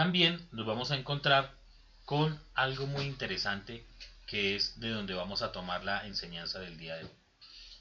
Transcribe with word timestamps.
También 0.00 0.48
nos 0.52 0.64
vamos 0.64 0.90
a 0.90 0.96
encontrar 0.96 1.54
con 2.06 2.42
algo 2.54 2.86
muy 2.86 3.04
interesante 3.04 3.84
que 4.26 4.56
es 4.56 4.80
de 4.80 4.88
donde 4.88 5.12
vamos 5.12 5.42
a 5.42 5.52
tomar 5.52 5.84
la 5.84 6.06
enseñanza 6.06 6.58
del 6.58 6.78
día 6.78 6.96
de 6.96 7.04
hoy. 7.04 7.10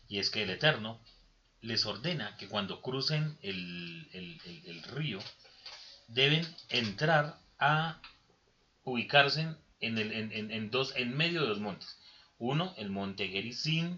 Y 0.10 0.20
es 0.20 0.30
que 0.30 0.44
el 0.44 0.50
Eterno 0.50 1.00
les 1.62 1.86
ordena 1.86 2.36
que 2.36 2.50
cuando 2.50 2.82
crucen 2.82 3.38
el, 3.42 4.82
río 4.94 5.20
deben 6.10 6.46
entrar 6.68 7.40
a 7.58 8.02
ubicarse 8.84 9.56
en, 9.80 9.98
en, 9.98 10.72
dos, 10.72 10.94
en 10.98 11.16
medio 11.16 11.44
de 11.44 11.48
dos 11.48 11.62
montes. 11.62 12.02
Uno, 12.38 12.74
el 12.76 12.90
monte 12.90 13.30
Gerizim, 13.30 13.98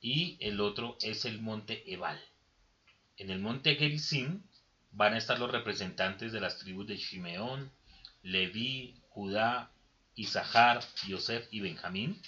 y 0.00 0.36
el 0.40 0.60
otro 0.60 0.96
es 1.00 1.24
el 1.26 1.40
monte 1.40 1.84
Ebal. 1.94 2.20
En 3.18 3.30
el 3.30 3.38
monte 3.38 3.76
Gerizim 3.76 4.42
van 4.92 5.14
a 5.14 5.18
estar 5.18 5.38
los 5.38 5.50
representantes 5.50 6.32
de 6.32 6.40
las 6.40 6.58
tribus 6.58 6.86
de 6.86 6.96
Shimeón, 6.96 7.70
Leví, 8.22 8.94
Judá, 9.08 9.70
Isahar, 10.14 10.84
Yosef 11.06 11.46
y 11.50 11.60
Benjamín. 11.60 12.20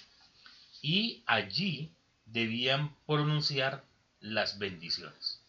Y 0.81 1.23
allí 1.25 1.91
debían 2.25 2.95
pronunciar 3.05 3.83
las 4.19 4.57
bendiciones. 4.57 5.41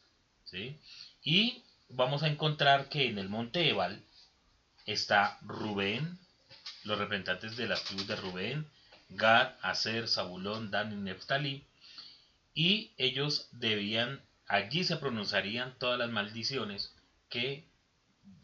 Y 1.22 1.62
vamos 1.88 2.22
a 2.22 2.28
encontrar 2.28 2.88
que 2.88 3.08
en 3.08 3.18
el 3.18 3.28
monte 3.28 3.68
Ebal 3.68 4.02
está 4.86 5.38
Rubén, 5.42 6.18
los 6.84 6.98
representantes 6.98 7.56
de 7.56 7.66
las 7.66 7.84
tribus 7.84 8.06
de 8.06 8.16
Rubén, 8.16 8.66
Gad, 9.10 9.54
Aser, 9.62 10.08
Zabulón, 10.08 10.70
Dan 10.70 10.92
y 10.92 10.96
Neftalí, 10.96 11.64
y 12.54 12.92
ellos 12.96 13.48
debían, 13.52 14.22
allí 14.46 14.84
se 14.84 14.96
pronunciarían 14.96 15.76
todas 15.78 15.98
las 15.98 16.10
maldiciones 16.10 16.95
que 17.36 17.68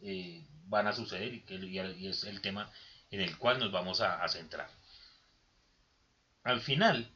eh, 0.03 0.47
van 0.67 0.87
a 0.87 0.93
suceder 0.93 1.33
y 1.33 1.41
que 1.41 2.09
es 2.11 2.25
el 2.25 2.43
tema 2.43 2.71
en 3.11 3.23
el 3.23 3.39
cual 3.39 3.59
nos 3.59 3.73
vamos 3.73 4.03
a 4.03 4.29
centrar. 4.29 4.69
Al 6.45 6.61
final 6.61 7.11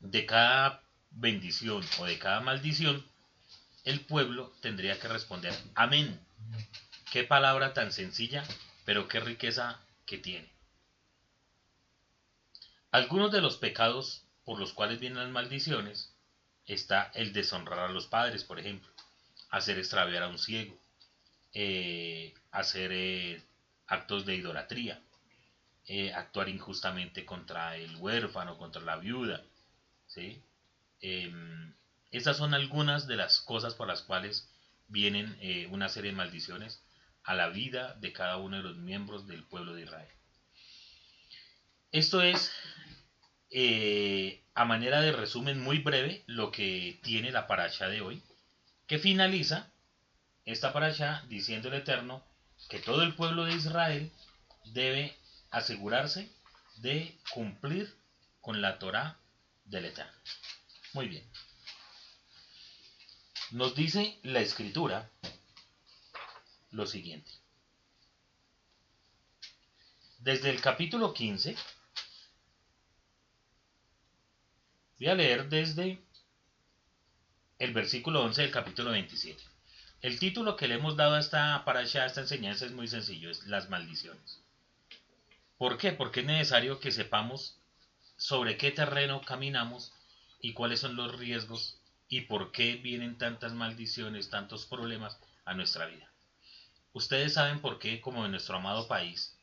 de 0.00 0.24
cada 0.24 0.82
bendición 1.10 1.84
o 1.98 2.06
de 2.06 2.18
cada 2.18 2.40
maldición, 2.40 3.04
el 3.84 4.00
pueblo 4.00 4.54
tendría 4.62 4.98
que 4.98 5.08
responder 5.08 5.54
amén. 5.74 6.18
Qué 7.12 7.24
palabra 7.24 7.74
tan 7.74 7.92
sencilla, 7.92 8.44
pero 8.86 9.08
qué 9.08 9.20
riqueza 9.20 9.80
que 10.06 10.16
tiene. 10.16 10.48
Algunos 12.90 13.30
de 13.30 13.42
los 13.42 13.58
pecados 13.58 14.24
por 14.44 14.58
los 14.58 14.72
cuales 14.72 15.00
vienen 15.00 15.18
las 15.18 15.30
maldiciones 15.30 16.14
está 16.64 17.10
el 17.14 17.34
deshonrar 17.34 17.78
a 17.78 17.92
los 17.92 18.06
padres, 18.06 18.44
por 18.44 18.58
ejemplo, 18.58 18.88
hacer 19.50 19.78
extraviar 19.78 20.22
a 20.22 20.28
un 20.28 20.38
ciego, 20.38 20.78
eh, 21.52 22.34
hacer 22.50 22.90
eh, 22.92 23.42
actos 23.86 24.26
de 24.26 24.36
idolatría, 24.36 25.02
eh, 25.86 26.12
actuar 26.12 26.48
injustamente 26.48 27.24
contra 27.24 27.76
el 27.76 27.96
huérfano, 27.96 28.58
contra 28.58 28.82
la 28.82 28.96
viuda, 28.96 29.42
¿sí? 30.06 30.42
Em, 31.00 31.74
esas 32.10 32.36
son 32.36 32.54
algunas 32.54 33.06
de 33.06 33.16
las 33.16 33.40
cosas 33.40 33.74
por 33.74 33.86
las 33.88 34.02
cuales 34.02 34.50
vienen 34.88 35.38
una 35.70 35.90
serie 35.90 36.10
de 36.10 36.16
maldiciones 36.16 36.82
a 37.22 37.34
la 37.34 37.48
vida 37.48 37.94
de 37.94 38.12
cada 38.12 38.38
uno 38.38 38.56
de 38.56 38.62
los 38.62 38.76
miembros 38.76 39.26
del 39.26 39.44
pueblo 39.44 39.74
de 39.74 39.82
Israel. 39.82 40.08
Esto 41.92 42.22
es, 42.22 42.50
a 44.54 44.64
manera 44.64 45.02
de 45.02 45.12
resumen 45.12 45.60
muy 45.60 45.78
breve, 45.78 46.24
lo 46.26 46.50
que 46.50 46.98
tiene 47.02 47.30
la 47.30 47.46
paracha 47.46 47.88
de 47.88 48.00
hoy, 48.00 48.22
que 48.88 48.98
finaliza 48.98 49.70
esta 50.46 50.72
paracha 50.72 51.22
diciendo 51.28 51.68
el 51.68 51.74
Eterno 51.74 52.24
que 52.70 52.78
todo 52.78 53.02
el 53.02 53.14
pueblo 53.14 53.44
de 53.44 53.54
Israel 53.54 54.10
debe 54.72 55.14
asegurarse 55.50 56.32
de 56.78 57.16
cumplir 57.30 57.94
con 58.40 58.62
la 58.62 58.78
Torah 58.78 59.18
del 59.66 59.84
Eterno. 59.84 60.12
Muy 60.94 61.08
bien. 61.08 61.30
Nos 63.50 63.74
dice 63.74 64.18
la 64.22 64.40
escritura 64.40 65.10
lo 66.70 66.86
siguiente. 66.86 67.30
Desde 70.18 70.48
el 70.48 70.60
capítulo 70.62 71.12
15, 71.12 71.56
voy 74.98 75.08
a 75.08 75.14
leer 75.14 75.48
desde 75.48 76.02
el 77.58 77.72
versículo 77.72 78.22
11 78.22 78.42
del 78.42 78.50
capítulo 78.50 78.92
27. 78.92 79.42
El 80.00 80.18
título 80.18 80.56
que 80.56 80.68
le 80.68 80.74
hemos 80.74 80.96
dado 80.96 81.16
a 81.16 81.20
esta 81.20 81.64
parasha, 81.64 82.02
a 82.02 82.06
esta 82.06 82.20
enseñanza 82.20 82.66
es 82.66 82.72
muy 82.72 82.86
sencillo, 82.86 83.30
es 83.30 83.46
las 83.46 83.68
maldiciones. 83.68 84.40
¿Por 85.56 85.76
qué? 85.76 85.92
Porque 85.92 86.20
es 86.20 86.26
necesario 86.26 86.78
que 86.78 86.92
sepamos 86.92 87.58
sobre 88.16 88.56
qué 88.56 88.70
terreno 88.70 89.20
caminamos 89.22 89.92
y 90.40 90.52
cuáles 90.52 90.80
son 90.80 90.94
los 90.94 91.18
riesgos 91.18 91.80
y 92.08 92.22
por 92.22 92.52
qué 92.52 92.76
vienen 92.76 93.18
tantas 93.18 93.52
maldiciones, 93.52 94.30
tantos 94.30 94.66
problemas 94.66 95.18
a 95.44 95.54
nuestra 95.54 95.86
vida. 95.86 96.08
Ustedes 96.92 97.34
saben 97.34 97.60
por 97.60 97.78
qué, 97.80 98.00
como 98.00 98.24
en 98.24 98.30
nuestro 98.30 98.56
amado 98.56 98.86
país, 98.86 99.36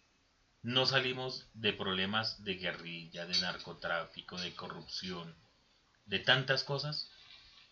no 0.63 0.85
salimos 0.85 1.47
de 1.53 1.73
problemas 1.73 2.43
de 2.43 2.55
guerrilla, 2.55 3.25
de 3.25 3.39
narcotráfico, 3.39 4.39
de 4.39 4.55
corrupción, 4.55 5.35
de 6.05 6.19
tantas 6.19 6.63
cosas. 6.63 7.11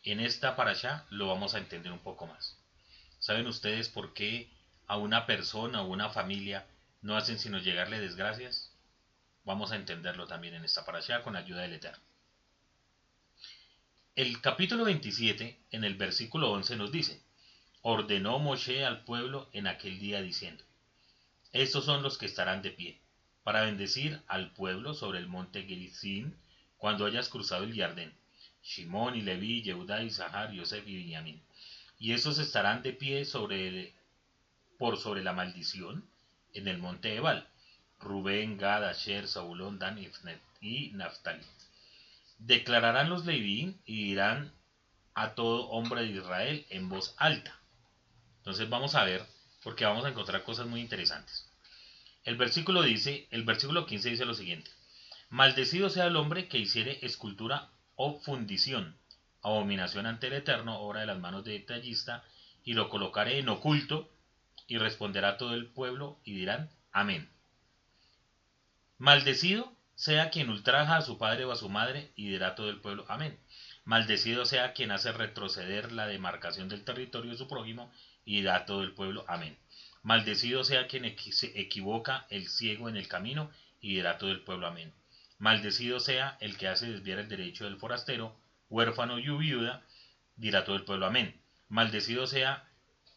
En 0.03 0.19
esta 0.19 0.57
para 0.57 0.71
allá 0.71 1.05
lo 1.09 1.27
vamos 1.27 1.55
a 1.55 1.59
entender 1.59 1.91
un 1.91 1.99
poco 1.99 2.27
más. 2.27 2.57
¿Saben 3.19 3.47
ustedes 3.47 3.87
por 3.87 4.13
qué 4.13 4.49
a 4.85 4.97
una 4.97 5.25
persona 5.25 5.81
o 5.81 5.87
una 5.87 6.09
familia 6.09 6.67
no 7.01 7.15
hacen 7.15 7.39
sino 7.39 7.57
llegarle 7.57 8.01
desgracias? 8.01 8.69
Vamos 9.45 9.71
a 9.71 9.77
entenderlo 9.77 10.27
también 10.27 10.55
en 10.55 10.65
esta 10.65 10.83
para 10.83 10.97
allá 10.97 11.23
con 11.23 11.37
ayuda 11.37 11.61
del 11.61 11.73
Eterno. 11.73 12.03
El 14.15 14.41
capítulo 14.41 14.83
27, 14.83 15.57
en 15.71 15.83
el 15.85 15.95
versículo 15.95 16.51
11, 16.51 16.75
nos 16.75 16.91
dice, 16.91 17.23
ordenó 17.81 18.39
Moshe 18.39 18.85
al 18.85 19.05
pueblo 19.05 19.49
en 19.53 19.67
aquel 19.67 19.99
día 19.99 20.21
diciendo, 20.21 20.65
estos 21.53 21.85
son 21.85 22.03
los 22.03 22.17
que 22.17 22.25
estarán 22.25 22.61
de 22.61 22.71
pie, 22.71 23.01
para 23.43 23.61
bendecir 23.61 24.21
al 24.27 24.51
pueblo 24.51 24.93
sobre 24.93 25.19
el 25.19 25.27
monte 25.27 25.63
Gerizim 25.63 26.35
cuando 26.77 27.05
hayas 27.05 27.29
cruzado 27.29 27.63
el 27.63 27.73
Yardén, 27.73 28.13
Shimón 28.63 29.15
y 29.15 29.21
Leví, 29.21 29.61
Yehudá, 29.61 30.01
Isahar, 30.01 30.51
Yosef 30.51 30.87
y 30.87 30.95
Benjamín. 30.95 31.41
Y 31.99 32.13
estos 32.13 32.39
estarán 32.39 32.81
de 32.81 32.93
pie 32.93 33.25
sobre, 33.25 33.93
por 34.77 34.97
sobre 34.97 35.23
la 35.23 35.33
maldición 35.33 36.05
en 36.53 36.67
el 36.67 36.77
monte 36.77 37.15
Ebal, 37.15 37.47
Rubén, 37.99 38.57
Gad, 38.57 38.85
Asher, 38.85 39.27
Saulón, 39.27 39.79
Dan 39.79 39.99
y 40.61 40.91
Naftali. 40.91 41.43
Declararán 42.39 43.09
los 43.09 43.25
Leví 43.25 43.77
y 43.85 44.05
dirán 44.05 44.51
a 45.13 45.35
todo 45.35 45.67
hombre 45.69 46.01
de 46.01 46.11
Israel 46.11 46.65
en 46.69 46.89
voz 46.89 47.13
alta. 47.17 47.59
Entonces 48.39 48.69
vamos 48.69 48.95
a 48.95 49.03
ver, 49.03 49.25
porque 49.63 49.85
vamos 49.85 50.05
a 50.05 50.09
encontrar 50.09 50.43
cosas 50.43 50.67
muy 50.67 50.81
interesantes. 50.81 51.49
El 52.25 52.37
versículo 52.37 52.81
dice, 52.81 53.27
el 53.31 53.43
versículo 53.43 53.85
15 53.85 54.09
dice 54.09 54.25
lo 54.25 54.33
siguiente: 54.33 54.71
Maldecido 55.29 55.89
sea 55.89 56.07
el 56.07 56.15
hombre 56.15 56.47
que 56.47 56.57
hiciere 56.57 56.99
escultura 57.01 57.69
o 57.95 58.19
fundición, 58.19 58.97
abominación 59.41 60.05
ante 60.05 60.27
el 60.27 60.33
Eterno, 60.33 60.79
obra 60.79 61.01
de 61.01 61.07
las 61.07 61.19
manos 61.19 61.43
de 61.43 61.59
tallista, 61.59 62.23
y 62.63 62.73
lo 62.73 62.89
colocaré 62.89 63.39
en 63.39 63.49
oculto, 63.49 64.09
y 64.67 64.77
responderá 64.77 65.37
todo 65.37 65.53
el 65.53 65.67
pueblo, 65.67 66.19
y 66.23 66.33
dirán, 66.33 66.69
Amén. 66.91 67.29
Maldecido 68.97 69.73
sea 69.95 70.29
quien 70.29 70.49
ultraja 70.49 70.97
a 70.97 71.01
su 71.01 71.17
padre 71.17 71.45
o 71.45 71.51
a 71.51 71.55
su 71.55 71.69
madre, 71.69 72.11
y 72.15 72.29
dirá 72.29 72.55
todo 72.55 72.69
el 72.69 72.79
pueblo, 72.79 73.05
amén. 73.09 73.37
Maldecido 73.83 74.45
sea 74.45 74.73
quien 74.73 74.91
hace 74.91 75.11
retroceder 75.11 75.91
la 75.91 76.07
demarcación 76.07 76.69
del 76.69 76.85
territorio 76.85 77.31
de 77.31 77.37
su 77.37 77.47
prójimo, 77.47 77.91
y 78.25 78.37
dirá 78.37 78.65
todo 78.65 78.83
el 78.83 78.93
pueblo, 78.93 79.25
amén. 79.27 79.57
Maldecido 80.03 80.63
sea 80.63 80.87
quien 80.87 81.17
se 81.17 81.59
equivoca 81.59 82.25
el 82.29 82.47
ciego 82.47 82.89
en 82.89 82.97
el 82.97 83.07
camino, 83.07 83.51
y 83.81 83.95
dirá 83.95 84.17
todo 84.17 84.31
el 84.31 84.41
pueblo, 84.41 84.67
amén. 84.67 84.93
Maldecido 85.43 85.99
sea 85.99 86.37
el 86.39 86.55
que 86.55 86.69
hace 86.69 86.89
desviar 86.89 87.19
el 87.19 87.27
derecho 87.27 87.65
del 87.65 87.75
forastero, 87.75 88.33
huérfano 88.69 89.19
y 89.19 89.27
viuda, 89.27 89.83
dirá 90.37 90.63
todo 90.63 90.77
el 90.77 90.85
pueblo, 90.85 91.05
amén. 91.05 91.37
Maldecido 91.67 92.27
sea 92.27 92.65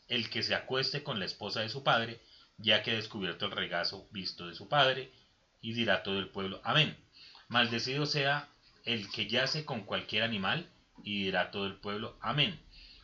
el 0.08 0.28
que 0.28 0.42
se 0.42 0.56
acueste 0.56 1.04
con 1.04 1.20
la 1.20 1.24
esposa 1.24 1.60
de 1.60 1.68
su 1.68 1.84
padre, 1.84 2.20
ya 2.58 2.82
que 2.82 2.90
ha 2.90 2.94
descubierto 2.94 3.46
el 3.46 3.52
regazo 3.52 4.08
visto 4.10 4.48
de 4.48 4.56
su 4.56 4.68
padre, 4.68 5.12
y 5.60 5.74
dirá 5.74 6.02
todo 6.02 6.18
el 6.18 6.28
pueblo, 6.28 6.60
amén. 6.64 6.96
Maldecido 7.46 8.06
sea 8.06 8.48
el 8.84 9.08
que 9.12 9.28
yace 9.28 9.64
con 9.64 9.84
cualquier 9.84 10.24
animal, 10.24 10.68
y 11.04 11.26
dirá 11.26 11.52
todo 11.52 11.66
el 11.66 11.76
pueblo, 11.76 12.18
amén. 12.20 12.60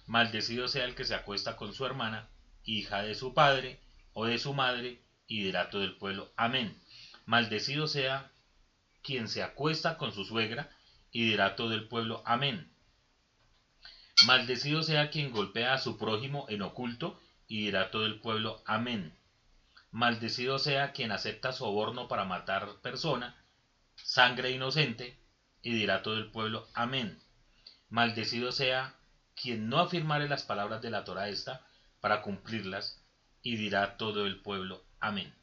Maldecido 0.09 0.67
sea 0.67 0.85
el 0.85 0.97
que 0.97 1.05
se 1.05 1.15
acuesta 1.15 1.55
con 1.55 1.73
su 1.75 1.87
hermana, 1.87 2.29
hija 2.65 3.03
de 3.03 3.15
su 3.15 3.35
padre 3.35 3.79
o 4.15 4.27
de 4.27 4.41
su 4.41 4.53
madre, 4.53 4.99
y 5.29 5.45
dirá 5.45 5.71
todo 5.71 5.85
el 5.85 5.95
pueblo, 5.95 6.33
amén. 6.37 6.77
Maldecido 7.25 7.87
sea 7.87 8.32
quien 9.03 9.29
se 9.29 9.43
acuesta 9.43 9.97
con 9.97 10.13
su 10.13 10.25
suegra, 10.25 10.71
y 11.11 11.25
dirá 11.25 11.57
todo 11.57 11.75
el 11.75 11.89
pueblo, 11.89 12.23
amén. 12.25 12.73
Maldecido 14.27 14.83
sea 14.83 15.11
quien 15.11 15.33
golpea 15.33 15.75
a 15.75 15.79
su 15.79 15.99
prójimo 15.99 16.47
en 16.49 16.63
oculto, 16.63 17.21
y 17.47 17.65
dirá 17.65 17.91
todo 17.91 18.07
el 18.07 18.21
pueblo, 18.21 18.63
amén. 18.67 19.15
maldecido 19.91 20.59
sea 20.59 20.93
quien 20.93 21.13
acepta 21.13 21.53
soborno 21.53 22.09
para 22.09 22.25
matar 22.25 22.81
persona, 22.81 23.37
sangre 23.97 24.51
inocente, 24.51 25.19
y 25.61 25.75
dirá 25.75 26.03
todo 26.03 26.17
el 26.17 26.31
pueblo, 26.31 26.67
amén. 26.73 27.21
Maldecido 27.91 28.53
sea 28.53 28.97
quien 29.35 29.69
no 29.69 29.81
afirmare 29.81 30.29
las 30.29 30.45
palabras 30.45 30.81
de 30.81 30.91
la 30.91 31.05
Torah 31.05 31.29
esta 31.29 31.67
para 32.01 32.23
cumplirlas, 32.23 33.05
y 33.43 33.57
dirá 33.57 33.97
todo 33.97 34.27
el 34.27 34.41
pueblo, 34.41 34.83
amén. 35.01 35.35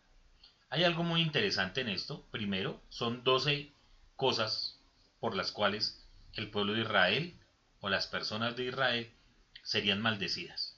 Hay 0.70 0.84
algo 0.84 1.04
muy 1.04 1.22
interesante 1.22 1.82
en 1.82 1.90
esto. 1.90 2.26
Primero, 2.32 2.82
son 2.90 3.24
doce 3.24 3.74
cosas 4.16 4.80
por 5.20 5.36
las 5.36 5.52
cuales 5.52 6.06
el 6.34 6.52
pueblo 6.52 6.74
de 6.74 6.82
Israel 6.82 7.40
o 7.80 7.90
las 7.90 8.08
personas 8.08 8.56
de 8.56 8.66
Israel 8.66 9.12
serían 9.64 10.02
maldecidas. 10.02 10.78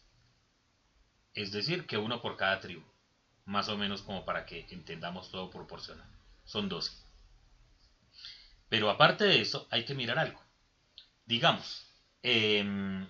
Es 1.34 1.52
decir, 1.52 1.86
que 1.86 1.98
uno 1.98 2.22
por 2.22 2.38
cada 2.38 2.60
tribu. 2.60 2.84
Más 3.46 3.68
o 3.70 3.78
menos 3.78 4.02
como 4.02 4.24
para 4.24 4.46
que 4.46 4.66
entendamos 4.70 5.30
todo 5.32 5.50
proporcional. 5.50 6.08
Son 6.46 6.70
doce. 6.70 6.92
Pero 8.70 8.90
aparte 8.90 9.26
de 9.26 9.42
eso, 9.42 9.68
hay 9.72 9.84
que 9.84 9.96
mirar 9.96 10.20
algo. 10.20 10.42
Digamos, 11.26 11.86
eh, 12.24 13.06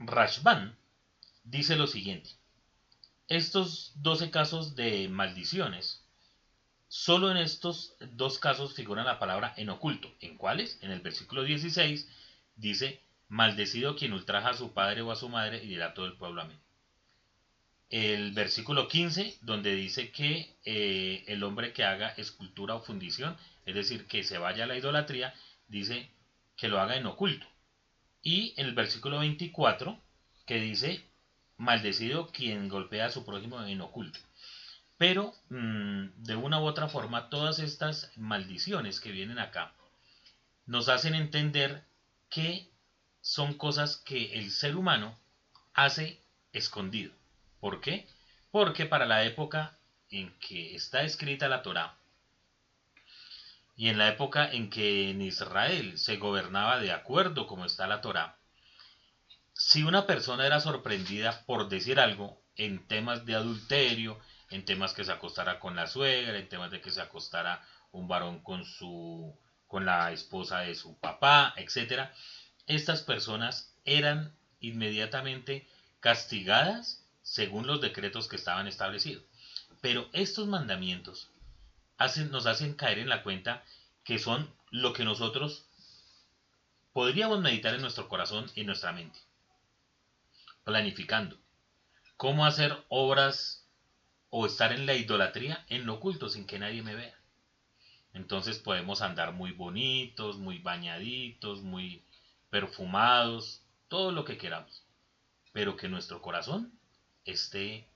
Rashban 0.00 0.76
dice 1.44 1.76
lo 1.76 1.86
siguiente. 1.86 2.30
Estos 3.32 3.92
12 3.94 4.30
casos 4.30 4.76
de 4.76 5.08
maldiciones, 5.08 6.04
solo 6.86 7.30
en 7.30 7.38
estos 7.38 7.96
dos 8.10 8.38
casos 8.38 8.74
figura 8.74 9.04
la 9.04 9.18
palabra 9.18 9.54
en 9.56 9.70
oculto. 9.70 10.14
¿En 10.20 10.36
cuáles? 10.36 10.78
En 10.82 10.90
el 10.90 11.00
versículo 11.00 11.42
16 11.42 12.06
dice, 12.56 13.00
maldecido 13.28 13.96
quien 13.96 14.12
ultraja 14.12 14.50
a 14.50 14.54
su 14.54 14.74
padre 14.74 15.00
o 15.00 15.10
a 15.10 15.16
su 15.16 15.30
madre 15.30 15.64
y 15.64 15.68
dirá 15.68 15.94
todo 15.94 16.04
el 16.04 16.18
pueblo 16.18 16.42
amén. 16.42 16.60
El 17.88 18.32
versículo 18.32 18.86
15, 18.86 19.38
donde 19.40 19.74
dice 19.76 20.10
que 20.10 20.54
eh, 20.66 21.24
el 21.26 21.42
hombre 21.42 21.72
que 21.72 21.84
haga 21.84 22.10
escultura 22.18 22.74
o 22.74 22.82
fundición, 22.82 23.38
es 23.64 23.74
decir, 23.74 24.06
que 24.08 24.24
se 24.24 24.36
vaya 24.36 24.64
a 24.64 24.66
la 24.66 24.76
idolatría, 24.76 25.32
dice 25.68 26.10
que 26.54 26.68
lo 26.68 26.78
haga 26.78 26.98
en 26.98 27.06
oculto. 27.06 27.46
Y 28.22 28.52
el 28.58 28.74
versículo 28.74 29.20
24, 29.20 29.98
que 30.44 30.60
dice 30.60 31.11
maldecido 31.56 32.28
quien 32.28 32.68
golpea 32.68 33.06
a 33.06 33.10
su 33.10 33.24
prójimo 33.24 33.62
en 33.62 33.80
oculto. 33.80 34.18
Pero 34.98 35.34
mm, 35.48 36.08
de 36.16 36.36
una 36.36 36.60
u 36.60 36.64
otra 36.64 36.88
forma, 36.88 37.28
todas 37.28 37.58
estas 37.58 38.10
maldiciones 38.16 39.00
que 39.00 39.10
vienen 39.10 39.38
acá 39.38 39.72
nos 40.66 40.88
hacen 40.88 41.14
entender 41.14 41.84
que 42.30 42.68
son 43.20 43.54
cosas 43.54 43.96
que 43.96 44.34
el 44.34 44.50
ser 44.50 44.76
humano 44.76 45.18
hace 45.74 46.20
escondido. 46.52 47.12
¿Por 47.60 47.80
qué? 47.80 48.06
Porque 48.50 48.86
para 48.86 49.06
la 49.06 49.24
época 49.24 49.76
en 50.10 50.32
que 50.38 50.74
está 50.74 51.02
escrita 51.02 51.48
la 51.48 51.62
Torá 51.62 51.96
y 53.76 53.88
en 53.88 53.98
la 53.98 54.08
época 54.08 54.50
en 54.50 54.70
que 54.70 55.10
en 55.10 55.22
Israel 55.22 55.98
se 55.98 56.16
gobernaba 56.16 56.78
de 56.78 56.92
acuerdo 56.92 57.46
como 57.46 57.64
está 57.64 57.86
la 57.86 58.00
Torá, 58.00 58.36
si 59.64 59.84
una 59.84 60.06
persona 60.06 60.44
era 60.44 60.60
sorprendida 60.60 61.46
por 61.46 61.68
decir 61.68 62.00
algo 62.00 62.42
en 62.56 62.86
temas 62.88 63.24
de 63.24 63.36
adulterio, 63.36 64.18
en 64.50 64.64
temas 64.64 64.92
que 64.92 65.04
se 65.04 65.12
acostara 65.12 65.60
con 65.60 65.76
la 65.76 65.86
suegra, 65.86 66.36
en 66.36 66.48
temas 66.48 66.72
de 66.72 66.80
que 66.80 66.90
se 66.90 67.00
acostara 67.00 67.64
un 67.92 68.08
varón 68.08 68.40
con 68.40 68.64
su 68.64 69.38
con 69.68 69.86
la 69.86 70.10
esposa 70.10 70.58
de 70.60 70.74
su 70.74 70.98
papá, 70.98 71.54
etcétera, 71.56 72.12
estas 72.66 73.02
personas 73.02 73.72
eran 73.84 74.36
inmediatamente 74.60 75.66
castigadas 76.00 77.06
según 77.22 77.66
los 77.66 77.80
decretos 77.80 78.26
que 78.28 78.36
estaban 78.36 78.66
establecidos. 78.66 79.22
Pero 79.80 80.10
estos 80.12 80.48
mandamientos 80.48 81.30
nos 82.30 82.46
hacen 82.46 82.74
caer 82.74 82.98
en 82.98 83.08
la 83.08 83.22
cuenta 83.22 83.62
que 84.02 84.18
son 84.18 84.52
lo 84.70 84.92
que 84.92 85.04
nosotros 85.04 85.66
podríamos 86.92 87.40
meditar 87.40 87.74
en 87.74 87.80
nuestro 87.80 88.08
corazón 88.08 88.50
y 88.56 88.62
en 88.62 88.66
nuestra 88.66 88.92
mente 88.92 89.20
planificando. 90.64 91.38
¿Cómo 92.16 92.46
hacer 92.46 92.84
obras 92.88 93.66
o 94.30 94.46
estar 94.46 94.72
en 94.72 94.86
la 94.86 94.94
idolatría 94.94 95.64
en 95.68 95.86
lo 95.86 95.94
oculto 95.94 96.28
sin 96.28 96.46
que 96.46 96.58
nadie 96.58 96.82
me 96.82 96.94
vea? 96.94 97.18
Entonces 98.14 98.58
podemos 98.58 99.02
andar 99.02 99.32
muy 99.32 99.52
bonitos, 99.52 100.38
muy 100.38 100.58
bañaditos, 100.58 101.62
muy 101.62 102.04
perfumados, 102.50 103.62
todo 103.88 104.12
lo 104.12 104.24
que 104.24 104.38
queramos. 104.38 104.84
Pero 105.52 105.76
que 105.76 105.88
nuestro 105.88 106.20
corazón 106.20 106.78
esté 107.24 107.88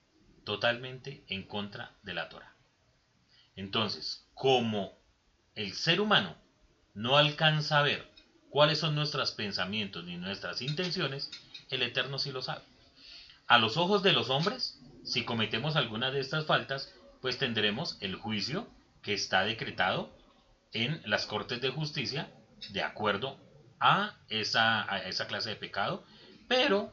totalmente 0.44 1.24
en 1.28 1.42
contra 1.42 1.94
de 2.02 2.14
la 2.14 2.28
Torah. 2.28 2.54
Entonces, 3.56 4.26
como 4.34 4.98
el 5.54 5.74
ser 5.74 6.00
humano 6.00 6.36
no 6.94 7.16
alcanza 7.16 7.78
a 7.78 7.82
ver 7.82 8.10
cuáles 8.50 8.78
son 8.78 8.94
nuestros 8.94 9.32
pensamientos 9.32 10.04
ni 10.04 10.16
nuestras 10.16 10.62
intenciones, 10.62 11.30
el 11.70 11.82
Eterno 11.82 12.18
sí 12.18 12.32
lo 12.32 12.42
sabe. 12.42 12.62
A 13.46 13.58
los 13.58 13.76
ojos 13.76 14.02
de 14.02 14.12
los 14.12 14.30
hombres, 14.30 14.80
si 15.04 15.24
cometemos 15.24 15.76
alguna 15.76 16.10
de 16.10 16.20
estas 16.20 16.46
faltas, 16.46 16.92
pues 17.20 17.38
tendremos 17.38 17.96
el 18.00 18.16
juicio 18.16 18.68
que 19.02 19.14
está 19.14 19.44
decretado 19.44 20.16
en 20.72 21.00
las 21.06 21.26
cortes 21.26 21.60
de 21.60 21.70
justicia 21.70 22.30
de 22.70 22.82
acuerdo 22.82 23.38
a 23.78 24.16
esa, 24.28 24.90
a 24.92 24.98
esa 25.08 25.26
clase 25.26 25.50
de 25.50 25.56
pecado. 25.56 26.04
Pero 26.48 26.92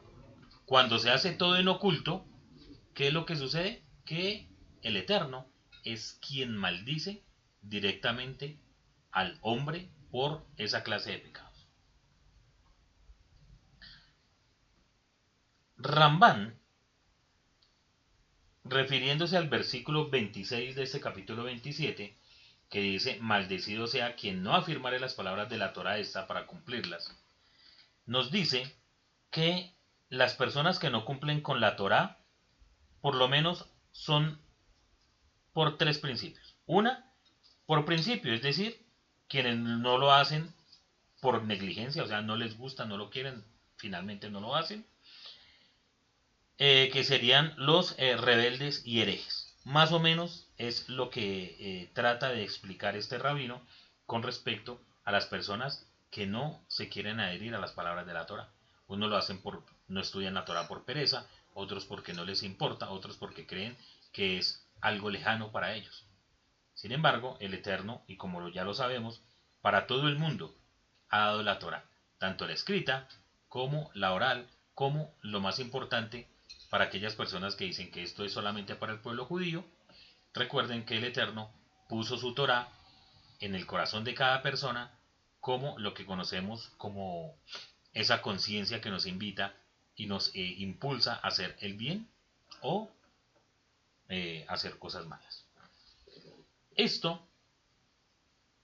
cuando 0.64 0.98
se 0.98 1.10
hace 1.10 1.32
todo 1.32 1.56
en 1.56 1.68
oculto, 1.68 2.24
¿qué 2.94 3.08
es 3.08 3.12
lo 3.12 3.26
que 3.26 3.36
sucede? 3.36 3.82
Que 4.04 4.48
el 4.82 4.96
Eterno 4.96 5.46
es 5.84 6.18
quien 6.26 6.56
maldice 6.56 7.24
directamente 7.62 8.58
al 9.10 9.38
hombre 9.42 9.90
por 10.10 10.46
esa 10.56 10.82
clase 10.82 11.12
de 11.12 11.18
pecado. 11.18 11.43
Rambán, 15.84 16.58
refiriéndose 18.64 19.36
al 19.36 19.50
versículo 19.50 20.08
26 20.08 20.76
de 20.76 20.82
este 20.82 20.98
capítulo 20.98 21.44
27, 21.44 22.16
que 22.70 22.80
dice, 22.80 23.18
maldecido 23.20 23.86
sea 23.86 24.16
quien 24.16 24.42
no 24.42 24.54
afirmare 24.54 24.98
las 24.98 25.12
palabras 25.12 25.50
de 25.50 25.58
la 25.58 25.74
Torah 25.74 25.98
esta 25.98 26.26
para 26.26 26.46
cumplirlas, 26.46 27.12
nos 28.06 28.30
dice 28.30 28.74
que 29.30 29.74
las 30.08 30.32
personas 30.32 30.78
que 30.78 30.88
no 30.88 31.04
cumplen 31.04 31.42
con 31.42 31.60
la 31.60 31.76
Torah, 31.76 32.16
por 33.02 33.14
lo 33.14 33.28
menos 33.28 33.66
son 33.92 34.40
por 35.52 35.76
tres 35.76 35.98
principios. 35.98 36.56
Una, 36.64 37.12
por 37.66 37.84
principio, 37.84 38.32
es 38.32 38.40
decir, 38.40 38.86
quienes 39.28 39.58
no 39.58 39.98
lo 39.98 40.14
hacen 40.14 40.50
por 41.20 41.42
negligencia, 41.42 42.04
o 42.04 42.06
sea, 42.06 42.22
no 42.22 42.36
les 42.36 42.56
gusta, 42.56 42.86
no 42.86 42.96
lo 42.96 43.10
quieren, 43.10 43.44
finalmente 43.76 44.30
no 44.30 44.40
lo 44.40 44.56
hacen. 44.56 44.86
Eh, 46.58 46.90
que 46.92 47.02
serían 47.02 47.52
los 47.56 47.96
eh, 47.98 48.16
rebeldes 48.16 48.82
y 48.86 49.00
herejes. 49.00 49.52
Más 49.64 49.90
o 49.90 49.98
menos 49.98 50.46
es 50.56 50.88
lo 50.88 51.10
que 51.10 51.56
eh, 51.58 51.90
trata 51.94 52.28
de 52.28 52.44
explicar 52.44 52.94
este 52.96 53.18
rabino 53.18 53.60
con 54.06 54.22
respecto 54.22 54.80
a 55.04 55.10
las 55.10 55.26
personas 55.26 55.84
que 56.12 56.26
no 56.26 56.64
se 56.68 56.88
quieren 56.88 57.18
adherir 57.18 57.56
a 57.56 57.58
las 57.58 57.72
palabras 57.72 58.06
de 58.06 58.14
la 58.14 58.26
Torah. 58.26 58.50
Unos 58.86 59.10
lo 59.10 59.16
hacen 59.16 59.42
por 59.42 59.64
no 59.88 60.00
estudian 60.00 60.34
la 60.34 60.44
Torah 60.44 60.68
por 60.68 60.84
pereza, 60.84 61.26
otros 61.54 61.86
porque 61.86 62.14
no 62.14 62.24
les 62.24 62.44
importa, 62.44 62.90
otros 62.90 63.16
porque 63.16 63.46
creen 63.46 63.76
que 64.12 64.38
es 64.38 64.64
algo 64.80 65.10
lejano 65.10 65.50
para 65.50 65.74
ellos. 65.74 66.06
Sin 66.74 66.92
embargo, 66.92 67.36
el 67.40 67.52
Eterno, 67.54 68.04
y 68.06 68.16
como 68.16 68.48
ya 68.50 68.62
lo 68.62 68.74
sabemos, 68.74 69.22
para 69.60 69.88
todo 69.88 70.06
el 70.06 70.16
mundo 70.16 70.54
ha 71.08 71.18
dado 71.18 71.42
la 71.42 71.58
Torah, 71.58 71.84
tanto 72.18 72.46
la 72.46 72.52
escrita 72.52 73.08
como 73.48 73.90
la 73.94 74.12
oral, 74.12 74.48
como 74.74 75.12
lo 75.20 75.40
más 75.40 75.58
importante, 75.58 76.28
para 76.70 76.84
aquellas 76.84 77.14
personas 77.14 77.56
que 77.56 77.64
dicen 77.64 77.90
que 77.90 78.02
esto 78.02 78.24
es 78.24 78.32
solamente 78.32 78.74
para 78.74 78.92
el 78.92 79.00
pueblo 79.00 79.26
judío, 79.26 79.64
recuerden 80.32 80.84
que 80.84 80.96
el 80.96 81.04
Eterno 81.04 81.52
puso 81.88 82.16
su 82.16 82.34
Torah 82.34 82.68
en 83.40 83.54
el 83.54 83.66
corazón 83.66 84.04
de 84.04 84.14
cada 84.14 84.42
persona 84.42 84.98
como 85.40 85.78
lo 85.78 85.94
que 85.94 86.06
conocemos 86.06 86.70
como 86.78 87.36
esa 87.92 88.22
conciencia 88.22 88.80
que 88.80 88.90
nos 88.90 89.06
invita 89.06 89.54
y 89.94 90.06
nos 90.06 90.34
eh, 90.34 90.40
impulsa 90.40 91.14
a 91.14 91.28
hacer 91.28 91.56
el 91.60 91.74
bien 91.74 92.08
o 92.62 92.90
eh, 94.08 94.44
hacer 94.48 94.78
cosas 94.78 95.06
malas. 95.06 95.46
Esto 96.76 97.26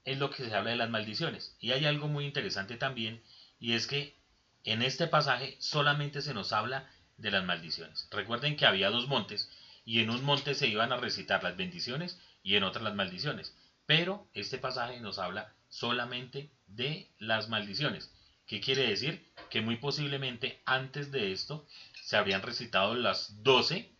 es 0.03 0.17
lo 0.17 0.29
que 0.29 0.43
se 0.43 0.53
habla 0.53 0.71
de 0.71 0.75
las 0.77 0.89
maldiciones. 0.89 1.55
Y 1.59 1.71
hay 1.71 1.85
algo 1.85 2.07
muy 2.07 2.25
interesante 2.25 2.77
también, 2.77 3.23
y 3.59 3.73
es 3.73 3.87
que 3.87 4.15
en 4.63 4.81
este 4.81 5.07
pasaje 5.07 5.55
solamente 5.59 6.21
se 6.21 6.33
nos 6.33 6.53
habla 6.53 6.89
de 7.21 7.31
las 7.31 7.43
maldiciones. 7.43 8.07
Recuerden 8.11 8.55
que 8.55 8.65
había 8.65 8.89
dos 8.89 9.07
montes 9.07 9.49
y 9.85 10.01
en 10.01 10.09
un 10.09 10.23
monte 10.23 10.55
se 10.55 10.67
iban 10.67 10.91
a 10.91 10.97
recitar 10.97 11.43
las 11.43 11.55
bendiciones 11.55 12.19
y 12.43 12.55
en 12.55 12.63
otras 12.63 12.83
las 12.83 12.95
maldiciones. 12.95 13.55
Pero 13.85 14.27
este 14.33 14.57
pasaje 14.57 14.99
nos 14.99 15.19
habla 15.19 15.53
solamente 15.69 16.51
de 16.67 17.09
las 17.19 17.49
maldiciones. 17.49 18.11
¿Qué 18.47 18.59
quiere 18.59 18.87
decir? 18.87 19.31
Que 19.49 19.61
muy 19.61 19.77
posiblemente 19.77 20.61
antes 20.65 21.11
de 21.11 21.31
esto 21.31 21.67
se 22.03 22.17
habrían 22.17 22.41
recitado 22.41 22.95
las 22.95 23.43
doce 23.43 23.91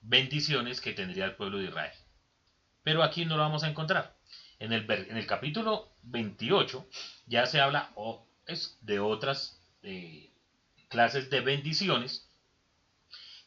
bendiciones 0.00 0.80
que 0.80 0.92
tendría 0.92 1.26
el 1.26 1.36
pueblo 1.36 1.58
de 1.58 1.66
Israel. 1.66 1.92
Pero 2.82 3.02
aquí 3.02 3.24
no 3.24 3.36
lo 3.36 3.42
vamos 3.42 3.64
a 3.64 3.68
encontrar. 3.68 4.16
En 4.58 4.72
el, 4.72 4.90
en 4.90 5.16
el 5.16 5.26
capítulo 5.26 5.92
28 6.02 6.86
ya 7.26 7.46
se 7.46 7.60
habla 7.60 7.92
es 8.46 8.78
de 8.80 9.00
otras 9.00 9.60
eh, 9.82 10.30
clases 10.88 11.30
de 11.30 11.40
bendiciones 11.40 12.28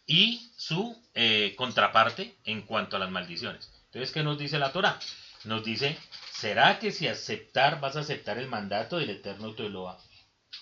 y 0.06 0.52
su 0.58 0.96
eh, 1.14 1.54
contraparte 1.58 2.36
en 2.46 2.62
cuanto 2.62 2.96
a 2.96 3.00
las 3.00 3.12
maldiciones. 3.12 3.72
Entonces, 3.86 4.12
¿qué 4.12 4.24
nos 4.24 4.38
dice 4.38 4.60
la 4.60 4.72
Torah? 4.72 5.00
Nos 5.46 5.64
dice, 5.64 5.98
¿será 6.32 6.80
que 6.80 6.92
si 6.92 7.08
aceptar 7.08 7.80
vas 7.80 7.96
a 7.96 8.02
aceptar 8.02 8.38
el 8.38 8.48
mandato 8.48 8.98
del 8.98 9.10
Eterno 9.10 9.54
Teloa 9.54 9.98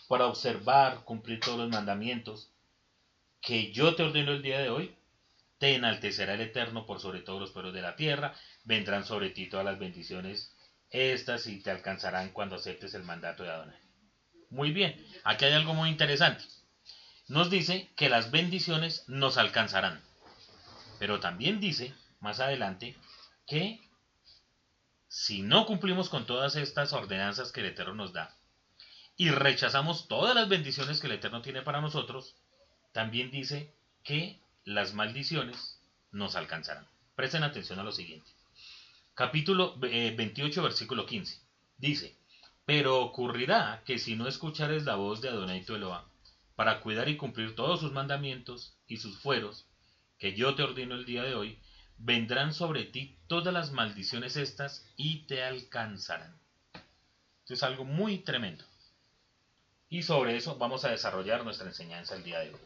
para 0.07 0.27
observar, 0.27 1.03
cumplir 1.03 1.39
todos 1.39 1.59
los 1.59 1.69
mandamientos 1.69 2.49
que 3.41 3.71
yo 3.71 3.95
te 3.95 4.03
ordeno 4.03 4.31
el 4.31 4.41
día 4.41 4.59
de 4.59 4.69
hoy? 4.69 4.95
Te 5.57 5.75
enaltecerá 5.75 6.33
el 6.33 6.41
Eterno 6.41 6.85
por 6.85 6.99
sobre 6.99 7.21
todos 7.21 7.39
los 7.39 7.51
pueblos 7.51 7.73
de 7.73 7.81
la 7.81 7.95
tierra, 7.95 8.33
vendrán 8.63 9.05
sobre 9.05 9.29
ti 9.29 9.47
todas 9.47 9.65
las 9.65 9.79
bendiciones 9.79 10.53
estas 10.93 11.47
y 11.47 11.59
te 11.59 11.71
alcanzarán 11.71 12.29
cuando 12.29 12.55
aceptes 12.55 12.93
el 12.93 13.03
mandato 13.03 13.43
de 13.43 13.49
Adonai. 13.49 13.79
Muy 14.51 14.71
bien, 14.71 14.95
aquí 15.23 15.45
hay 15.45 15.53
algo 15.53 15.73
muy 15.73 15.89
interesante. 15.89 16.43
Nos 17.33 17.49
dice 17.49 17.89
que 17.95 18.09
las 18.09 18.29
bendiciones 18.29 19.05
nos 19.07 19.37
alcanzarán. 19.39 19.99
Pero 20.99 21.19
también 21.19 21.59
dice, 21.59 21.91
más 22.19 22.39
adelante, 22.39 22.95
que 23.47 23.81
si 25.07 25.41
no 25.41 25.65
cumplimos 25.65 26.09
con 26.09 26.27
todas 26.27 26.55
estas 26.55 26.93
ordenanzas 26.93 27.51
que 27.51 27.61
el 27.61 27.65
Eterno 27.65 27.95
nos 27.95 28.13
da 28.13 28.37
y 29.17 29.31
rechazamos 29.31 30.07
todas 30.07 30.35
las 30.35 30.47
bendiciones 30.47 30.99
que 30.99 31.07
el 31.07 31.13
Eterno 31.13 31.41
tiene 31.41 31.63
para 31.63 31.81
nosotros, 31.81 32.35
también 32.91 33.31
dice 33.31 33.73
que 34.03 34.39
las 34.63 34.93
maldiciones 34.93 35.79
nos 36.11 36.35
alcanzarán. 36.35 36.87
Presten 37.15 37.41
atención 37.41 37.79
a 37.79 37.83
lo 37.83 37.91
siguiente. 37.91 38.29
Capítulo 39.15 39.75
28, 39.79 40.59
eh, 40.59 40.63
versículo 40.63 41.07
15. 41.07 41.41
Dice, 41.79 42.15
pero 42.67 43.01
ocurrirá 43.01 43.81
que 43.87 43.97
si 43.97 44.15
no 44.15 44.27
escuchares 44.27 44.83
la 44.83 44.93
voz 44.93 45.19
de 45.21 45.29
Adonai 45.29 45.65
tu 45.65 45.73
Eloah, 45.73 46.12
para 46.55 46.81
cuidar 46.81 47.09
y 47.09 47.17
cumplir 47.17 47.55
todos 47.55 47.79
sus 47.79 47.91
mandamientos 47.91 48.77
y 48.87 48.97
sus 48.97 49.17
fueros, 49.19 49.65
que 50.17 50.35
yo 50.35 50.55
te 50.55 50.63
ordeno 50.63 50.95
el 50.95 51.05
día 51.05 51.23
de 51.23 51.35
hoy, 51.35 51.59
vendrán 51.97 52.53
sobre 52.53 52.85
ti 52.85 53.17
todas 53.27 53.53
las 53.53 53.71
maldiciones 53.71 54.35
estas 54.35 54.85
y 54.95 55.25
te 55.25 55.43
alcanzarán. 55.43 56.39
Esto 57.41 57.53
es 57.53 57.63
algo 57.63 57.85
muy 57.85 58.19
tremendo. 58.19 58.65
Y 59.89 60.03
sobre 60.03 60.37
eso 60.37 60.57
vamos 60.57 60.85
a 60.85 60.91
desarrollar 60.91 61.43
nuestra 61.43 61.67
enseñanza 61.67 62.15
el 62.15 62.23
día 62.23 62.39
de 62.39 62.53
hoy. 62.53 62.59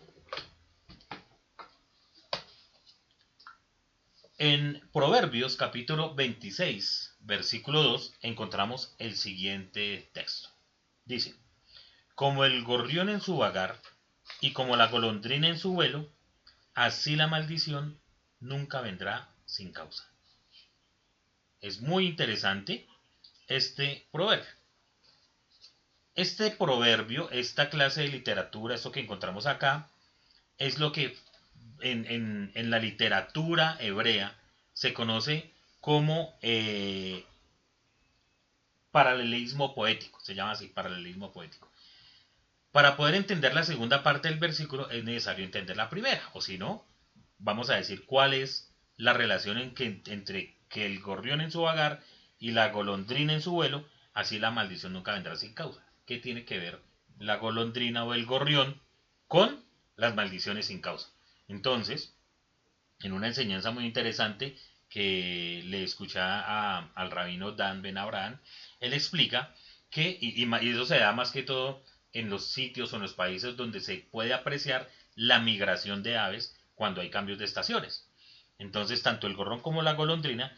En 4.40 4.88
Proverbios 4.94 5.56
capítulo 5.56 6.14
26, 6.14 7.16
versículo 7.22 7.82
2, 7.82 8.14
encontramos 8.22 8.94
el 9.00 9.16
siguiente 9.16 10.12
texto. 10.14 10.50
Dice, 11.06 11.34
como 12.18 12.46
el 12.46 12.64
gorrión 12.64 13.10
en 13.10 13.22
su 13.22 13.38
vagar 13.38 13.80
y 14.42 14.52
como 14.52 14.76
la 14.76 14.88
golondrina 14.88 15.50
en 15.50 15.60
su 15.60 15.74
vuelo, 15.74 16.10
así 16.74 17.16
la 17.16 17.28
maldición 17.28 18.02
nunca 18.40 18.82
vendrá 18.82 19.30
sin 19.46 19.72
causa. 19.72 20.10
Es 21.62 21.80
muy 21.80 22.08
interesante 22.08 22.88
este 23.48 24.08
proverbio. 24.12 24.50
Este 26.16 26.50
proverbio, 26.50 27.30
esta 27.30 27.70
clase 27.70 28.02
de 28.02 28.08
literatura, 28.08 28.74
esto 28.74 28.92
que 28.92 29.02
encontramos 29.02 29.46
acá, 29.46 29.88
es 30.58 30.80
lo 30.80 30.92
que 30.92 31.16
en, 31.82 32.52
la 32.56 32.80
literatura 32.80 33.78
hebrea 33.80 34.36
se 34.74 34.92
conoce 34.92 35.54
como 35.82 36.36
eh, 36.42 37.24
paralelismo 38.90 39.76
poético, 39.76 40.20
se 40.20 40.34
llama 40.34 40.54
así, 40.54 40.68
paralelismo 40.68 41.32
poético. 41.32 41.70
Para 42.72 42.96
poder 42.98 43.16
entender 43.16 43.54
la 43.54 43.64
segunda 43.64 44.04
parte 44.04 44.28
del 44.28 44.40
versículo 44.40 44.90
es 44.90 45.04
necesario 45.04 45.46
entender 45.46 45.78
la 45.78 45.90
primera, 45.90 46.22
o 46.34 46.42
si 46.42 46.58
no, 46.58 46.86
vamos 47.40 47.70
a 47.70 47.76
decir 47.76 48.06
cuál 48.06 48.34
es 48.34 48.72
la 48.98 49.14
relación 49.14 49.58
entre 49.58 50.56
que 50.70 50.86
el 50.86 51.00
gorrión 51.00 51.42
en 51.42 51.52
su 51.52 51.62
vagar 51.62 52.04
y 52.40 52.52
la 52.52 52.70
golondrina 52.70 53.34
en 53.34 53.42
su 53.42 53.52
vuelo, 53.52 53.88
así 54.14 54.40
la 54.40 54.52
maldición 54.52 54.94
nunca 54.94 55.14
vendrá 55.14 55.36
sin 55.36 55.54
causa. 55.54 55.84
¿Qué 56.06 56.18
tiene 56.18 56.46
que 56.46 56.58
ver 56.58 56.82
la 57.20 57.38
golondrina 57.38 58.04
o 58.04 58.14
el 58.14 58.26
gorrión 58.26 58.80
con 59.28 59.64
las 59.96 60.16
maldiciones 60.16 60.68
sin 60.68 60.82
causa? 60.82 61.10
Entonces, 61.48 62.14
en 63.00 63.14
una 63.14 63.28
enseñanza 63.28 63.72
muy 63.72 63.86
interesante 63.86 64.58
que 64.90 65.62
le 65.66 65.84
escucha 65.84 66.80
al 66.80 67.12
rabino 67.12 67.52
Dan 67.52 67.82
Ben 67.82 67.98
Abraham, 67.98 68.40
él 68.80 68.94
explica 68.94 69.54
que, 69.90 70.18
y, 70.20 70.44
y, 70.44 70.70
eso 70.70 70.86
se 70.86 71.00
da 71.00 71.14
más 71.14 71.32
que 71.32 71.44
todo 71.44 71.84
en 72.20 72.30
los 72.30 72.48
sitios 72.48 72.92
o 72.92 72.96
en 72.96 73.04
los 73.04 73.14
países 73.14 73.56
donde 73.56 73.80
se 73.80 73.98
puede 73.98 74.34
apreciar 74.34 74.90
la 75.16 75.40
migración 75.40 76.02
de 76.04 76.18
aves 76.18 76.56
cuando 76.76 77.02
hay 77.02 77.10
cambios 77.10 77.38
de 77.38 77.46
estaciones. 77.46 78.08
Entonces, 78.58 79.04
tanto 79.04 79.28
el 79.28 79.36
gorrón 79.36 79.62
como 79.62 79.84
la 79.84 79.94
golondrina 79.94 80.58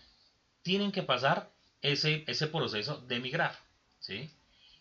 tienen 0.62 0.92
que 0.92 1.04
pasar 1.04 1.52
ese, 1.82 2.24
ese 2.28 2.48
proceso 2.48 2.98
de 3.08 3.20
migrar, 3.20 3.58
¿sí? 4.00 4.30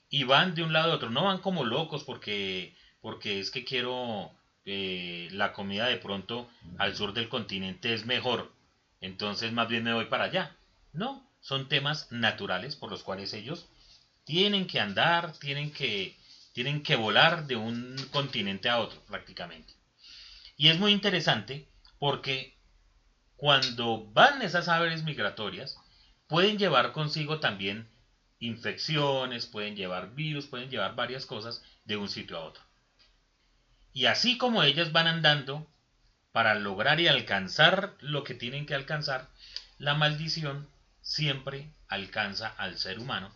Y 0.09 0.25
van 0.25 0.55
de 0.55 0.63
un 0.63 0.73
lado 0.73 0.93
a 0.93 0.97
otro, 0.97 1.11
no 1.11 1.25
van 1.25 1.39
como 1.39 1.65
locos 1.65 2.05
porque, 2.05 2.75
porque 3.01 3.41
es 3.41 3.51
que 3.51 3.65
quiero 3.65 4.31
eh, 4.65 5.29
la 5.33 5.53
comida 5.53 5.87
de 5.87 5.97
pronto 5.97 6.49
al 6.79 6.97
sur 6.97 7.13
del 7.13 7.29
continente 7.29 7.93
es 7.93 8.07
mejor, 8.07 8.53
entonces 9.01 9.53
más 9.53 9.69
bien 9.69 9.85
me 9.85 9.95
voy 9.95 10.07
para 10.07 10.25
allá. 10.25 10.57
No, 10.93 11.29
son 11.41 11.69
temas 11.69 12.11
naturales 12.11 12.77
por 12.77 12.91
los 12.91 13.03
cuales 13.03 13.33
ellos 13.33 13.69
tienen 14.25 14.67
que 14.67 14.81
andar, 14.81 15.33
tienen 15.39 15.73
que, 15.73 16.17
tienen 16.59 16.83
que 16.83 16.97
volar 16.97 17.47
de 17.47 17.55
un 17.55 17.95
continente 18.11 18.69
a 18.69 18.81
otro 18.81 19.01
prácticamente. 19.05 19.75
Y 20.57 20.71
es 20.71 20.79
muy 20.81 20.91
interesante 20.91 21.69
porque 22.01 22.59
cuando 23.37 24.11
van 24.11 24.43
esas 24.43 24.67
aves 24.67 25.05
migratorias, 25.05 25.79
pueden 26.27 26.59
llevar 26.59 26.91
consigo 26.91 27.39
también 27.39 27.89
infecciones, 28.41 29.47
pueden 29.47 29.77
llevar 29.77 30.17
virus, 30.17 30.47
pueden 30.47 30.69
llevar 30.69 30.97
varias 30.97 31.27
cosas 31.27 31.63
de 31.85 31.97
un 31.97 32.09
sitio 32.09 32.37
a 32.37 32.47
otro. 32.47 32.65
Y 33.93 34.07
así 34.07 34.37
como 34.37 34.65
ellas 34.65 34.91
van 34.91 35.07
andando 35.07 35.65
para 36.33 36.57
lograr 36.57 36.99
y 36.99 37.07
alcanzar 37.07 37.95
lo 38.01 38.25
que 38.25 38.35
tienen 38.35 38.67
que 38.67 38.75
alcanzar, 38.75 39.29
la 39.79 39.95
maldición 39.95 40.69
siempre 41.03 41.71
alcanza 41.87 42.49
al 42.49 42.79
ser 42.79 42.99
humano. 42.99 43.33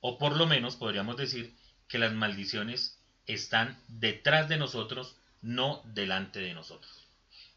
O 0.00 0.18
por 0.18 0.36
lo 0.36 0.46
menos 0.46 0.76
podríamos 0.76 1.16
decir 1.16 1.56
que 1.88 1.98
las 1.98 2.12
maldiciones 2.12 2.98
están 3.26 3.78
detrás 3.88 4.48
de 4.48 4.56
nosotros, 4.56 5.16
no 5.42 5.82
delante 5.84 6.40
de 6.40 6.54
nosotros. 6.54 7.06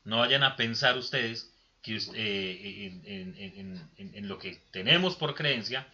No 0.04 0.20
vayan 0.20 0.44
a 0.44 0.56
pensar 0.56 0.98
ustedes 0.98 1.52
que, 1.82 1.98
eh, 2.16 3.02
en, 3.98 4.28
lo 4.28 4.38
que 4.38 4.62
tenemos 4.72 5.16
por 5.16 5.36
creencia, 5.36 5.88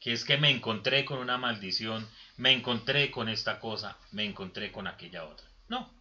que 0.00 0.12
es 0.12 0.24
que 0.24 0.36
me 0.36 0.50
encontré 0.50 1.04
con 1.04 1.18
una 1.18 1.38
maldición, 1.38 2.08
me 2.36 2.52
encontré 2.52 3.10
con 3.10 3.28
esta 3.28 3.60
cosa, 3.60 3.96
me 4.10 4.24
encontré 4.24 4.72
con 4.72 4.86
aquella 4.86 5.24
otra. 5.24 5.46
No. 5.68 5.92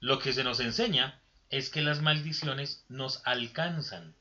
Lo 0.00 0.18
que 0.18 0.32
se 0.32 0.44
nos 0.44 0.60
enseña 0.60 1.20
es 1.50 1.70
que 1.70 1.82
las 1.82 2.02
maldiciones 2.02 2.84
nos 2.88 3.26
alcanzan. 3.26 4.14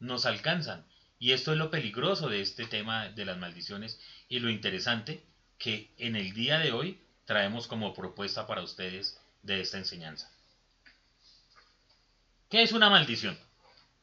Nos 0.00 0.26
alcanzan. 0.26 0.86
Y 1.18 1.32
esto 1.32 1.52
es 1.52 1.58
lo 1.58 1.70
peligroso 1.70 2.28
de 2.28 2.40
este 2.40 2.66
tema 2.66 3.08
de 3.08 3.24
las 3.24 3.38
maldiciones 3.38 4.00
y 4.28 4.38
lo 4.38 4.50
interesante 4.50 5.22
que 5.58 5.92
en 5.98 6.16
el 6.16 6.32
día 6.32 6.58
de 6.58 6.72
hoy 6.72 7.00
traemos 7.24 7.66
como 7.66 7.94
propuesta 7.94 8.46
para 8.46 8.62
ustedes 8.62 9.20
de 9.42 9.60
esta 9.60 9.78
enseñanza. 9.78 10.30
¿Qué 12.48 12.62
es 12.62 12.72
una 12.72 12.88
maldición? 12.88 13.38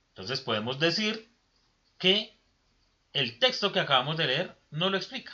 Entonces 0.09 0.41
podemos 0.41 0.79
decir 0.79 1.27
que 1.97 2.37
el 3.13 3.39
texto 3.39 3.71
que 3.71 3.79
acabamos 3.79 4.17
de 4.17 4.27
leer 4.27 4.57
no 4.71 4.89
lo 4.89 4.97
explica. 4.97 5.33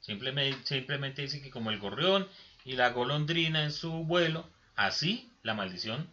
Simplemente, 0.00 1.22
dice 1.22 1.40
que 1.40 1.50
como 1.50 1.70
el 1.70 1.78
gorrión 1.78 2.28
y 2.64 2.72
la 2.72 2.90
golondrina 2.90 3.62
en 3.62 3.72
su 3.72 3.90
vuelo, 4.04 4.48
así 4.74 5.30
la 5.42 5.54
maldición 5.54 6.10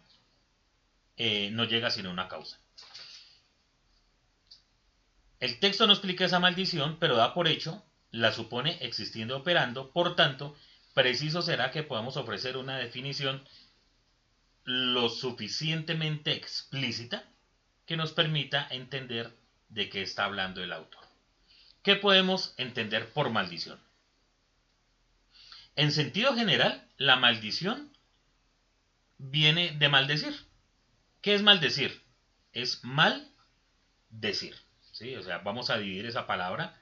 eh, 1.18 1.50
no 1.52 1.66
llega 1.66 1.90
sin 1.90 2.08
una 2.08 2.28
causa. 2.28 2.60
El 5.40 5.60
texto 5.60 5.88
no 5.88 5.94
explica 5.94 6.26
esa 6.26 6.40
maldición, 6.40 6.98
pero 7.00 7.16
da 7.16 7.34
por 7.34 7.48
hecho, 7.48 7.84
la 8.12 8.32
supone 8.32 8.78
existiendo 8.82 9.38
operando, 9.38 9.92
por 9.92 10.16
tanto, 10.16 10.56
preciso 10.94 11.42
será 11.42 11.72
que 11.72 11.84
podamos 11.84 12.18
ofrecer 12.18 12.58
una 12.58 12.78
definición 12.78 13.44
lo 14.64 15.10
suficientemente 15.10 16.34
explícita 16.34 17.24
que 17.86 17.98
nos 17.98 18.12
permita 18.12 18.68
entender 18.70 19.36
de 19.70 19.90
qué 19.90 20.02
está 20.02 20.26
hablando 20.26 20.64
el 20.64 20.74
autor. 20.74 21.04
¿Qué 21.84 21.96
podemos 21.96 22.54
entender 22.58 23.12
por 23.14 23.30
maldición? 23.30 23.80
En 25.76 25.92
sentido 25.92 26.36
general, 26.36 26.88
la 26.98 27.16
maldición 27.16 27.92
viene 29.18 29.72
de 29.72 29.90
maldecir. 29.90 30.36
¿Qué 31.22 31.36
es 31.36 31.42
maldecir? 31.42 32.02
Es 32.54 32.84
mal 32.84 33.32
decir. 34.10 34.56
¿sí? 34.92 35.16
O 35.16 35.24
sea, 35.24 35.40
vamos 35.40 35.70
a 35.70 35.78
dividir 35.78 36.06
esa 36.06 36.28
palabra, 36.28 36.79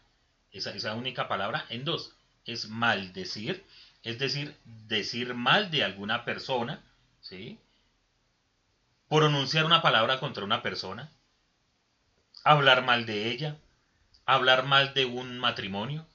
esa, 0.52 0.72
esa 0.72 0.94
única 0.94 1.28
palabra, 1.28 1.66
en 1.70 1.86
dos. 1.86 2.16
Es 2.46 2.70
maldecir, 2.70 3.66
es 4.04 4.20
decir, 4.20 4.56
decir 4.64 5.34
mal 5.34 5.70
de 5.70 5.84
alguna 5.84 6.24
persona, 6.26 6.82
¿sí? 7.22 7.60
pronunciar 9.10 9.66
una 9.66 9.82
palabra 9.82 10.20
contra 10.20 10.44
una 10.44 10.62
persona, 10.62 11.12
hablar 12.44 12.84
mal 12.84 13.06
de 13.06 13.30
ella, 13.30 13.58
hablar 14.26 14.66
mal 14.66 14.94
de 14.94 15.06
un 15.06 15.40
matrimonio, 15.40 16.06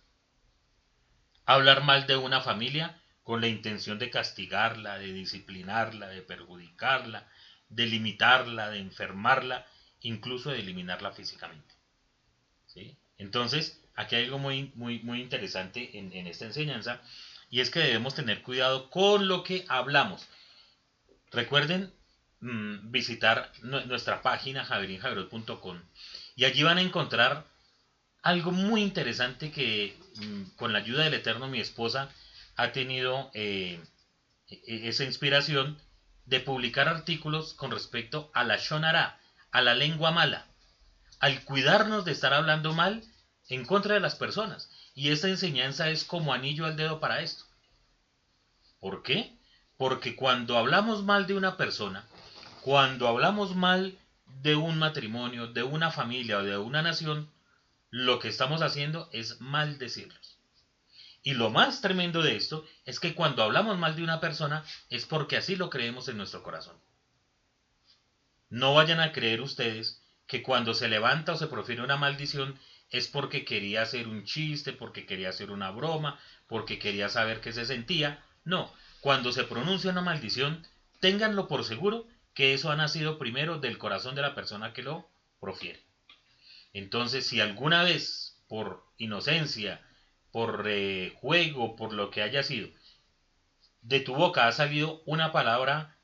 hablar 1.47 1.83
mal 1.83 2.07
de 2.07 2.17
una 2.17 2.41
familia 2.41 3.01
con 3.23 3.41
la 3.41 3.49
intención 3.49 3.99
de 3.99 4.11
castigarla, 4.11 4.99
de 4.99 5.13
disciplinarla, 5.13 6.09
de 6.09 6.23
perjudicarla, 6.23 7.29
de 7.69 7.87
limitarla, 7.87 8.71
de 8.71 8.79
enfermarla, 8.79 9.67
incluso 10.01 10.51
de 10.51 10.61
eliminarla 10.61 11.13
físicamente. 11.13 11.75
¿Sí? 12.67 12.97
Entonces, 13.19 13.82
aquí 13.95 14.17
hay 14.17 14.25
algo 14.25 14.39
muy, 14.39 14.73
muy, 14.75 15.01
muy 15.01 15.21
interesante 15.21 15.99
en, 15.99 16.27
esta 16.27 16.45
enseñanza 16.45 17.01
y 17.51 17.61
es 17.61 17.71
que 17.71 17.81
debemos 17.81 18.15
tener 18.15 18.43
cuidado 18.43 18.91
con 18.91 19.29
lo 19.29 19.43
que 19.45 19.65
hablamos. 19.69 20.27
Recuerden 21.31 21.93
mm, 22.41 22.91
visitar 22.91 23.53
nuestra 23.63 24.23
página 24.23 24.65
javerinjaverot.com 24.65 25.81
y 26.37 26.45
allí 26.45 26.63
van 26.63 26.79
a 26.79 26.83
encontrar 26.83 27.47
algo 28.23 28.53
muy 28.53 28.83
interesante 28.83 29.51
que 29.51 29.97
mm, 30.17 30.57
con 30.57 30.73
la 30.73 30.79
ayuda 30.79 31.05
del 31.05 31.15
Eterno 31.15 31.49
mi 31.49 31.61
esposa 31.61 32.11
ha 32.57 32.73
tenido 32.73 33.31
eh, 33.35 33.81
e-, 34.49 34.89
esa 34.89 35.05
inspiración 35.05 35.79
de 36.25 36.41
publicar 36.41 36.89
artículos 36.89 37.55
con 37.55 37.71
respecto 37.71 38.31
a 38.33 38.45
la 38.45 38.57
Shonara, 38.57 39.19
a 39.51 39.61
la 39.61 39.75
lengua 39.75 40.13
mala, 40.13 40.47
al 41.19 41.45
cuidarnos 41.45 42.05
de 42.05 42.13
estar 42.13 42.33
hablando 42.33 42.73
mal 42.73 43.03
en 43.53 43.67
contra 43.67 43.93
de 43.93 44.01
las 44.01 44.15
personas. 44.15 44.71
Y 44.95 45.11
esta 45.11 45.29
enseñanza 45.29 45.91
es 45.91 46.05
como 46.05 46.33
anillo 46.33 46.65
al 46.65 46.75
dedo 46.75 47.01
para 47.01 47.21
esto. 47.21 47.45
¿Por 48.81 49.03
qué? 49.03 49.37
Porque 49.77 50.17
cuando 50.17 50.57
hablamos 50.57 51.05
mal 51.05 51.27
de 51.27 51.35
una 51.35 51.59
persona, 51.59 52.07
cuando 52.63 53.09
hablamos 53.09 53.55
mal 53.55 53.99
de 54.41 54.57
un 54.57 54.79
matrimonio, 54.79 55.49
de 55.49 55.63
una 55.63 55.91
familia 55.91 56.39
o 56.39 56.43
de 56.43 56.57
una 56.57 56.81
nación, 56.81 57.31
lo 57.91 58.21
que 58.21 58.29
estamos 58.29 58.63
haciendo 58.63 59.11
es 59.13 59.39
maldecirlos. 59.43 60.39
Y 61.23 61.35
lo 61.35 61.51
más 61.51 61.83
tremendo 61.83 62.23
de 62.23 62.37
esto 62.37 62.65
es 62.87 63.01
que 63.01 63.15
cuando 63.15 63.43
hablamos 63.43 63.77
mal 63.77 63.97
de 63.97 64.03
una 64.03 64.19
persona 64.19 64.65
es 64.89 65.05
porque 65.05 65.37
así 65.37 65.57
lo 65.57 65.69
creemos 65.69 66.09
en 66.09 66.17
nuestro 66.17 66.43
corazón. 66.43 66.77
No 68.49 68.73
vayan 68.73 69.01
a 69.01 69.13
creer 69.13 69.43
ustedes 69.43 70.03
que 70.27 70.43
cuando 70.43 70.73
se 70.73 70.89
levanta 70.89 71.35
o 71.35 71.37
se 71.37 71.49
profiere 71.49 71.83
una 71.83 71.99
maldición 71.99 72.59
es 72.93 73.09
porque 73.09 73.45
quería 73.45 73.83
hacer 73.83 74.07
un 74.07 74.25
chiste, 74.25 74.75
porque 74.75 75.07
quería 75.07 75.31
hacer 75.31 75.51
una 75.51 75.71
broma, 75.71 76.21
porque 76.47 76.79
quería 76.79 77.09
saber 77.09 77.41
qué 77.41 77.51
se 77.51 77.65
sentía. 77.65 78.23
No, 78.45 78.71
cuando 79.01 79.33
se 79.33 79.45
pronuncia 79.45 79.91
una 79.91 80.03
maldición, 80.03 80.65
ténganlo 81.01 81.49
por 81.49 81.65
seguro 81.65 82.07
que 82.35 82.53
eso 82.53 82.71
ha 82.71 82.77
nacido 82.77 83.19
primero 83.19 83.59
del 83.59 83.79
corazón 83.79 84.15
de 84.15 84.23
la 84.23 84.35
persona 84.35 84.75
que 84.75 84.83
lo 84.83 85.09
profiere. 85.41 85.83
Entonces, 86.75 87.27
si 87.27 87.41
alguna 87.41 87.83
vez, 87.83 88.37
por 88.47 88.85
inocencia, 88.99 89.81
por 90.31 90.65
eh, 90.67 91.13
juego, 91.17 91.77
por 91.77 91.95
lo 91.95 92.11
que 92.11 92.23
haya 92.23 92.43
sido, 92.43 92.69
de 93.81 94.01
tu 94.01 94.15
boca 94.15 94.47
ha 94.47 94.53
salido 94.53 95.03
una 95.07 95.33
palabra 95.33 95.97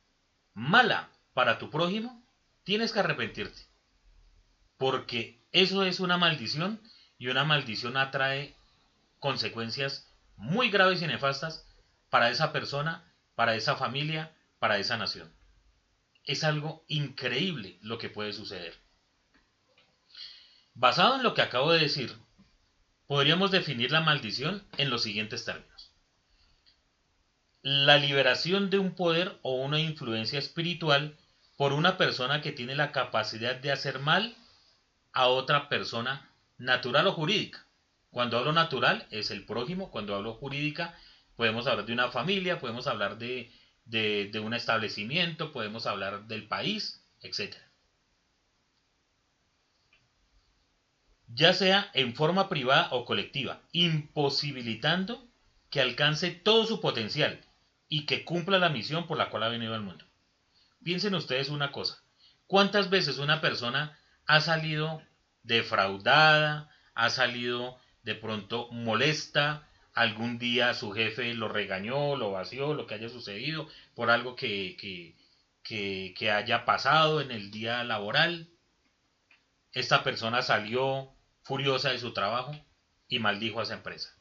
mala 0.54 1.10
para 1.34 1.58
tu 1.58 1.68
prójimo, 1.68 2.24
tienes 2.64 2.92
que 2.92 3.00
arrepentirte. 3.00 3.66
Porque 4.78 5.37
eso 5.52 5.84
es 5.84 6.00
una 6.00 6.16
maldición 6.16 6.80
y 7.18 7.28
una 7.28 7.44
maldición 7.44 7.96
atrae 7.96 8.54
consecuencias 9.18 10.06
muy 10.36 10.70
graves 10.70 11.02
y 11.02 11.06
nefastas 11.06 11.66
para 12.10 12.30
esa 12.30 12.52
persona, 12.52 13.12
para 13.34 13.54
esa 13.54 13.76
familia, 13.76 14.34
para 14.58 14.78
esa 14.78 14.96
nación. 14.96 15.32
Es 16.24 16.44
algo 16.44 16.84
increíble 16.88 17.78
lo 17.80 17.98
que 17.98 18.08
puede 18.08 18.32
suceder. 18.32 18.74
Basado 20.74 21.16
en 21.16 21.22
lo 21.22 21.34
que 21.34 21.42
acabo 21.42 21.72
de 21.72 21.80
decir, 21.80 22.14
podríamos 23.06 23.50
definir 23.50 23.90
la 23.90 24.00
maldición 24.00 24.64
en 24.76 24.90
los 24.90 25.02
siguientes 25.02 25.44
términos. 25.44 25.92
La 27.62 27.98
liberación 27.98 28.70
de 28.70 28.78
un 28.78 28.94
poder 28.94 29.38
o 29.42 29.54
una 29.56 29.80
influencia 29.80 30.38
espiritual 30.38 31.16
por 31.56 31.72
una 31.72 31.96
persona 31.96 32.40
que 32.40 32.52
tiene 32.52 32.76
la 32.76 32.92
capacidad 32.92 33.56
de 33.56 33.72
hacer 33.72 33.98
mal 33.98 34.36
a 35.12 35.28
otra 35.28 35.68
persona 35.68 36.20
natural 36.58 37.06
o 37.06 37.12
jurídica. 37.12 37.66
Cuando 38.10 38.38
hablo 38.38 38.52
natural 38.52 39.06
es 39.10 39.30
el 39.30 39.44
prójimo, 39.44 39.90
cuando 39.90 40.14
hablo 40.14 40.34
jurídica 40.34 40.94
podemos 41.36 41.66
hablar 41.66 41.86
de 41.86 41.92
una 41.92 42.08
familia, 42.08 42.58
podemos 42.58 42.86
hablar 42.86 43.16
de, 43.16 43.50
de 43.84 44.40
un 44.40 44.54
establecimiento, 44.54 45.52
podemos 45.52 45.86
hablar 45.86 46.22
del 46.22 46.46
país, 46.48 47.00
etc. 47.22 47.56
ya 51.28 51.52
sea 51.52 51.90
en 51.92 52.14
forma 52.14 52.48
privada 52.48 52.88
o 52.90 53.04
colectiva, 53.04 53.60
imposibilitando 53.72 55.22
que 55.70 55.80
alcance 55.80 56.30
todo 56.30 56.66
su 56.66 56.80
potencial 56.80 57.40
y 57.88 58.06
que 58.06 58.24
cumpla 58.24 58.58
la 58.58 58.70
misión 58.70 59.06
por 59.06 59.18
la 59.18 59.28
cual 59.28 59.42
ha 59.42 59.48
venido 59.48 59.74
al 59.74 59.82
mundo. 59.82 60.04
Piensen 60.82 61.14
ustedes 61.14 61.48
una 61.48 61.70
cosa, 61.70 62.02
¿cuántas 62.46 62.88
veces 62.88 63.18
una 63.18 63.40
persona 63.40 63.97
ha 64.28 64.40
salido 64.42 65.02
defraudada, 65.42 66.70
ha 66.94 67.10
salido 67.10 67.80
de 68.02 68.14
pronto 68.14 68.68
molesta, 68.70 69.66
algún 69.94 70.38
día 70.38 70.74
su 70.74 70.92
jefe 70.92 71.34
lo 71.34 71.48
regañó, 71.48 72.14
lo 72.14 72.30
vació, 72.30 72.74
lo 72.74 72.86
que 72.86 72.94
haya 72.94 73.08
sucedido 73.08 73.68
por 73.94 74.10
algo 74.10 74.36
que, 74.36 74.76
que, 75.64 76.14
que 76.16 76.30
haya 76.30 76.64
pasado 76.66 77.22
en 77.22 77.30
el 77.30 77.50
día 77.50 77.82
laboral? 77.84 78.48
Esta 79.72 80.04
persona 80.04 80.42
salió 80.42 81.10
furiosa 81.42 81.90
de 81.90 81.98
su 81.98 82.12
trabajo 82.12 82.54
y 83.08 83.18
maldijo 83.20 83.60
a 83.60 83.62
esa 83.62 83.74
empresa. 83.74 84.14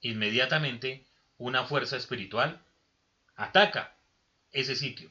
Inmediatamente, 0.00 1.04
una 1.36 1.64
fuerza 1.64 1.96
espiritual 1.96 2.62
ataca 3.36 3.94
ese 4.52 4.74
sitio. 4.74 5.10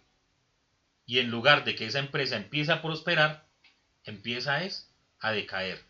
Y 1.07 1.19
en 1.19 1.31
lugar 1.31 1.63
de 1.63 1.75
que 1.75 1.87
esa 1.87 1.99
empresa 1.99 2.35
empiece 2.35 2.71
a 2.71 2.81
prosperar, 2.83 3.47
empieza 4.03 4.63
es 4.63 4.93
a 5.19 5.31
decaer. 5.31 5.83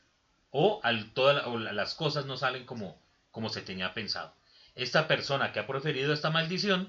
O, 0.52 0.80
al, 0.84 1.12
todas 1.14 1.46
las 1.74 1.96
cosas 1.96 2.26
no 2.26 2.38
salen 2.38 2.66
como, 2.66 3.02
como 3.32 3.50
se 3.50 3.64
tenía 3.64 3.94
pensado. 3.94 4.34
Esta 4.76 5.08
persona 5.08 5.52
que 5.52 5.60
ha 5.60 5.68
proferido 5.68 6.14
esta 6.14 6.30
maldición, 6.30 6.88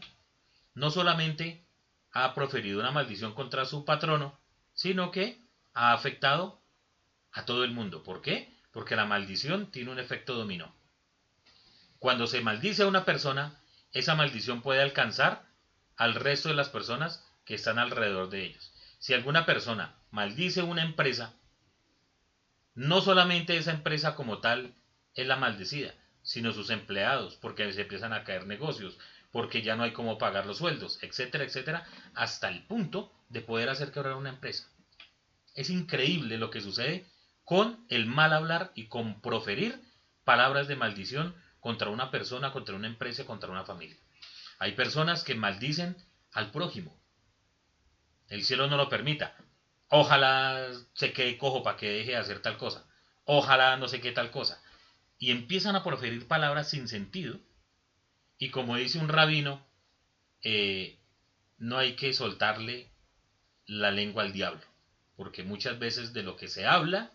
no 0.74 0.90
solamente 0.90 1.64
ha 2.12 2.34
proferido 2.34 2.80
una 2.80 2.90
maldición 2.90 3.34
contra 3.34 3.64
su 3.64 3.84
patrono, 3.84 4.38
sino 4.74 5.10
que 5.10 5.40
ha 5.72 5.92
afectado 5.94 6.60
a 7.32 7.46
todo 7.46 7.64
el 7.64 7.72
mundo. 7.72 8.02
¿Por 8.02 8.20
qué? 8.20 8.54
Porque 8.72 8.94
la 8.94 9.06
maldición 9.06 9.70
tiene 9.70 9.90
un 9.90 9.98
efecto 9.98 10.34
dominó. 10.34 10.74
Cuando 11.98 12.26
se 12.26 12.42
maldice 12.42 12.82
a 12.82 12.86
una 12.86 13.04
persona, 13.06 13.58
esa 13.92 14.14
maldición 14.14 14.60
puede 14.60 14.82
alcanzar 14.82 15.46
al 15.96 16.14
resto 16.14 16.50
de 16.50 16.54
las 16.54 16.68
personas 16.68 17.24
que 17.48 17.54
están 17.54 17.78
alrededor 17.78 18.28
de 18.28 18.44
ellos. 18.44 18.70
Si 18.98 19.14
alguna 19.14 19.46
persona 19.46 19.94
maldice 20.10 20.62
una 20.62 20.82
empresa, 20.82 21.34
no 22.74 23.00
solamente 23.00 23.56
esa 23.56 23.70
empresa 23.70 24.14
como 24.14 24.40
tal 24.40 24.74
es 25.14 25.26
la 25.26 25.36
maldecida, 25.36 25.94
sino 26.22 26.52
sus 26.52 26.68
empleados, 26.68 27.36
porque 27.36 27.72
se 27.72 27.80
empiezan 27.80 28.12
a 28.12 28.22
caer 28.22 28.46
negocios, 28.46 28.98
porque 29.32 29.62
ya 29.62 29.76
no 29.76 29.84
hay 29.84 29.92
cómo 29.94 30.18
pagar 30.18 30.44
los 30.44 30.58
sueldos, 30.58 30.98
etcétera, 31.02 31.44
etcétera, 31.44 31.86
hasta 32.14 32.50
el 32.50 32.66
punto 32.66 33.10
de 33.30 33.40
poder 33.40 33.70
hacer 33.70 33.92
quebrar 33.92 34.16
una 34.16 34.28
empresa. 34.28 34.68
Es 35.54 35.70
increíble 35.70 36.36
lo 36.36 36.50
que 36.50 36.60
sucede 36.60 37.06
con 37.44 37.86
el 37.88 38.04
mal 38.04 38.34
hablar 38.34 38.72
y 38.74 38.88
con 38.88 39.22
proferir 39.22 39.80
palabras 40.24 40.68
de 40.68 40.76
maldición 40.76 41.34
contra 41.60 41.88
una 41.88 42.10
persona, 42.10 42.52
contra 42.52 42.76
una 42.76 42.88
empresa, 42.88 43.24
contra 43.24 43.50
una 43.50 43.64
familia. 43.64 43.96
Hay 44.58 44.72
personas 44.72 45.24
que 45.24 45.34
maldicen 45.34 45.96
al 46.32 46.50
prójimo. 46.50 46.97
El 48.28 48.44
cielo 48.44 48.66
no 48.66 48.76
lo 48.76 48.88
permita. 48.88 49.36
Ojalá 49.88 50.70
se 50.94 51.12
quede 51.12 51.38
cojo 51.38 51.62
para 51.62 51.76
que 51.76 51.88
deje 51.88 52.10
de 52.10 52.16
hacer 52.16 52.40
tal 52.40 52.58
cosa. 52.58 52.86
Ojalá 53.24 53.76
no 53.76 53.88
sé 53.88 54.00
qué 54.00 54.12
tal 54.12 54.30
cosa. 54.30 54.62
Y 55.18 55.30
empiezan 55.30 55.76
a 55.76 55.82
proferir 55.82 56.28
palabras 56.28 56.70
sin 56.70 56.88
sentido. 56.88 57.38
Y 58.38 58.50
como 58.50 58.76
dice 58.76 58.98
un 58.98 59.08
rabino, 59.08 59.66
eh, 60.42 60.98
no 61.56 61.78
hay 61.78 61.96
que 61.96 62.12
soltarle 62.12 62.90
la 63.66 63.90
lengua 63.90 64.22
al 64.22 64.32
diablo. 64.32 64.62
Porque 65.16 65.42
muchas 65.42 65.78
veces 65.78 66.12
de 66.12 66.22
lo 66.22 66.36
que 66.36 66.48
se 66.48 66.66
habla 66.66 67.10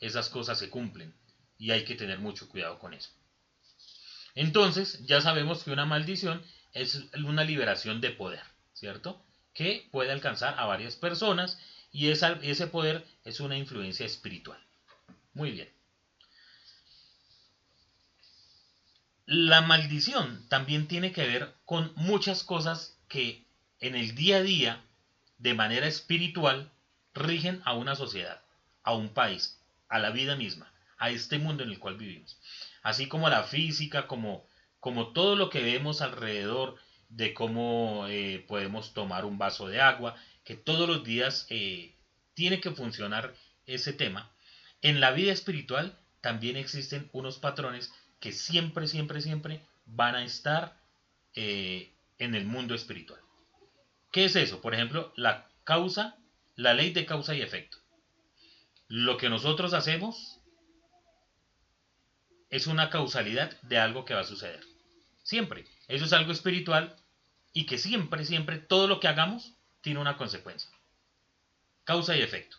esas 0.00 0.28
cosas 0.28 0.58
se 0.58 0.70
cumplen 0.70 1.14
y 1.58 1.72
hay 1.72 1.84
que 1.84 1.96
tener 1.96 2.18
mucho 2.18 2.48
cuidado 2.48 2.78
con 2.78 2.94
eso. 2.94 3.10
Entonces, 4.34 5.04
ya 5.06 5.20
sabemos 5.20 5.64
que 5.64 5.72
una 5.72 5.84
maldición 5.84 6.42
es 6.72 7.08
una 7.14 7.42
liberación 7.42 8.00
de 8.00 8.10
poder, 8.10 8.44
¿cierto? 8.72 9.24
Que 9.58 9.88
puede 9.90 10.12
alcanzar 10.12 10.54
a 10.56 10.66
varias 10.66 10.94
personas 10.94 11.58
y 11.90 12.10
ese 12.10 12.68
poder 12.68 13.04
es 13.24 13.40
una 13.40 13.58
influencia 13.58 14.06
espiritual. 14.06 14.64
Muy 15.34 15.50
bien. 15.50 15.68
La 19.26 19.60
maldición 19.60 20.48
también 20.48 20.86
tiene 20.86 21.10
que 21.10 21.26
ver 21.26 21.52
con 21.64 21.92
muchas 21.96 22.44
cosas 22.44 23.00
que 23.08 23.44
en 23.80 23.96
el 23.96 24.14
día 24.14 24.36
a 24.36 24.42
día, 24.42 24.84
de 25.38 25.54
manera 25.54 25.88
espiritual, 25.88 26.70
rigen 27.12 27.60
a 27.64 27.74
una 27.74 27.96
sociedad, 27.96 28.40
a 28.84 28.94
un 28.94 29.08
país, 29.08 29.60
a 29.88 29.98
la 29.98 30.10
vida 30.10 30.36
misma, 30.36 30.72
a 30.98 31.10
este 31.10 31.40
mundo 31.40 31.64
en 31.64 31.70
el 31.70 31.80
cual 31.80 31.96
vivimos. 31.96 32.38
Así 32.84 33.08
como 33.08 33.28
la 33.28 33.42
física, 33.42 34.06
como, 34.06 34.46
como 34.78 35.08
todo 35.08 35.34
lo 35.34 35.50
que 35.50 35.64
vemos 35.64 36.00
alrededor 36.00 36.78
de 37.08 37.34
cómo 37.34 38.06
eh, 38.08 38.44
podemos 38.46 38.92
tomar 38.94 39.24
un 39.24 39.38
vaso 39.38 39.66
de 39.68 39.80
agua, 39.80 40.16
que 40.44 40.54
todos 40.54 40.88
los 40.88 41.04
días 41.04 41.46
eh, 41.50 41.94
tiene 42.34 42.60
que 42.60 42.70
funcionar 42.70 43.34
ese 43.66 43.92
tema. 43.92 44.30
En 44.82 45.00
la 45.00 45.10
vida 45.10 45.32
espiritual 45.32 45.98
también 46.20 46.56
existen 46.56 47.08
unos 47.12 47.38
patrones 47.38 47.92
que 48.20 48.32
siempre, 48.32 48.86
siempre, 48.88 49.20
siempre 49.20 49.60
van 49.86 50.14
a 50.14 50.24
estar 50.24 50.76
eh, 51.34 51.92
en 52.18 52.34
el 52.34 52.44
mundo 52.44 52.74
espiritual. 52.74 53.20
¿Qué 54.12 54.24
es 54.24 54.36
eso? 54.36 54.60
Por 54.60 54.74
ejemplo, 54.74 55.12
la 55.16 55.48
causa, 55.64 56.16
la 56.56 56.74
ley 56.74 56.92
de 56.92 57.06
causa 57.06 57.34
y 57.34 57.42
efecto. 57.42 57.78
Lo 58.88 59.16
que 59.18 59.28
nosotros 59.28 59.74
hacemos 59.74 60.40
es 62.50 62.66
una 62.66 62.90
causalidad 62.90 63.60
de 63.62 63.78
algo 63.78 64.04
que 64.04 64.14
va 64.14 64.20
a 64.20 64.24
suceder. 64.24 64.64
Siempre. 65.22 65.66
Eso 65.88 66.04
es 66.04 66.12
algo 66.12 66.32
espiritual 66.32 66.94
y 67.52 67.66
que 67.66 67.78
siempre, 67.78 68.24
siempre, 68.24 68.58
todo 68.58 68.86
lo 68.86 69.00
que 69.00 69.08
hagamos 69.08 69.54
tiene 69.80 70.00
una 70.00 70.16
consecuencia. 70.16 70.70
Causa 71.84 72.16
y 72.16 72.20
efecto. 72.20 72.58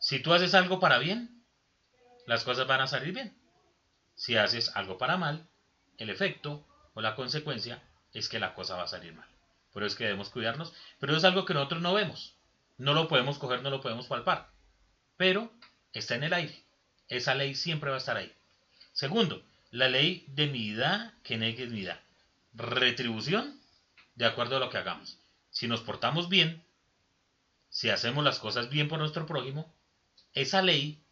Si 0.00 0.18
tú 0.18 0.34
haces 0.34 0.54
algo 0.54 0.80
para 0.80 0.98
bien, 0.98 1.44
las 2.26 2.44
cosas 2.44 2.66
van 2.66 2.80
a 2.80 2.86
salir 2.86 3.14
bien. 3.14 3.36
Si 4.16 4.36
haces 4.36 4.74
algo 4.74 4.98
para 4.98 5.16
mal, 5.16 5.48
el 5.98 6.10
efecto 6.10 6.66
o 6.94 7.00
la 7.00 7.14
consecuencia 7.14 7.82
es 8.12 8.28
que 8.28 8.40
la 8.40 8.54
cosa 8.54 8.76
va 8.76 8.84
a 8.84 8.88
salir 8.88 9.14
mal. 9.14 9.28
Por 9.72 9.82
eso 9.82 9.92
es 9.92 9.98
que 9.98 10.04
debemos 10.04 10.30
cuidarnos, 10.30 10.72
pero 10.98 11.16
es 11.16 11.24
algo 11.24 11.44
que 11.44 11.54
nosotros 11.54 11.80
no 11.80 11.94
vemos. 11.94 12.34
No 12.76 12.94
lo 12.94 13.08
podemos 13.08 13.38
coger, 13.38 13.62
no 13.62 13.70
lo 13.70 13.80
podemos 13.80 14.06
palpar. 14.06 14.50
Pero 15.16 15.52
está 15.92 16.16
en 16.16 16.24
el 16.24 16.32
aire. 16.32 16.64
Esa 17.08 17.34
ley 17.34 17.54
siempre 17.54 17.90
va 17.90 17.96
a 17.96 18.00
estar 18.00 18.16
ahí. 18.16 18.32
Segundo, 18.92 19.44
la 19.70 19.88
ley 19.88 20.24
de 20.28 20.46
midá 20.46 21.14
que 21.22 21.36
negue 21.36 21.66
midá. 21.66 22.00
Retribución 22.52 23.60
de 24.14 24.26
acuerdo 24.26 24.56
a 24.56 24.60
lo 24.60 24.70
que 24.70 24.78
hagamos. 24.78 25.18
Si 25.50 25.68
nos 25.68 25.80
portamos 25.80 26.28
bien, 26.28 26.64
si 27.68 27.90
hacemos 27.90 28.24
las 28.24 28.38
cosas 28.38 28.70
bien 28.70 28.88
por 28.88 28.98
nuestro 28.98 29.26
prójimo, 29.26 29.74
esa 30.32 30.62
ley 30.62 31.04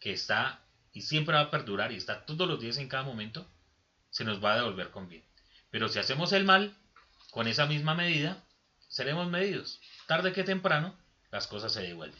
que 0.00 0.12
está 0.12 0.64
y 0.92 1.02
siempre 1.02 1.34
va 1.34 1.42
a 1.42 1.50
perdurar 1.50 1.92
y 1.92 1.96
está 1.96 2.24
todos 2.26 2.48
los 2.48 2.60
días 2.60 2.78
en 2.78 2.88
cada 2.88 3.04
momento, 3.04 3.46
se 4.10 4.24
nos 4.24 4.42
va 4.42 4.54
a 4.54 4.56
devolver 4.56 4.90
con 4.90 5.08
bien. 5.08 5.24
Pero 5.70 5.88
si 5.88 5.98
hacemos 5.98 6.32
el 6.32 6.44
mal, 6.44 6.76
con 7.30 7.46
esa 7.46 7.66
misma 7.66 7.94
medida, 7.94 8.42
seremos 8.88 9.30
medidos. 9.30 9.80
Tarde 10.06 10.32
que 10.32 10.42
temprano, 10.42 10.98
las 11.30 11.46
cosas 11.46 11.72
se 11.72 11.82
devuelven. 11.82 12.18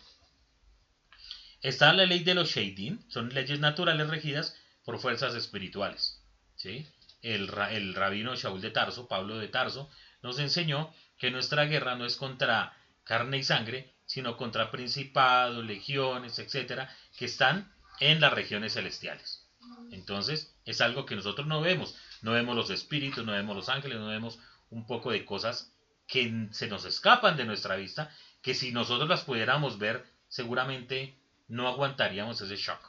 Está 1.62 1.92
la 1.92 2.06
ley 2.06 2.22
de 2.22 2.34
los 2.34 2.50
Sheidim, 2.50 3.02
son 3.08 3.34
leyes 3.34 3.58
naturales 3.58 4.08
regidas 4.08 4.56
por 4.84 4.98
fuerzas 4.98 5.34
espirituales. 5.34 6.22
¿sí? 6.56 6.86
El, 7.22 7.48
rabino 7.48 8.34
Shaul 8.34 8.60
de 8.60 8.70
Tarso, 8.70 9.08
Pablo 9.08 9.38
de 9.38 9.48
Tarso, 9.48 9.90
nos 10.22 10.38
enseñó 10.38 10.92
que 11.18 11.30
nuestra 11.30 11.64
guerra 11.64 11.96
no 11.96 12.06
es 12.06 12.16
contra 12.16 12.76
carne 13.04 13.38
y 13.38 13.42
sangre, 13.42 13.94
sino 14.06 14.36
contra 14.36 14.70
principados, 14.70 15.64
legiones, 15.64 16.38
etcétera, 16.38 16.94
que 17.16 17.26
están 17.26 17.72
en 18.00 18.20
las 18.20 18.32
regiones 18.32 18.74
celestiales. 18.74 19.46
Entonces, 19.90 20.56
es 20.64 20.80
algo 20.80 21.06
que 21.06 21.16
nosotros 21.16 21.46
no 21.46 21.60
vemos. 21.60 21.94
No 22.22 22.32
vemos 22.32 22.56
los 22.56 22.70
espíritus, 22.70 23.24
no 23.24 23.32
vemos 23.32 23.56
los 23.56 23.68
ángeles, 23.68 23.98
no 23.98 24.08
vemos 24.08 24.38
un 24.70 24.86
poco 24.86 25.10
de 25.10 25.24
cosas 25.24 25.72
que 26.06 26.48
se 26.50 26.66
nos 26.68 26.84
escapan 26.84 27.36
de 27.36 27.44
nuestra 27.44 27.76
vista, 27.76 28.10
que 28.42 28.54
si 28.54 28.72
nosotros 28.72 29.08
las 29.08 29.22
pudiéramos 29.22 29.78
ver, 29.78 30.04
seguramente 30.28 31.18
no 31.48 31.68
aguantaríamos 31.68 32.40
ese 32.40 32.56
shock. 32.56 32.80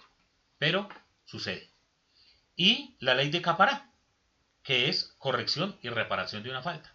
Pero 0.57 0.87
sucede. 1.25 1.69
Y 2.55 2.95
la 2.99 3.15
ley 3.15 3.29
de 3.29 3.41
Capará, 3.41 3.90
que 4.63 4.89
es 4.89 5.15
corrección 5.17 5.77
y 5.81 5.89
reparación 5.89 6.43
de 6.43 6.49
una 6.49 6.61
falta. 6.61 6.93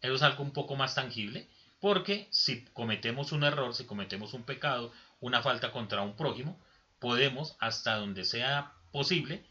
Eso 0.00 0.14
es 0.14 0.22
algo 0.22 0.42
un 0.42 0.52
poco 0.52 0.76
más 0.76 0.94
tangible, 0.94 1.48
porque 1.80 2.28
si 2.30 2.64
cometemos 2.66 3.32
un 3.32 3.44
error, 3.44 3.74
si 3.74 3.84
cometemos 3.84 4.34
un 4.34 4.44
pecado, 4.44 4.92
una 5.20 5.42
falta 5.42 5.72
contra 5.72 6.02
un 6.02 6.16
prójimo, 6.16 6.58
podemos, 6.98 7.56
hasta 7.60 7.96
donde 7.96 8.24
sea 8.24 8.72
posible, 8.92 9.44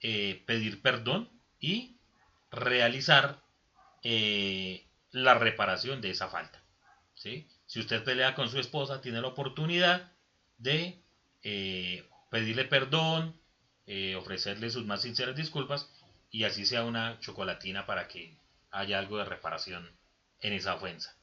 eh, 0.00 0.42
pedir 0.46 0.80
perdón 0.82 1.28
y 1.60 1.96
realizar 2.50 3.42
eh, 4.02 4.86
la 5.10 5.34
reparación 5.34 6.00
de 6.00 6.10
esa 6.10 6.28
falta. 6.28 6.62
Si 7.14 7.80
usted 7.80 8.04
pelea 8.04 8.34
con 8.34 8.48
su 8.48 8.58
esposa, 8.60 9.00
tiene 9.00 9.20
la 9.20 9.28
oportunidad 9.28 10.12
de 10.56 11.02
eh, 11.42 12.08
pedirle 12.30 12.64
perdón, 12.64 13.36
ofrecerle 14.18 14.68
sus 14.68 14.84
más 14.84 15.00
sinceras 15.00 15.34
disculpas 15.34 15.88
y 16.30 16.44
así 16.44 16.66
sea 16.66 16.84
una 16.84 17.18
chocolatina 17.20 17.86
para 17.86 18.08
que 18.08 18.36
haya 18.70 18.98
algo 18.98 19.18
de 19.18 19.24
reparación 19.24 19.90
en 20.40 20.52
esa 20.52 20.74
ofensa. 20.74 21.14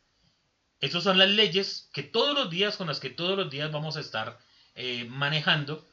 Estas 0.81 1.03
son 1.03 1.17
las 1.17 1.29
leyes 1.29 1.89
que 1.93 2.03
todos 2.03 2.35
los 2.35 2.49
días, 2.49 2.77
con 2.77 2.87
las 2.87 2.99
que 2.99 3.09
todos 3.09 3.37
los 3.37 3.49
días 3.49 3.71
vamos 3.71 3.97
a 3.97 4.01
estar 4.01 4.39
eh, 4.75 5.05
manejando, 5.05 5.87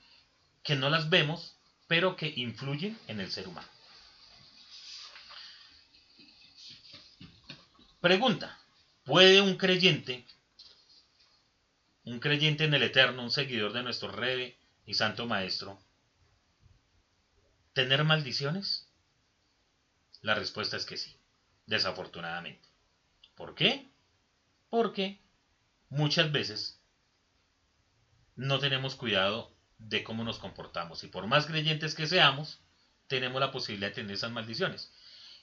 que 0.63 0.77
no 0.77 0.91
las 0.91 1.09
vemos, 1.09 1.57
pero 1.87 2.17
que 2.17 2.33
influyen 2.37 2.99
en 3.07 3.21
el 3.21 3.31
ser 3.31 3.49
humano. 3.49 3.69
Pregunta, 8.01 8.59
¿puede 9.05 9.41
un 9.41 9.57
creyente, 9.57 10.27
un 12.05 12.19
creyente 12.19 12.65
en 12.65 12.75
el 12.75 12.83
Eterno, 12.83 13.23
un 13.23 13.31
seguidor 13.31 13.73
de 13.73 13.85
nuestro 13.85 14.11
Rey 14.11 14.57
y 14.87 14.95
Santo 14.95 15.27
Maestro, 15.27 15.81
tener 17.73 18.03
maldiciones? 18.03 18.89
La 20.23 20.35
respuesta 20.35 20.77
es 20.77 20.87
que 20.87 20.97
sí, 20.97 21.17
desafortunadamente. 21.67 22.69
¿Por 23.35 23.55
qué? 23.55 23.91
Porque 24.71 25.21
muchas 25.89 26.31
veces 26.33 26.81
no 28.37 28.59
tenemos 28.61 28.95
cuidado 28.95 29.53
de 29.79 30.05
cómo 30.05 30.25
nos 30.25 30.39
comportamos. 30.39 31.03
Y 31.05 31.09
por 31.09 31.27
más 31.27 31.47
creyentes 31.47 31.95
que 31.95 32.07
seamos, 32.07 32.61
tenemos 33.09 33.41
la 33.41 33.51
posibilidad 33.51 33.89
de 33.89 33.97
tener 33.97 34.13
esas 34.13 34.31
maldiciones. 34.31 34.93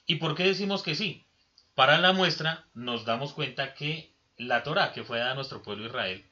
¿Y 0.06 0.16
por 0.16 0.34
qué 0.34 0.44
decimos 0.44 0.82
que 0.82 0.94
sí? 0.94 1.26
Para 1.74 1.98
la 1.98 2.12
muestra 2.12 2.66
nos 2.74 3.04
damos 3.04 3.32
cuenta 3.32 3.74
que 3.74 4.14
la 4.36 4.62
Torah 4.62 4.92
que 4.92 5.04
fue 5.04 5.18
dada 5.18 5.32
a 5.32 5.34
nuestro 5.34 5.62
pueblo 5.62 5.86
Israel, 5.86 6.24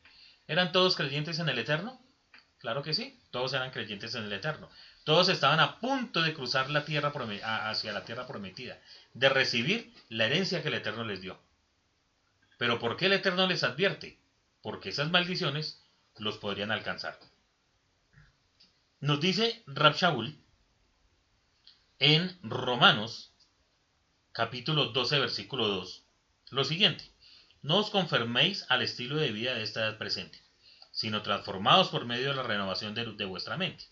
¿eran 0.46 0.72
todos 0.72 0.96
creyentes 0.96 1.38
en 1.38 1.48
el 1.50 1.58
Eterno? 1.58 2.00
Claro 2.58 2.82
que 2.82 2.94
sí, 2.94 3.20
todos 3.30 3.52
eran 3.52 3.70
creyentes 3.70 4.14
en 4.14 4.24
el 4.24 4.32
Eterno. 4.32 4.68
Todos 5.08 5.30
estaban 5.30 5.58
a 5.58 5.80
punto 5.80 6.20
de 6.20 6.34
cruzar 6.34 6.68
la 6.68 6.84
tierra 6.84 7.14
hacia 7.70 7.94
la 7.94 8.04
tierra 8.04 8.26
prometida, 8.26 8.78
de 9.14 9.30
recibir 9.30 9.90
la 10.10 10.26
herencia 10.26 10.60
que 10.60 10.68
el 10.68 10.74
Eterno 10.74 11.02
les 11.02 11.22
dio. 11.22 11.40
Pero 12.58 12.78
¿por 12.78 12.98
qué 12.98 13.06
el 13.06 13.14
Eterno 13.14 13.46
les 13.46 13.64
advierte? 13.64 14.18
Porque 14.60 14.90
esas 14.90 15.10
maldiciones 15.10 15.82
los 16.18 16.36
podrían 16.36 16.70
alcanzar. 16.72 17.18
Nos 19.00 19.18
dice 19.18 19.62
Rab 19.66 19.96
en 21.98 22.38
Romanos 22.42 23.32
capítulo 24.32 24.88
12 24.92 25.20
versículo 25.20 25.68
2 25.68 26.04
lo 26.50 26.64
siguiente. 26.64 27.10
No 27.62 27.78
os 27.78 27.88
confirméis 27.88 28.66
al 28.68 28.82
estilo 28.82 29.16
de 29.16 29.32
vida 29.32 29.54
de 29.54 29.62
esta 29.62 29.80
edad 29.80 29.96
presente, 29.96 30.38
sino 30.92 31.22
transformados 31.22 31.88
por 31.88 32.04
medio 32.04 32.28
de 32.28 32.34
la 32.34 32.42
renovación 32.42 32.92
de, 32.92 33.06
de 33.14 33.24
vuestra 33.24 33.56
mente, 33.56 33.86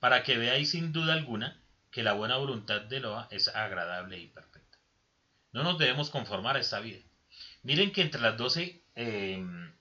para 0.00 0.22
que 0.22 0.38
veáis 0.38 0.70
sin 0.70 0.92
duda 0.92 1.12
alguna 1.12 1.60
que 1.90 2.02
la 2.02 2.12
buena 2.12 2.36
voluntad 2.36 2.82
de 2.82 3.00
Loa 3.00 3.28
es 3.30 3.48
agradable 3.48 4.18
y 4.18 4.26
perfecta. 4.28 4.78
No 5.52 5.62
nos 5.62 5.78
debemos 5.78 6.10
conformar 6.10 6.56
a 6.56 6.60
esta 6.60 6.80
vida, 6.80 7.00
Miren 7.62 7.92
que 7.92 8.02
entre 8.02 8.20
las 8.20 8.36
12 8.36 8.82
em, 8.94 9.72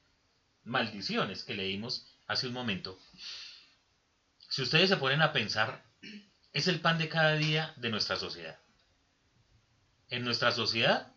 maldiciones 0.64 1.44
que 1.44 1.54
leímos 1.54 2.06
hace 2.28 2.48
un 2.48 2.54
momento, 2.54 3.00
si 4.50 4.62
ustedes 4.62 4.90
se 4.90 4.98
ponen 4.98 5.22
a 5.22 5.32
pensar, 5.32 5.84
es 6.54 6.68
el 6.68 6.82
pan 6.82 6.98
de 6.98 7.10
cada 7.10 7.34
día 7.36 7.74
de 7.78 7.90
nuestra 7.90 8.16
sociedad. 8.16 8.60
En 10.10 10.24
nuestra 10.24 10.52
sociedad, 10.52 11.14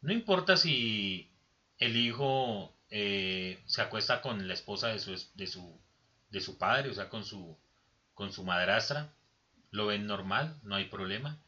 no 0.00 0.12
importa 0.12 0.56
si 0.56 1.30
el 1.78 1.96
hijo 1.96 2.76
eh, 2.90 3.62
se 3.66 3.82
acuesta 3.82 4.20
con 4.20 4.48
la 4.48 4.54
esposa 4.54 4.88
de 4.88 4.98
su, 4.98 5.18
de 5.34 5.46
su, 5.46 5.80
de 6.30 6.40
su 6.40 6.58
padre, 6.58 6.90
o 6.90 6.94
sea, 6.94 7.08
con 7.08 7.24
su, 7.24 7.58
con 8.20 8.34
su 8.34 8.44
madrastra, 8.44 9.14
lo 9.70 9.86
ven 9.86 10.06
normal, 10.06 10.60
no 10.62 10.74
hay 10.74 10.84
problema. 10.84 11.38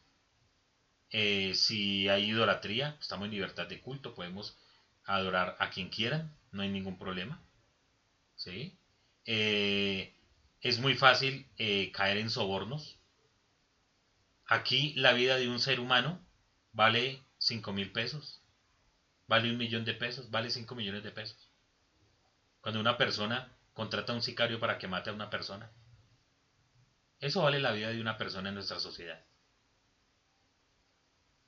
Eh, 1.10 1.52
si 1.54 2.08
hay 2.08 2.30
idolatría, 2.30 2.96
estamos 2.98 3.26
en 3.26 3.32
libertad 3.32 3.66
de 3.66 3.82
culto, 3.82 4.14
podemos 4.14 4.56
adorar 5.04 5.54
a 5.58 5.68
quien 5.68 5.90
quieran, 5.90 6.34
no 6.50 6.62
hay 6.62 6.70
ningún 6.70 6.98
problema. 6.98 7.42
¿Sí? 8.36 8.74
Eh, 9.26 10.14
es 10.62 10.78
muy 10.78 10.94
fácil 10.94 11.46
eh, 11.58 11.92
caer 11.92 12.16
en 12.16 12.30
sobornos. 12.30 12.96
Aquí 14.46 14.94
la 14.94 15.12
vida 15.12 15.36
de 15.36 15.50
un 15.50 15.60
ser 15.60 15.78
humano 15.78 16.24
vale 16.72 17.22
5 17.36 17.70
mil 17.74 17.92
pesos, 17.92 18.40
vale 19.26 19.50
un 19.50 19.58
millón 19.58 19.84
de 19.84 19.92
pesos, 19.92 20.30
vale 20.30 20.48
5 20.48 20.74
millones 20.74 21.02
de 21.02 21.10
pesos. 21.10 21.50
Cuando 22.62 22.80
una 22.80 22.96
persona 22.96 23.52
contrata 23.74 24.14
a 24.14 24.16
un 24.16 24.22
sicario 24.22 24.58
para 24.58 24.78
que 24.78 24.88
mate 24.88 25.10
a 25.10 25.12
una 25.12 25.28
persona, 25.28 25.70
eso 27.22 27.42
vale 27.42 27.60
la 27.60 27.70
vida 27.70 27.88
de 27.88 28.00
una 28.00 28.18
persona 28.18 28.48
en 28.48 28.56
nuestra 28.56 28.80
sociedad. 28.80 29.24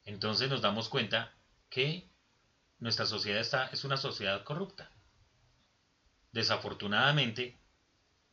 Entonces 0.04 0.48
nos 0.48 0.62
damos 0.62 0.88
cuenta 0.88 1.34
que 1.68 2.08
nuestra 2.78 3.06
sociedad 3.06 3.40
está, 3.40 3.66
es 3.66 3.82
una 3.82 3.96
sociedad 3.96 4.44
corrupta. 4.44 4.88
Desafortunadamente, 6.30 7.58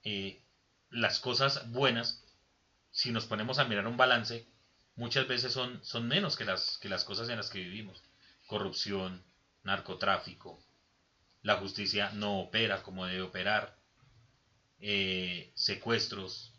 eh, 0.03 0.43
las 0.91 1.19
cosas 1.19 1.71
buenas, 1.71 2.23
si 2.91 3.11
nos 3.11 3.25
ponemos 3.25 3.57
a 3.57 3.65
mirar 3.65 3.87
un 3.87 3.97
balance, 3.97 4.47
muchas 4.95 5.27
veces 5.27 5.51
son, 5.51 5.83
son 5.83 6.07
menos 6.07 6.37
que 6.37 6.45
las, 6.45 6.77
que 6.77 6.89
las 6.89 7.03
cosas 7.03 7.27
en 7.29 7.37
las 7.37 7.49
que 7.49 7.59
vivimos. 7.59 8.03
Corrupción, 8.45 9.23
narcotráfico, 9.63 10.63
la 11.41 11.57
justicia 11.57 12.11
no 12.11 12.39
opera 12.39 12.83
como 12.83 13.07
debe 13.07 13.23
operar, 13.23 13.79
eh, 14.79 15.51
secuestros, 15.55 16.50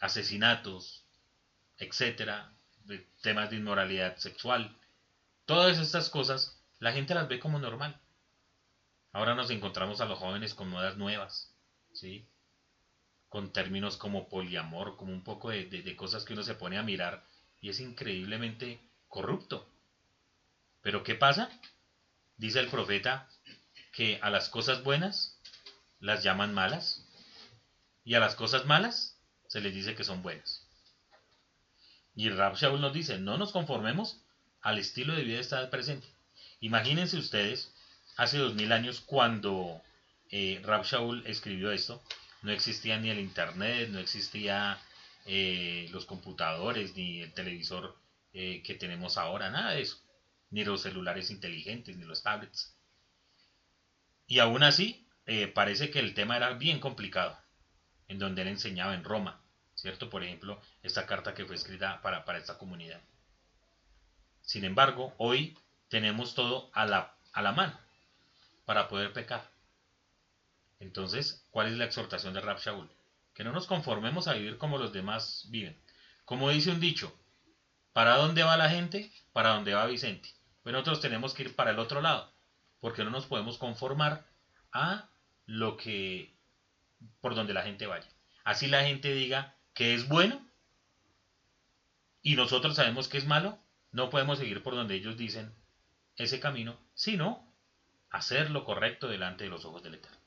asesinatos, 0.00 1.04
etcétera, 1.78 2.52
temas 3.22 3.50
de 3.50 3.56
inmoralidad 3.56 4.16
sexual. 4.16 4.76
Todas 5.46 5.78
estas 5.78 6.10
cosas 6.10 6.58
la 6.78 6.92
gente 6.92 7.14
las 7.14 7.28
ve 7.28 7.38
como 7.38 7.58
normal. 7.58 8.00
Ahora 9.12 9.34
nos 9.34 9.50
encontramos 9.50 10.00
a 10.00 10.04
los 10.04 10.18
jóvenes 10.18 10.54
con 10.54 10.68
modas 10.68 10.96
nuevas, 10.96 11.52
¿sí? 11.92 12.26
Con 13.28 13.52
términos 13.52 13.96
como 13.96 14.28
poliamor, 14.28 14.96
como 14.96 15.12
un 15.12 15.24
poco 15.24 15.50
de, 15.50 15.64
de 15.64 15.96
cosas 15.96 16.24
que 16.24 16.34
uno 16.34 16.42
se 16.42 16.54
pone 16.54 16.78
a 16.78 16.82
mirar 16.82 17.24
y 17.60 17.70
es 17.70 17.80
increíblemente 17.80 18.80
corrupto. 19.08 19.68
Pero 20.82 21.02
¿qué 21.02 21.14
pasa? 21.14 21.50
Dice 22.36 22.60
el 22.60 22.68
profeta 22.68 23.28
que 23.92 24.20
a 24.22 24.30
las 24.30 24.48
cosas 24.48 24.84
buenas 24.84 25.40
las 25.98 26.22
llaman 26.22 26.54
malas 26.54 27.04
y 28.04 28.14
a 28.14 28.20
las 28.20 28.36
cosas 28.36 28.64
malas 28.64 29.17
se 29.48 29.60
les 29.60 29.74
dice 29.74 29.96
que 29.96 30.04
son 30.04 30.22
buenas. 30.22 30.64
Y 32.14 32.30
Rab 32.30 32.56
Shaul 32.56 32.80
nos 32.80 32.92
dice, 32.92 33.18
no 33.18 33.36
nos 33.36 33.52
conformemos 33.52 34.22
al 34.60 34.78
estilo 34.78 35.14
de 35.14 35.24
vida 35.24 35.36
de 35.36 35.42
esta 35.42 35.70
presente. 35.70 36.06
Imagínense 36.60 37.16
ustedes, 37.16 37.72
hace 38.16 38.38
dos 38.38 38.54
mil 38.54 38.72
años 38.72 39.00
cuando 39.00 39.82
eh, 40.30 40.60
Rab 40.64 40.84
Shaul 40.84 41.26
escribió 41.26 41.70
esto, 41.72 42.02
no 42.42 42.52
existía 42.52 42.98
ni 42.98 43.10
el 43.10 43.18
internet, 43.20 43.88
no 43.90 43.98
existía 43.98 44.80
eh, 45.26 45.88
los 45.92 46.06
computadores, 46.06 46.96
ni 46.96 47.20
el 47.20 47.32
televisor 47.32 47.96
eh, 48.32 48.62
que 48.62 48.74
tenemos 48.74 49.18
ahora, 49.18 49.50
nada 49.50 49.72
de 49.72 49.82
eso, 49.82 49.98
ni 50.50 50.64
los 50.64 50.82
celulares 50.82 51.30
inteligentes, 51.30 51.96
ni 51.96 52.04
los 52.04 52.22
tablets. 52.22 52.74
Y 54.26 54.38
aún 54.38 54.62
así, 54.62 55.06
eh, 55.26 55.46
parece 55.48 55.90
que 55.90 55.98
el 55.98 56.14
tema 56.14 56.36
era 56.36 56.54
bien 56.54 56.80
complicado, 56.80 57.38
en 58.08 58.18
donde 58.18 58.42
él 58.42 58.48
enseñaba 58.48 58.94
en 58.94 59.04
Roma, 59.04 59.40
¿cierto? 59.74 60.10
Por 60.10 60.24
ejemplo, 60.24 60.60
esta 60.82 61.06
carta 61.06 61.34
que 61.34 61.44
fue 61.44 61.54
escrita 61.54 62.00
para, 62.02 62.24
para 62.24 62.38
esta 62.38 62.58
comunidad. 62.58 63.00
Sin 64.42 64.64
embargo, 64.64 65.14
hoy 65.18 65.56
tenemos 65.88 66.34
todo 66.34 66.70
a 66.72 66.86
la, 66.86 67.14
a 67.32 67.42
la 67.42 67.52
mano 67.52 67.78
para 68.64 68.88
poder 68.88 69.12
pecar. 69.12 69.50
Entonces, 70.80 71.46
¿cuál 71.50 71.68
es 71.68 71.74
la 71.74 71.84
exhortación 71.84 72.34
de 72.34 72.40
Rab 72.40 72.58
Shaul? 72.58 72.90
Que 73.34 73.44
no 73.44 73.52
nos 73.52 73.66
conformemos 73.66 74.28
a 74.28 74.34
vivir 74.34 74.58
como 74.58 74.78
los 74.78 74.92
demás 74.92 75.46
viven. 75.50 75.80
Como 76.24 76.50
dice 76.50 76.70
un 76.70 76.80
dicho, 76.80 77.14
¿para 77.92 78.16
dónde 78.16 78.42
va 78.42 78.56
la 78.56 78.70
gente? 78.70 79.12
Para 79.32 79.50
dónde 79.50 79.74
va 79.74 79.86
Vicente. 79.86 80.30
Pues 80.62 80.72
nosotros 80.72 81.00
tenemos 81.00 81.34
que 81.34 81.44
ir 81.44 81.56
para 81.56 81.70
el 81.70 81.78
otro 81.78 82.00
lado, 82.00 82.32
porque 82.80 83.04
no 83.04 83.10
nos 83.10 83.26
podemos 83.26 83.58
conformar 83.58 84.26
a 84.72 85.08
lo 85.46 85.76
que 85.76 86.37
por 87.20 87.34
donde 87.34 87.54
la 87.54 87.62
gente 87.62 87.86
vaya. 87.86 88.08
Así 88.44 88.66
la 88.66 88.84
gente 88.84 89.12
diga 89.14 89.56
que 89.74 89.94
es 89.94 90.08
bueno 90.08 90.44
y 92.22 92.36
nosotros 92.36 92.76
sabemos 92.76 93.08
que 93.08 93.18
es 93.18 93.26
malo, 93.26 93.58
no 93.92 94.10
podemos 94.10 94.38
seguir 94.38 94.62
por 94.62 94.74
donde 94.74 94.94
ellos 94.94 95.16
dicen 95.16 95.54
ese 96.16 96.40
camino, 96.40 96.78
sino 96.94 97.54
hacer 98.10 98.50
lo 98.50 98.64
correcto 98.64 99.08
delante 99.08 99.44
de 99.44 99.50
los 99.50 99.64
ojos 99.64 99.82
del 99.82 99.94
Eterno. 99.94 100.18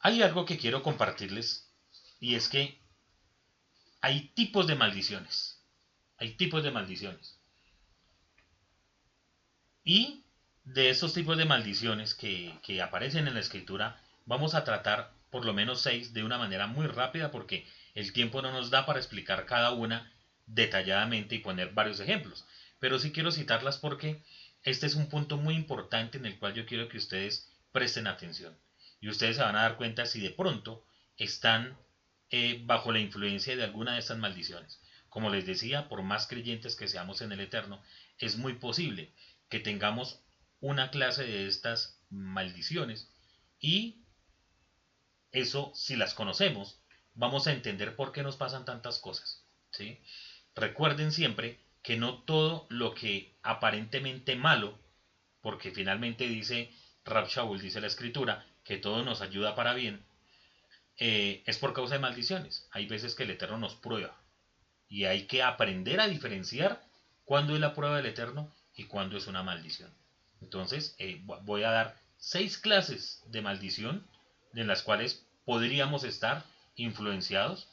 Hay 0.00 0.22
algo 0.22 0.44
que 0.46 0.58
quiero 0.58 0.82
compartirles 0.82 1.70
y 2.20 2.34
es 2.34 2.48
que 2.48 2.80
hay 4.00 4.28
tipos 4.28 4.66
de 4.66 4.74
maldiciones. 4.74 5.62
Hay 6.16 6.34
tipos 6.34 6.62
de 6.62 6.70
maldiciones. 6.70 7.38
Y 9.84 10.24
de 10.64 10.90
esos 10.90 11.14
tipos 11.14 11.36
de 11.36 11.44
maldiciones 11.44 12.14
que, 12.14 12.58
que, 12.62 12.82
aparecen 12.82 13.26
en 13.26 13.34
la 13.34 13.40
escritura, 13.40 14.00
vamos 14.26 14.54
a 14.54 14.64
tratar 14.64 15.12
por 15.30 15.44
lo 15.44 15.52
menos 15.52 15.80
seis 15.80 16.12
de 16.12 16.24
una 16.24 16.38
manera 16.38 16.66
muy 16.66 16.86
rápida 16.86 17.30
porque 17.30 17.66
el 17.94 18.12
tiempo 18.12 18.42
no 18.42 18.52
nos 18.52 18.70
da 18.70 18.86
para 18.86 18.98
explicar 18.98 19.46
cada 19.46 19.72
una 19.72 20.12
detalladamente 20.46 21.36
y 21.36 21.38
poner 21.38 21.72
varios 21.72 22.00
ejemplos. 22.00 22.44
Pero 22.78 22.98
sí 22.98 23.12
quiero 23.12 23.30
citarlas 23.30 23.78
porque 23.78 24.22
este 24.62 24.86
es 24.86 24.94
un 24.94 25.08
punto 25.08 25.36
muy 25.36 25.54
importante 25.54 26.18
en 26.18 26.26
el 26.26 26.38
cual 26.38 26.54
yo 26.54 26.66
quiero 26.66 26.88
que 26.88 26.98
ustedes 26.98 27.50
presten 27.72 28.06
atención. 28.06 28.56
Y 29.00 29.08
ustedes 29.08 29.36
se 29.36 29.42
van 29.42 29.56
a 29.56 29.62
dar 29.62 29.76
cuenta 29.76 30.06
si 30.06 30.20
de 30.20 30.30
pronto 30.30 30.84
están 31.16 31.76
eh, 32.30 32.60
bajo 32.64 32.92
la 32.92 33.00
influencia 33.00 33.56
de 33.56 33.64
alguna 33.64 33.94
de 33.94 34.00
estas 34.00 34.18
maldiciones. 34.18 34.80
Como 35.08 35.30
les 35.30 35.46
decía, 35.46 35.88
por 35.88 36.02
más 36.02 36.26
creyentes 36.26 36.76
que 36.76 36.88
seamos 36.88 37.20
en 37.22 37.32
el 37.32 37.40
Eterno, 37.40 37.82
es 38.18 38.36
muy 38.36 38.54
posible 38.54 39.12
que 39.48 39.60
tengamos 39.60 40.20
una 40.60 40.90
clase 40.90 41.24
de 41.24 41.46
estas 41.46 41.98
maldiciones 42.10 43.10
y 43.60 44.04
eso, 45.32 45.72
si 45.74 45.96
las 45.96 46.14
conocemos, 46.14 46.80
vamos 47.14 47.46
a 47.46 47.52
entender 47.52 47.96
por 47.96 48.12
qué 48.12 48.22
nos 48.22 48.36
pasan 48.36 48.64
tantas 48.64 48.98
cosas. 48.98 49.44
¿sí? 49.70 49.98
Recuerden 50.54 51.12
siempre 51.12 51.58
que 51.82 51.96
no 51.96 52.22
todo 52.22 52.66
lo 52.68 52.94
que 52.94 53.34
aparentemente 53.42 54.36
malo, 54.36 54.78
porque 55.40 55.70
finalmente 55.70 56.26
dice 56.26 56.70
Rab 57.04 57.28
Shaul, 57.28 57.60
dice 57.60 57.80
la 57.80 57.86
escritura, 57.86 58.44
que 58.64 58.76
todo 58.76 59.02
nos 59.04 59.20
ayuda 59.20 59.54
para 59.54 59.74
bien, 59.74 60.04
eh, 60.98 61.42
es 61.46 61.58
por 61.58 61.72
causa 61.72 61.94
de 61.94 62.00
maldiciones. 62.00 62.68
Hay 62.72 62.86
veces 62.86 63.14
que 63.14 63.22
el 63.22 63.30
Eterno 63.30 63.58
nos 63.58 63.74
prueba 63.74 64.20
y 64.88 65.04
hay 65.04 65.26
que 65.26 65.42
aprender 65.42 66.00
a 66.00 66.08
diferenciar 66.08 66.84
cuándo 67.24 67.54
es 67.54 67.60
la 67.60 67.74
prueba 67.74 67.96
del 67.96 68.06
Eterno 68.06 68.52
y 68.74 68.84
cuándo 68.84 69.16
es 69.16 69.26
una 69.26 69.42
maldición. 69.42 69.90
Entonces, 70.40 70.94
eh, 70.98 71.20
voy 71.24 71.62
a 71.64 71.70
dar 71.70 71.96
seis 72.18 72.58
clases 72.58 73.22
de 73.26 73.42
maldición 73.42 74.06
en 74.54 74.66
las 74.66 74.82
cuales 74.82 75.26
podríamos 75.44 76.04
estar 76.04 76.44
influenciados 76.76 77.68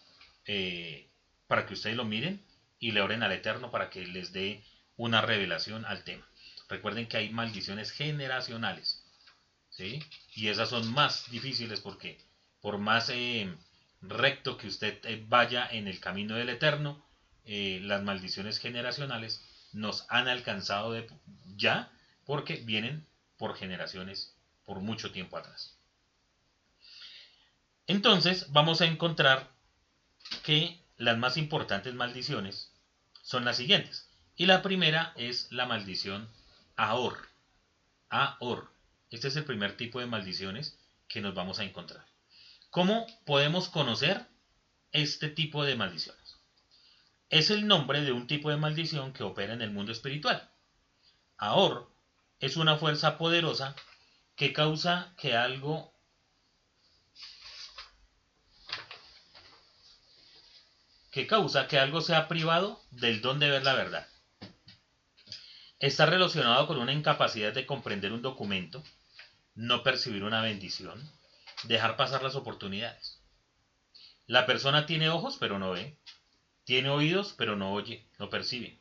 eh, 0.46 1.10
para 1.48 1.66
que 1.66 1.74
ustedes 1.74 1.96
lo 1.96 2.06
miren 2.06 2.44
y 2.80 2.92
le 2.92 3.02
oren 3.02 3.24
al 3.24 3.32
Eterno 3.32 3.72
para 3.72 3.90
que 3.90 4.06
les 4.06 4.32
dé 4.34 4.64
una 4.96 5.22
revelación 5.22 5.86
al 5.86 6.04
tema. 6.04 6.28
Recuerden 6.70 7.08
que 7.08 7.18
hay 7.18 7.30
maldiciones 7.30 7.92
generacionales. 7.92 9.04
¿sí? 9.70 10.04
Y 10.36 10.50
esas 10.50 10.70
son 10.70 10.92
más 10.94 11.30
difíciles 11.32 11.80
porque 11.80 12.20
por 12.62 12.78
más 12.78 13.10
eh, 13.10 13.54
recto 14.02 14.58
que 14.58 14.68
usted 14.68 15.00
vaya 15.28 15.68
en 15.72 15.88
el 15.88 16.00
camino 16.00 16.36
del 16.36 16.50
Eterno, 16.50 17.06
las 17.46 18.04
maldiciones 18.04 18.60
generacionales 18.60 19.42
nos 19.72 20.06
han 20.10 20.28
alcanzado 20.28 21.02
ya 21.56 21.90
porque 22.28 22.58
vienen 22.58 23.08
por 23.38 23.56
generaciones, 23.56 24.36
por 24.66 24.82
mucho 24.82 25.12
tiempo 25.12 25.38
atrás. 25.38 25.76
Entonces 27.88 28.52
vamos 28.52 28.82
a 28.82 28.86
encontrar 28.86 29.50
que 30.44 30.80
las 30.98 31.18
más 31.18 31.38
importantes 31.38 31.96
maldiciones 31.96 32.70
son 33.24 33.46
las 33.46 33.58
siguientes. 33.58 34.10
Y 34.36 34.46
la 34.46 34.62
primera 34.62 35.14
es 35.16 35.52
la 35.52 35.66
maldición 35.66 36.30
Ahor. 36.76 37.18
Ahor. 38.10 38.70
Este 39.10 39.30
es 39.30 39.36
el 39.38 39.46
primer 39.46 39.78
tipo 39.78 40.00
de 40.00 40.06
maldiciones 40.06 40.78
que 41.08 41.22
nos 41.22 41.34
vamos 41.34 41.60
a 41.60 41.64
encontrar. 41.64 42.06
¿Cómo 42.70 43.08
podemos 43.26 43.70
conocer 43.70 44.28
este 44.92 45.30
tipo 45.30 45.64
de 45.64 45.76
maldiciones? 45.76 46.38
Es 47.30 47.50
el 47.52 47.68
nombre 47.68 48.02
de 48.02 48.12
un 48.12 48.28
tipo 48.28 48.50
de 48.50 48.58
maldición 48.58 49.14
que 49.14 49.24
opera 49.24 49.54
en 49.54 49.62
el 49.62 49.72
mundo 49.72 49.94
espiritual. 49.94 50.50
Ahor 51.38 51.90
es 52.40 52.58
una 52.58 52.78
fuerza 52.78 53.18
poderosa 53.18 53.76
que 54.36 54.54
causa 54.54 55.14
que 55.18 55.36
algo 55.36 55.94
que 61.12 61.26
causa 61.26 61.68
que 61.68 61.80
algo 61.80 62.02
sea 62.02 62.28
privado 62.28 62.80
del 62.92 63.22
don 63.22 63.40
de 63.40 63.50
ver 63.50 63.64
la 63.64 63.74
verdad. 63.74 64.08
está 65.80 66.06
relacionado 66.06 66.68
con 66.68 66.78
una 66.78 66.94
incapacidad 66.94 67.54
de 67.54 67.66
comprender 67.66 68.14
un 68.14 68.22
documento, 68.22 68.84
no 69.56 69.84
percibir 69.84 70.24
una 70.24 70.42
bendición, 70.42 71.02
dejar 71.64 71.98
pasar 71.98 72.22
las 72.22 72.36
oportunidades. 72.36 73.20
La 74.28 74.46
persona 74.46 74.86
tiene 74.86 75.10
ojos 75.10 75.38
pero 75.40 75.58
no 75.58 75.72
ve, 75.72 75.98
tiene 76.66 76.90
oídos 76.90 77.34
pero 77.36 77.56
no 77.56 77.74
oye, 77.74 78.08
no 78.20 78.30
percibe. 78.30 78.80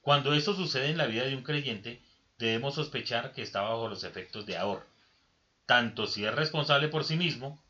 Cuando 0.00 0.32
esto 0.32 0.54
sucede 0.54 0.88
en 0.88 0.96
la 0.96 1.06
vida 1.06 1.24
de 1.24 1.36
un 1.36 1.42
creyente, 1.42 2.02
debemos 2.38 2.76
sospechar 2.76 3.32
que 3.32 3.42
está 3.42 3.62
bajo 3.62 3.88
los 3.88 4.04
efectos 4.04 4.46
de 4.46 4.56
ahorro, 4.56 4.86
tanto 5.66 6.06
si 6.06 6.24
es 6.24 6.34
responsable 6.34 6.88
por 6.88 7.04
sí 7.04 7.16
mismo, 7.16 7.62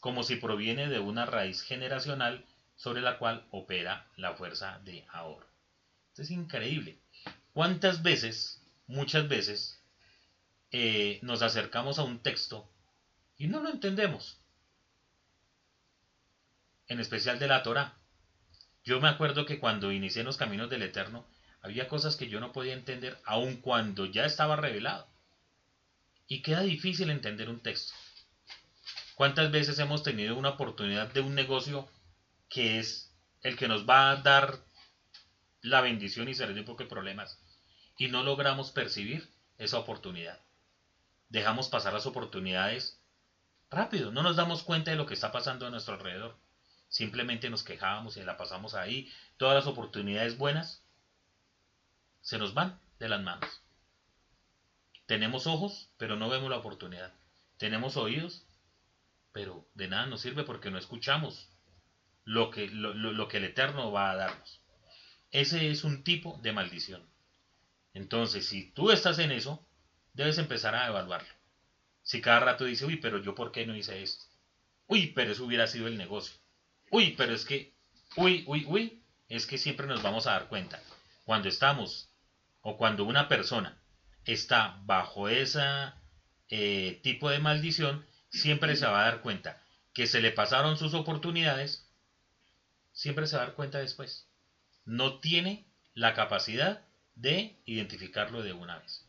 como 0.00 0.22
si 0.22 0.36
proviene 0.36 0.88
de 0.88 0.98
una 0.98 1.26
raíz 1.26 1.62
generacional 1.62 2.44
sobre 2.76 3.00
la 3.00 3.18
cual 3.18 3.46
opera 3.50 4.06
la 4.16 4.34
fuerza 4.34 4.80
de 4.84 5.06
ahorro. 5.10 5.46
Esto 6.10 6.22
es 6.22 6.30
increíble. 6.30 6.98
¿Cuántas 7.52 8.02
veces, 8.02 8.60
muchas 8.86 9.28
veces, 9.28 9.80
eh, 10.70 11.18
nos 11.22 11.42
acercamos 11.42 11.98
a 11.98 12.02
un 12.02 12.18
texto 12.18 12.68
y 13.38 13.46
no 13.46 13.60
lo 13.60 13.70
entendemos? 13.70 14.38
En 16.88 17.00
especial 17.00 17.38
de 17.38 17.48
la 17.48 17.62
Torah. 17.62 17.96
Yo 18.84 19.00
me 19.00 19.08
acuerdo 19.08 19.46
que 19.46 19.58
cuando 19.58 19.90
inicié 19.90 20.22
los 20.22 20.36
caminos 20.36 20.70
del 20.70 20.82
Eterno, 20.82 21.26
había 21.66 21.88
cosas 21.88 22.16
que 22.16 22.28
yo 22.28 22.40
no 22.40 22.52
podía 22.52 22.72
entender 22.74 23.18
aun 23.24 23.56
cuando 23.56 24.06
ya 24.06 24.24
estaba 24.24 24.56
revelado. 24.56 25.06
Y 26.26 26.42
queda 26.42 26.62
difícil 26.62 27.10
entender 27.10 27.48
un 27.48 27.60
texto. 27.60 27.94
¿Cuántas 29.14 29.50
veces 29.50 29.78
hemos 29.78 30.02
tenido 30.02 30.36
una 30.36 30.50
oportunidad 30.50 31.12
de 31.12 31.20
un 31.20 31.34
negocio 31.34 31.88
que 32.48 32.78
es 32.78 33.12
el 33.42 33.56
que 33.56 33.68
nos 33.68 33.88
va 33.88 34.10
a 34.10 34.16
dar 34.16 34.58
la 35.62 35.80
bendición 35.80 36.28
y 36.28 36.34
salir 36.34 36.58
un 36.58 36.64
poco 36.64 36.82
de 36.82 36.88
problemas? 36.88 37.38
y 37.98 38.08
no 38.08 38.22
logramos 38.22 38.70
percibir 38.70 39.28
esa 39.58 39.78
oportunidad. 39.78 40.38
Dejamos 41.28 41.68
pasar 41.68 41.92
las 41.92 42.06
oportunidades 42.06 43.00
rápido, 43.70 44.12
no 44.12 44.22
nos 44.22 44.36
damos 44.36 44.62
cuenta 44.62 44.90
de 44.90 44.96
lo 44.96 45.06
que 45.06 45.14
está 45.14 45.32
pasando 45.32 45.66
a 45.66 45.70
nuestro 45.70 45.94
alrededor. 45.94 46.36
Simplemente 46.88 47.50
nos 47.50 47.64
quejamos 47.64 48.16
y 48.16 48.22
la 48.22 48.36
pasamos 48.36 48.74
ahí. 48.74 49.12
Todas 49.38 49.56
las 49.56 49.66
oportunidades 49.66 50.38
buenas 50.38 50.82
se 52.26 52.38
nos 52.38 52.54
van 52.54 52.80
de 52.98 53.08
las 53.08 53.22
manos. 53.22 53.62
Tenemos 55.06 55.46
ojos, 55.46 55.90
pero 55.96 56.16
no 56.16 56.28
vemos 56.28 56.50
la 56.50 56.56
oportunidad. 56.56 57.14
Tenemos 57.56 57.96
oídos, 57.96 58.44
pero 59.30 59.64
de 59.74 59.86
nada 59.86 60.06
nos 60.06 60.22
sirve 60.22 60.42
porque 60.42 60.72
no 60.72 60.76
escuchamos 60.76 61.48
lo 62.24 62.50
que, 62.50 62.66
lo, 62.66 62.94
lo 62.94 63.28
que 63.28 63.36
el 63.36 63.44
Eterno 63.44 63.92
va 63.92 64.10
a 64.10 64.16
darnos. 64.16 64.60
Ese 65.30 65.70
es 65.70 65.84
un 65.84 66.02
tipo 66.02 66.40
de 66.42 66.52
maldición. 66.52 67.08
Entonces, 67.94 68.44
si 68.48 68.72
tú 68.72 68.90
estás 68.90 69.20
en 69.20 69.30
eso, 69.30 69.64
debes 70.12 70.38
empezar 70.38 70.74
a 70.74 70.88
evaluarlo. 70.88 71.32
Si 72.02 72.20
cada 72.20 72.40
rato 72.40 72.64
dice, 72.64 72.86
uy, 72.86 72.96
pero 72.96 73.22
yo 73.22 73.36
por 73.36 73.52
qué 73.52 73.66
no 73.66 73.76
hice 73.76 74.02
esto. 74.02 74.24
Uy, 74.88 75.12
pero 75.14 75.30
eso 75.30 75.44
hubiera 75.44 75.68
sido 75.68 75.86
el 75.86 75.96
negocio. 75.96 76.34
Uy, 76.90 77.14
pero 77.16 77.32
es 77.32 77.44
que, 77.44 77.76
uy, 78.16 78.42
uy, 78.48 78.64
uy, 78.66 79.04
es 79.28 79.46
que 79.46 79.58
siempre 79.58 79.86
nos 79.86 80.02
vamos 80.02 80.26
a 80.26 80.32
dar 80.32 80.48
cuenta. 80.48 80.82
Cuando 81.24 81.48
estamos, 81.48 82.08
o 82.68 82.76
cuando 82.76 83.04
una 83.04 83.28
persona 83.28 83.80
está 84.24 84.80
bajo 84.86 85.28
ese 85.28 85.62
eh, 86.48 86.98
tipo 87.04 87.30
de 87.30 87.38
maldición, 87.38 88.04
siempre 88.28 88.74
se 88.74 88.86
va 88.86 89.02
a 89.02 89.04
dar 89.04 89.22
cuenta 89.22 89.62
que 89.94 90.08
se 90.08 90.20
le 90.20 90.32
pasaron 90.32 90.76
sus 90.76 90.92
oportunidades, 90.92 91.88
siempre 92.90 93.28
se 93.28 93.36
va 93.36 93.42
a 93.42 93.46
dar 93.46 93.54
cuenta 93.54 93.78
después. 93.78 94.28
No 94.84 95.20
tiene 95.20 95.70
la 95.94 96.14
capacidad 96.14 96.84
de 97.14 97.62
identificarlo 97.66 98.42
de 98.42 98.52
una 98.52 98.78
vez. 98.78 99.06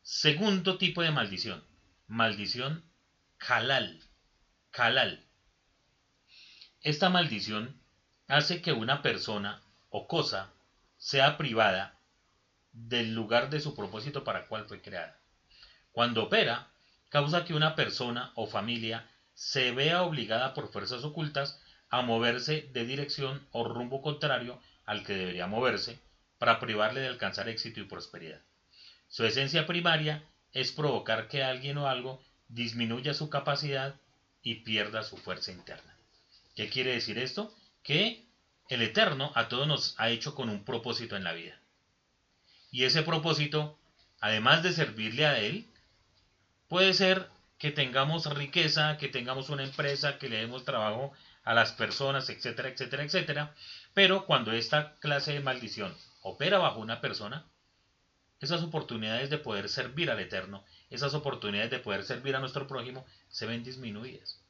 Segundo 0.00 0.78
tipo 0.78 1.02
de 1.02 1.10
maldición. 1.10 1.62
Maldición 2.06 2.90
halal. 3.38 4.02
Halal. 4.72 5.26
Esta 6.80 7.10
maldición 7.10 7.82
hace 8.28 8.62
que 8.62 8.72
una 8.72 9.02
persona 9.02 9.62
o 9.90 10.08
cosa 10.08 10.54
sea 10.96 11.36
privada 11.36 11.99
del 12.72 13.14
lugar 13.14 13.50
de 13.50 13.60
su 13.60 13.74
propósito 13.74 14.24
para 14.24 14.46
cual 14.46 14.66
fue 14.66 14.80
creada. 14.80 15.18
Cuando 15.92 16.24
opera, 16.24 16.70
causa 17.08 17.44
que 17.44 17.54
una 17.54 17.74
persona 17.74 18.32
o 18.34 18.46
familia 18.46 19.08
se 19.34 19.72
vea 19.72 20.02
obligada 20.02 20.54
por 20.54 20.70
fuerzas 20.70 21.02
ocultas 21.04 21.60
a 21.88 22.02
moverse 22.02 22.68
de 22.72 22.84
dirección 22.84 23.46
o 23.50 23.64
rumbo 23.64 24.00
contrario 24.02 24.60
al 24.86 25.04
que 25.04 25.14
debería 25.14 25.46
moverse, 25.46 25.98
para 26.38 26.60
privarle 26.60 27.00
de 27.00 27.08
alcanzar 27.08 27.48
éxito 27.48 27.80
y 27.80 27.84
prosperidad. 27.84 28.40
Su 29.08 29.24
esencia 29.24 29.66
primaria 29.66 30.22
es 30.52 30.72
provocar 30.72 31.28
que 31.28 31.42
alguien 31.42 31.78
o 31.78 31.88
algo 31.88 32.22
disminuya 32.48 33.14
su 33.14 33.28
capacidad 33.28 33.94
y 34.42 34.56
pierda 34.56 35.02
su 35.02 35.16
fuerza 35.16 35.52
interna. 35.52 35.94
¿Qué 36.56 36.68
quiere 36.68 36.92
decir 36.92 37.18
esto? 37.18 37.54
Que 37.82 38.24
el 38.68 38.82
Eterno 38.82 39.32
a 39.34 39.48
todos 39.48 39.66
nos 39.66 39.94
ha 39.98 40.10
hecho 40.10 40.34
con 40.34 40.48
un 40.48 40.64
propósito 40.64 41.16
en 41.16 41.24
la 41.24 41.32
vida. 41.32 41.60
Y 42.70 42.84
ese 42.84 43.02
propósito, 43.02 43.78
además 44.20 44.62
de 44.62 44.72
servirle 44.72 45.26
a 45.26 45.38
Él, 45.38 45.66
puede 46.68 46.94
ser 46.94 47.28
que 47.58 47.70
tengamos 47.70 48.26
riqueza, 48.34 48.96
que 48.96 49.08
tengamos 49.08 49.50
una 49.50 49.64
empresa, 49.64 50.18
que 50.18 50.28
le 50.28 50.38
demos 50.38 50.64
trabajo 50.64 51.12
a 51.44 51.52
las 51.52 51.72
personas, 51.72 52.30
etcétera, 52.30 52.68
etcétera, 52.68 53.02
etcétera. 53.02 53.54
Pero 53.92 54.24
cuando 54.24 54.52
esta 54.52 54.96
clase 54.98 55.32
de 55.32 55.40
maldición 55.40 55.94
opera 56.22 56.58
bajo 56.58 56.80
una 56.80 57.00
persona, 57.00 57.44
esas 58.40 58.62
oportunidades 58.62 59.28
de 59.30 59.38
poder 59.38 59.68
servir 59.68 60.10
al 60.10 60.20
Eterno, 60.20 60.64
esas 60.88 61.12
oportunidades 61.14 61.70
de 61.70 61.80
poder 61.80 62.04
servir 62.04 62.34
a 62.36 62.40
nuestro 62.40 62.66
prójimo, 62.66 63.04
se 63.28 63.46
ven 63.46 63.62
disminuidas. 63.62 64.40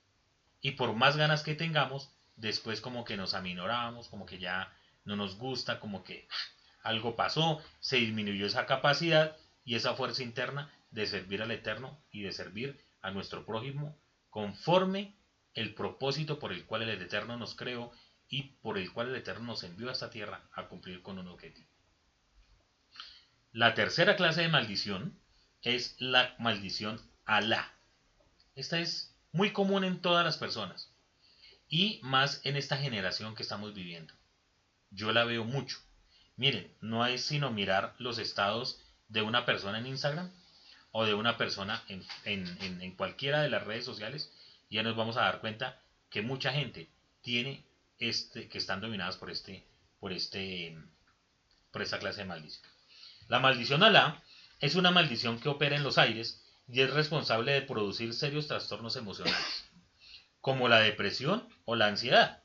Y 0.60 0.72
por 0.72 0.92
más 0.94 1.16
ganas 1.16 1.42
que 1.42 1.54
tengamos, 1.54 2.10
después 2.36 2.80
como 2.80 3.04
que 3.04 3.16
nos 3.16 3.34
aminoramos, 3.34 4.08
como 4.08 4.26
que 4.26 4.38
ya 4.38 4.72
no 5.04 5.16
nos 5.16 5.36
gusta, 5.36 5.80
como 5.80 6.04
que 6.04 6.28
algo 6.82 7.16
pasó, 7.16 7.60
se 7.80 7.96
disminuyó 7.96 8.46
esa 8.46 8.66
capacidad 8.66 9.36
y 9.64 9.74
esa 9.74 9.94
fuerza 9.94 10.22
interna 10.22 10.72
de 10.90 11.06
servir 11.06 11.42
al 11.42 11.50
Eterno 11.50 12.02
y 12.10 12.22
de 12.22 12.32
servir 12.32 12.80
a 13.02 13.10
nuestro 13.10 13.44
prójimo 13.44 13.98
conforme 14.28 15.14
el 15.54 15.74
propósito 15.74 16.38
por 16.38 16.52
el 16.52 16.64
cual 16.64 16.82
el 16.82 17.02
Eterno 17.02 17.36
nos 17.36 17.54
creó 17.54 17.92
y 18.28 18.42
por 18.62 18.78
el 18.78 18.92
cual 18.92 19.08
el 19.08 19.16
Eterno 19.16 19.46
nos 19.46 19.64
envió 19.64 19.88
a 19.88 19.92
esta 19.92 20.10
tierra 20.10 20.48
a 20.52 20.68
cumplir 20.68 21.02
con 21.02 21.18
un 21.18 21.28
objetivo. 21.28 21.68
La 23.52 23.74
tercera 23.74 24.14
clase 24.14 24.42
de 24.42 24.48
maldición 24.48 25.18
es 25.62 25.96
la 25.98 26.34
maldición 26.38 27.00
Alá. 27.24 27.74
Esta 28.54 28.78
es 28.78 29.16
muy 29.32 29.52
común 29.52 29.84
en 29.84 30.00
todas 30.00 30.24
las 30.24 30.38
personas 30.38 30.92
y 31.68 32.00
más 32.02 32.40
en 32.44 32.56
esta 32.56 32.76
generación 32.76 33.34
que 33.34 33.42
estamos 33.42 33.74
viviendo. 33.74 34.14
Yo 34.90 35.12
la 35.12 35.24
veo 35.24 35.44
mucho. 35.44 35.78
Miren, 36.40 36.74
no 36.80 37.04
hay 37.04 37.18
sino 37.18 37.50
mirar 37.50 37.94
los 37.98 38.18
estados 38.18 38.80
de 39.08 39.20
una 39.20 39.44
persona 39.44 39.78
en 39.78 39.86
Instagram 39.86 40.32
o 40.90 41.04
de 41.04 41.12
una 41.12 41.36
persona 41.36 41.84
en, 41.86 42.02
en 42.24 42.96
cualquiera 42.96 43.42
de 43.42 43.50
las 43.50 43.62
redes 43.64 43.84
sociales 43.84 44.32
y 44.70 44.76
ya 44.76 44.82
nos 44.82 44.96
vamos 44.96 45.18
a 45.18 45.24
dar 45.24 45.42
cuenta 45.42 45.78
que 46.08 46.22
mucha 46.22 46.50
gente 46.50 46.88
tiene 47.20 47.62
este, 47.98 48.48
que 48.48 48.56
están 48.56 48.80
dominadas 48.80 49.18
por, 49.18 49.30
este, 49.30 49.66
por, 49.98 50.14
este, 50.14 50.78
por 51.72 51.82
esta 51.82 51.98
clase 51.98 52.22
de 52.22 52.28
maldición. 52.28 52.64
La 53.28 53.38
maldición 53.38 53.82
Alá 53.82 54.22
es 54.60 54.76
una 54.76 54.90
maldición 54.90 55.40
que 55.40 55.50
opera 55.50 55.76
en 55.76 55.82
los 55.82 55.98
aires 55.98 56.42
y 56.66 56.80
es 56.80 56.90
responsable 56.90 57.52
de 57.52 57.60
producir 57.60 58.14
serios 58.14 58.46
trastornos 58.48 58.96
emocionales, 58.96 59.66
como 60.40 60.68
la 60.68 60.80
depresión 60.80 61.46
o 61.66 61.76
la 61.76 61.88
ansiedad, 61.88 62.42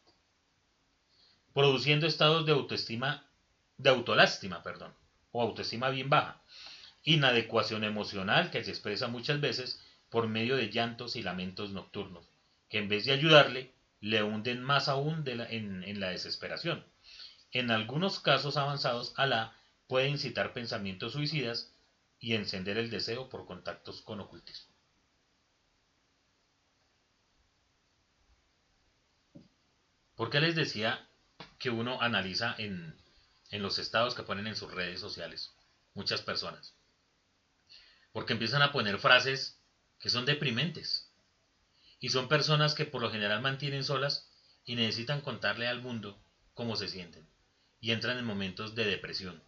produciendo 1.54 2.08
estados 2.08 2.46
de 2.46 2.52
autoestima, 2.52 3.26
de 3.78 3.90
autolástima, 3.90 4.64
perdón, 4.64 4.94
o 5.32 5.42
autoestima 5.42 5.90
bien 5.90 6.10
baja, 6.10 6.42
inadecuación 7.04 7.84
emocional 7.84 8.50
que 8.52 8.64
se 8.64 8.72
expresa 8.72 9.08
muchas 9.08 9.40
veces 9.42 9.80
por 10.10 10.28
medio 10.28 10.56
de 10.56 10.70
llantos 10.70 11.16
y 11.16 11.22
lamentos 11.22 11.72
nocturnos, 11.72 12.30
que 12.70 12.78
en 12.78 12.88
vez 12.88 13.06
de 13.06 13.12
ayudarle, 13.12 13.74
le 14.00 14.24
hunden 14.24 14.62
más 14.62 14.88
aún 14.88 15.24
en, 15.28 16.00
la 16.00 16.10
desesperación. 16.10 16.86
En 17.52 17.72
algunos 17.72 18.20
casos 18.20 18.58
avanzados, 18.58 19.14
Alá 19.18 19.58
puede 19.88 20.08
incitar 20.10 20.54
pensamientos 20.54 21.14
suicidas 21.14 21.72
y 22.20 22.34
encender 22.36 22.78
el 22.78 22.90
deseo 22.90 23.30
por 23.30 23.46
contactos 23.46 24.02
con 24.02 24.20
ocultismo. 24.20 24.74
¿Por 30.16 30.30
qué 30.30 30.40
les 30.40 30.56
decía 30.56 31.06
que 31.60 31.70
uno 31.70 32.02
analiza 32.02 32.56
en, 32.58 32.96
en 33.52 33.62
los 33.62 33.80
estados 33.80 34.16
que 34.16 34.24
ponen 34.24 34.48
en 34.48 34.56
sus 34.56 34.72
redes 34.72 35.00
sociales 35.00 35.54
muchas 35.94 36.22
personas? 36.22 36.74
Porque 38.12 38.34
empiezan 38.34 38.62
a 38.62 38.72
poner 38.72 39.00
frases 39.00 39.60
que 40.00 40.10
son 40.10 40.26
deprimentes. 40.26 41.10
Y 42.00 42.10
son 42.10 42.28
personas 42.28 42.76
que 42.76 42.86
por 42.86 43.02
lo 43.02 43.12
general 43.12 43.42
mantienen 43.42 43.84
solas 43.84 44.30
y 44.66 44.76
necesitan 44.76 45.22
contarle 45.22 45.68
al 45.68 45.82
mundo 45.82 46.22
cómo 46.54 46.76
se 46.76 46.88
sienten. 46.88 47.28
Y 47.80 47.92
entran 47.92 48.18
en 48.18 48.26
momentos 48.26 48.76
de 48.76 48.86
depresión. 48.86 49.44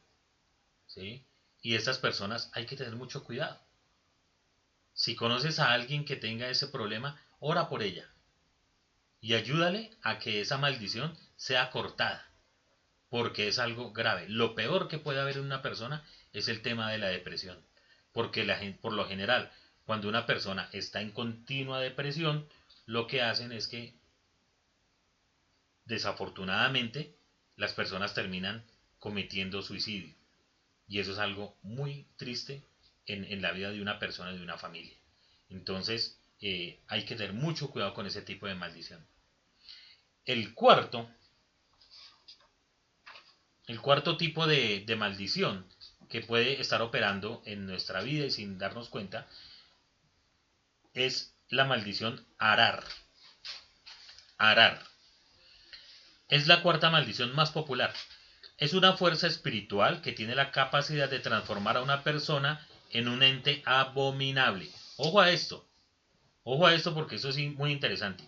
¿sí? 0.88 1.26
Y 1.62 1.76
estas 1.76 1.98
personas 1.98 2.50
hay 2.54 2.66
que 2.66 2.76
tener 2.76 2.96
mucho 2.96 3.24
cuidado. 3.24 3.60
Si 4.94 5.16
conoces 5.16 5.60
a 5.60 5.72
alguien 5.72 6.06
que 6.06 6.16
tenga 6.16 6.50
ese 6.50 6.68
problema, 6.68 7.22
ora 7.40 7.70
por 7.70 7.84
ella. 7.84 8.10
Y 9.22 9.34
ayúdale 9.34 9.92
a 10.02 10.20
que 10.20 10.42
esa 10.42 10.58
maldición 10.58 11.18
sea 11.36 11.70
cortada. 11.70 12.27
Porque 13.10 13.48
es 13.48 13.60
algo 13.60 13.94
grave. 13.94 14.28
Lo 14.28 14.56
peor 14.56 14.88
que 14.88 15.00
puede 15.00 15.22
haber 15.22 15.38
en 15.38 15.46
una 15.46 15.62
persona 15.62 16.04
es 16.34 16.48
el 16.48 16.62
tema 16.62 16.92
de 16.92 16.98
la 16.98 17.08
depresión. 17.08 17.58
Porque 18.12 18.46
por 18.82 18.94
lo 18.94 19.08
general, 19.08 19.52
cuando 19.86 20.10
una 20.10 20.26
persona 20.26 20.70
está 20.74 21.02
en 21.02 21.12
continua 21.12 21.80
depresión, 21.80 22.48
lo 22.86 23.08
que 23.08 23.22
hacen 23.22 23.52
es 23.52 23.68
que 23.68 23.94
desafortunadamente 25.86 27.16
las 27.56 27.74
personas 27.74 28.14
terminan 28.14 28.66
cometiendo 29.00 29.62
suicidio. 29.62 30.14
Y 30.88 31.00
eso 31.00 31.14
es 31.14 31.20
algo 31.20 31.58
muy 31.64 32.06
triste 32.18 32.64
en, 33.06 33.42
la 33.42 33.52
vida 33.52 33.72
de 33.72 33.82
una 33.82 34.00
persona, 34.00 34.34
de 34.34 34.42
una 34.42 34.58
familia. 34.58 34.96
Entonces, 35.50 36.20
eh, 36.42 36.80
hay 36.88 37.06
que 37.06 37.16
tener 37.16 37.34
mucho 37.34 37.70
cuidado 37.70 37.94
con 37.94 38.06
ese 38.06 38.22
tipo 38.22 38.48
de 38.48 38.56
maldición. 38.56 39.06
El 40.26 40.54
cuarto, 40.54 41.10
el 43.68 43.82
cuarto 43.82 44.16
tipo 44.16 44.48
de, 44.48 44.86
maldición 44.98 45.68
que 46.10 46.22
puede 46.22 46.62
estar 46.62 46.82
operando 46.82 47.42
en 47.46 47.66
nuestra 47.66 48.02
vida 48.02 48.26
y 48.26 48.32
sin 48.32 48.58
darnos 48.58 48.88
cuenta 48.88 49.28
es 50.94 51.36
la 51.50 51.66
maldición 51.66 52.26
arar. 52.38 52.84
Arar. 54.38 54.82
Es 56.30 56.48
la 56.48 56.62
cuarta 56.62 56.90
maldición 56.90 57.36
más 57.36 57.52
popular. 57.52 57.94
Es 58.58 58.74
una 58.74 58.94
fuerza 58.94 59.28
espiritual 59.28 60.02
que 60.02 60.14
tiene 60.14 60.34
la 60.34 60.52
capacidad 60.52 61.10
de 61.10 61.20
transformar 61.20 61.78
a 61.78 61.84
una 61.84 62.04
persona 62.04 62.66
en 62.92 63.10
un 63.10 63.22
ente 63.22 63.62
abominable. 63.66 64.70
Ojo 64.96 65.20
a 65.20 65.30
esto. 65.30 65.68
Ojo 66.44 66.66
a 66.66 66.74
esto 66.74 66.94
porque 66.94 67.18
eso 67.18 67.30
es 67.30 67.38
muy 67.38 67.74
interesante. 67.74 68.28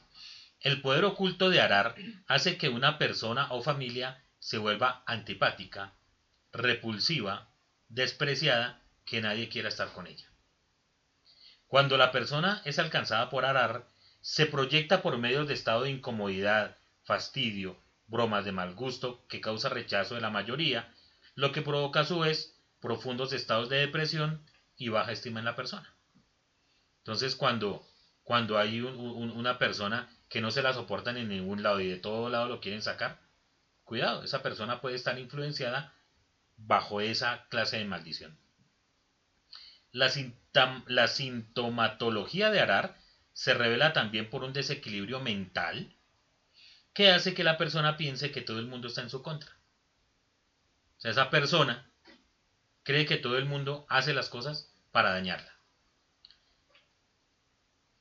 El 0.60 0.82
poder 0.82 1.06
oculto 1.06 1.50
de 1.50 1.62
Arar 1.62 1.96
hace 2.28 2.58
que 2.58 2.68
una 2.68 2.98
persona 2.98 3.48
o 3.52 3.64
familia 3.64 4.22
se 4.40 4.58
vuelva 4.58 5.04
antipática, 5.06 5.94
repulsiva, 6.52 7.50
despreciada, 7.90 8.82
que 9.06 9.22
nadie 9.22 9.50
quiera 9.50 9.70
estar 9.70 9.92
con 9.92 10.08
ella. 10.08 10.30
Cuando 11.68 11.98
la 11.98 12.12
persona 12.12 12.62
es 12.66 12.80
alcanzada 12.80 13.30
por 13.30 13.46
Arar, 13.46 13.88
se 14.22 14.46
proyecta 14.46 15.02
por 15.02 15.18
medio 15.18 15.46
de 15.46 15.54
estado 15.54 15.84
de 15.84 15.92
incomodidad, 15.92 16.78
fastidio, 17.04 17.80
bromas 18.08 18.46
de 18.46 18.52
mal 18.52 18.74
gusto 18.76 19.26
que 19.28 19.42
causa 19.42 19.70
rechazo 19.70 20.16
de 20.16 20.22
la 20.22 20.30
mayoría, 20.30 20.94
lo 21.36 21.52
que 21.52 21.62
provoca 21.62 22.02
a 22.02 22.06
su 22.06 22.20
vez 22.20 22.56
profundos 22.80 23.34
estados 23.34 23.70
de 23.70 23.78
depresión 23.78 24.44
y 24.78 24.90
baja 24.90 25.12
estima 25.12 25.40
en 25.40 25.46
la 25.46 25.56
persona. 25.56 25.94
Entonces, 27.00 27.36
cuando, 27.36 27.88
cuando 28.24 28.58
hay 28.58 28.82
una 28.82 29.58
persona 29.58 30.10
que 30.30 30.42
no 30.42 30.52
se 30.52 30.62
la 30.62 30.74
soportan 30.74 31.18
en 31.18 31.30
ningún 31.30 31.64
lado 31.64 31.80
y 31.82 31.88
de 31.88 31.98
todo 31.98 32.30
lado 32.30 32.48
lo 32.48 32.62
quieren 32.62 32.82
sacar, 32.82 33.20
cuidado, 33.90 34.24
esa 34.24 34.44
persona 34.44 34.80
puede 34.82 34.96
estar 34.96 35.18
influenciada 35.18 35.96
bajo 36.58 37.02
esa 37.02 37.48
clase 37.50 37.80
de 37.80 37.86
maldición. 37.86 38.38
La, 39.92 41.08
sintomatología 41.08 42.52
de 42.52 42.60
Arar 42.60 42.96
se 43.34 43.56
revela 43.56 43.92
también 43.92 44.30
por 44.30 44.44
un 44.44 44.54
desequilibrio 44.54 45.20
mental 45.20 45.96
que 46.94 47.10
hace 47.10 47.34
que 47.34 47.44
la 47.44 47.58
persona 47.58 47.98
piense 47.98 48.32
que 48.32 48.42
todo 48.42 48.60
el 48.60 48.68
mundo 48.68 48.90
está 48.90 49.02
en 49.02 49.10
su 49.10 49.24
contra. 49.24 49.52
O 50.98 51.02
sea, 51.02 51.10
esa 51.12 51.32
persona 51.32 51.90
cree 52.84 53.08
que 53.08 53.18
todo 53.18 53.40
el 53.40 53.46
mundo 53.46 53.88
hace 53.90 54.14
las 54.14 54.30
cosas 54.30 54.72
para 54.92 55.10
dañarla. 55.10 55.52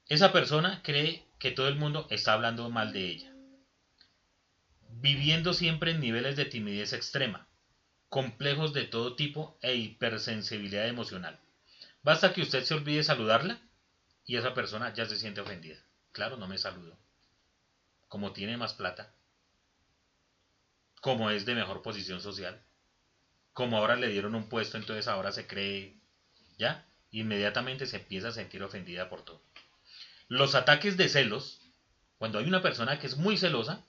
Esa 0.07 0.33
persona 0.33 0.83
cree 0.83 1.27
que 1.39 1.53
todo 1.53 1.69
el 1.69 1.77
mundo 1.77 2.07
está 2.11 2.35
hablando 2.35 2.69
mal 2.69 2.93
de 2.93 3.07
ella. 3.07 3.28
Viviendo 4.91 5.53
siempre 5.53 5.93
en 5.93 6.01
niveles 6.01 6.35
de 6.35 6.47
timidez 6.47 6.93
extrema, 6.93 7.47
complejos 8.09 8.73
de 8.73 8.85
todo 8.85 9.15
tipo 9.15 9.59
e 9.61 9.75
hipersensibilidad 9.75 10.89
emocional. 10.89 11.39
Basta 12.03 12.33
que 12.33 12.43
usted 12.43 12.65
se 12.65 12.75
olvide 12.75 13.03
saludarla 13.03 13.61
y 14.25 14.37
esa 14.37 14.55
persona 14.55 14.93
ya 14.93 15.05
se 15.05 15.17
siente 15.17 15.41
ofendida. 15.41 15.77
Claro, 16.13 16.37
no 16.37 16.49
me 16.49 16.59
saludó. 16.59 16.99
Como 18.09 18.33
tiene 18.33 18.57
más 18.57 18.75
plata, 18.75 19.13
como 21.01 21.31
es 21.31 21.45
de 21.45 21.55
mejor 21.55 21.83
posición 21.83 22.21
social, 22.21 22.61
como 23.53 23.77
ahora 23.77 23.97
le 23.97 24.09
dieron 24.09 24.35
un 24.35 24.49
puesto, 24.49 24.79
entonces 24.79 25.07
ahora 25.07 25.33
se 25.33 25.47
cree, 25.47 25.95
¿ya? 26.59 26.85
Inmediatamente 27.11 27.87
se 27.87 27.97
empieza 27.97 28.29
a 28.29 28.33
sentir 28.33 28.63
ofendida 28.63 29.09
por 29.09 29.23
todo. 29.23 29.43
Los 30.29 30.55
ataques 30.55 30.97
de 30.97 31.09
celos, 31.09 31.61
cuando 32.19 32.39
hay 32.39 32.47
una 32.47 32.63
persona 32.63 32.99
que 32.99 33.07
es 33.07 33.17
muy 33.17 33.37
celosa, 33.37 33.85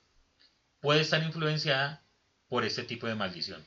puede 0.80 1.00
estar 1.00 1.22
influenciada 1.22 2.02
por 2.48 2.64
este 2.64 2.82
tipo 2.82 3.06
de 3.06 3.14
maldición. 3.14 3.64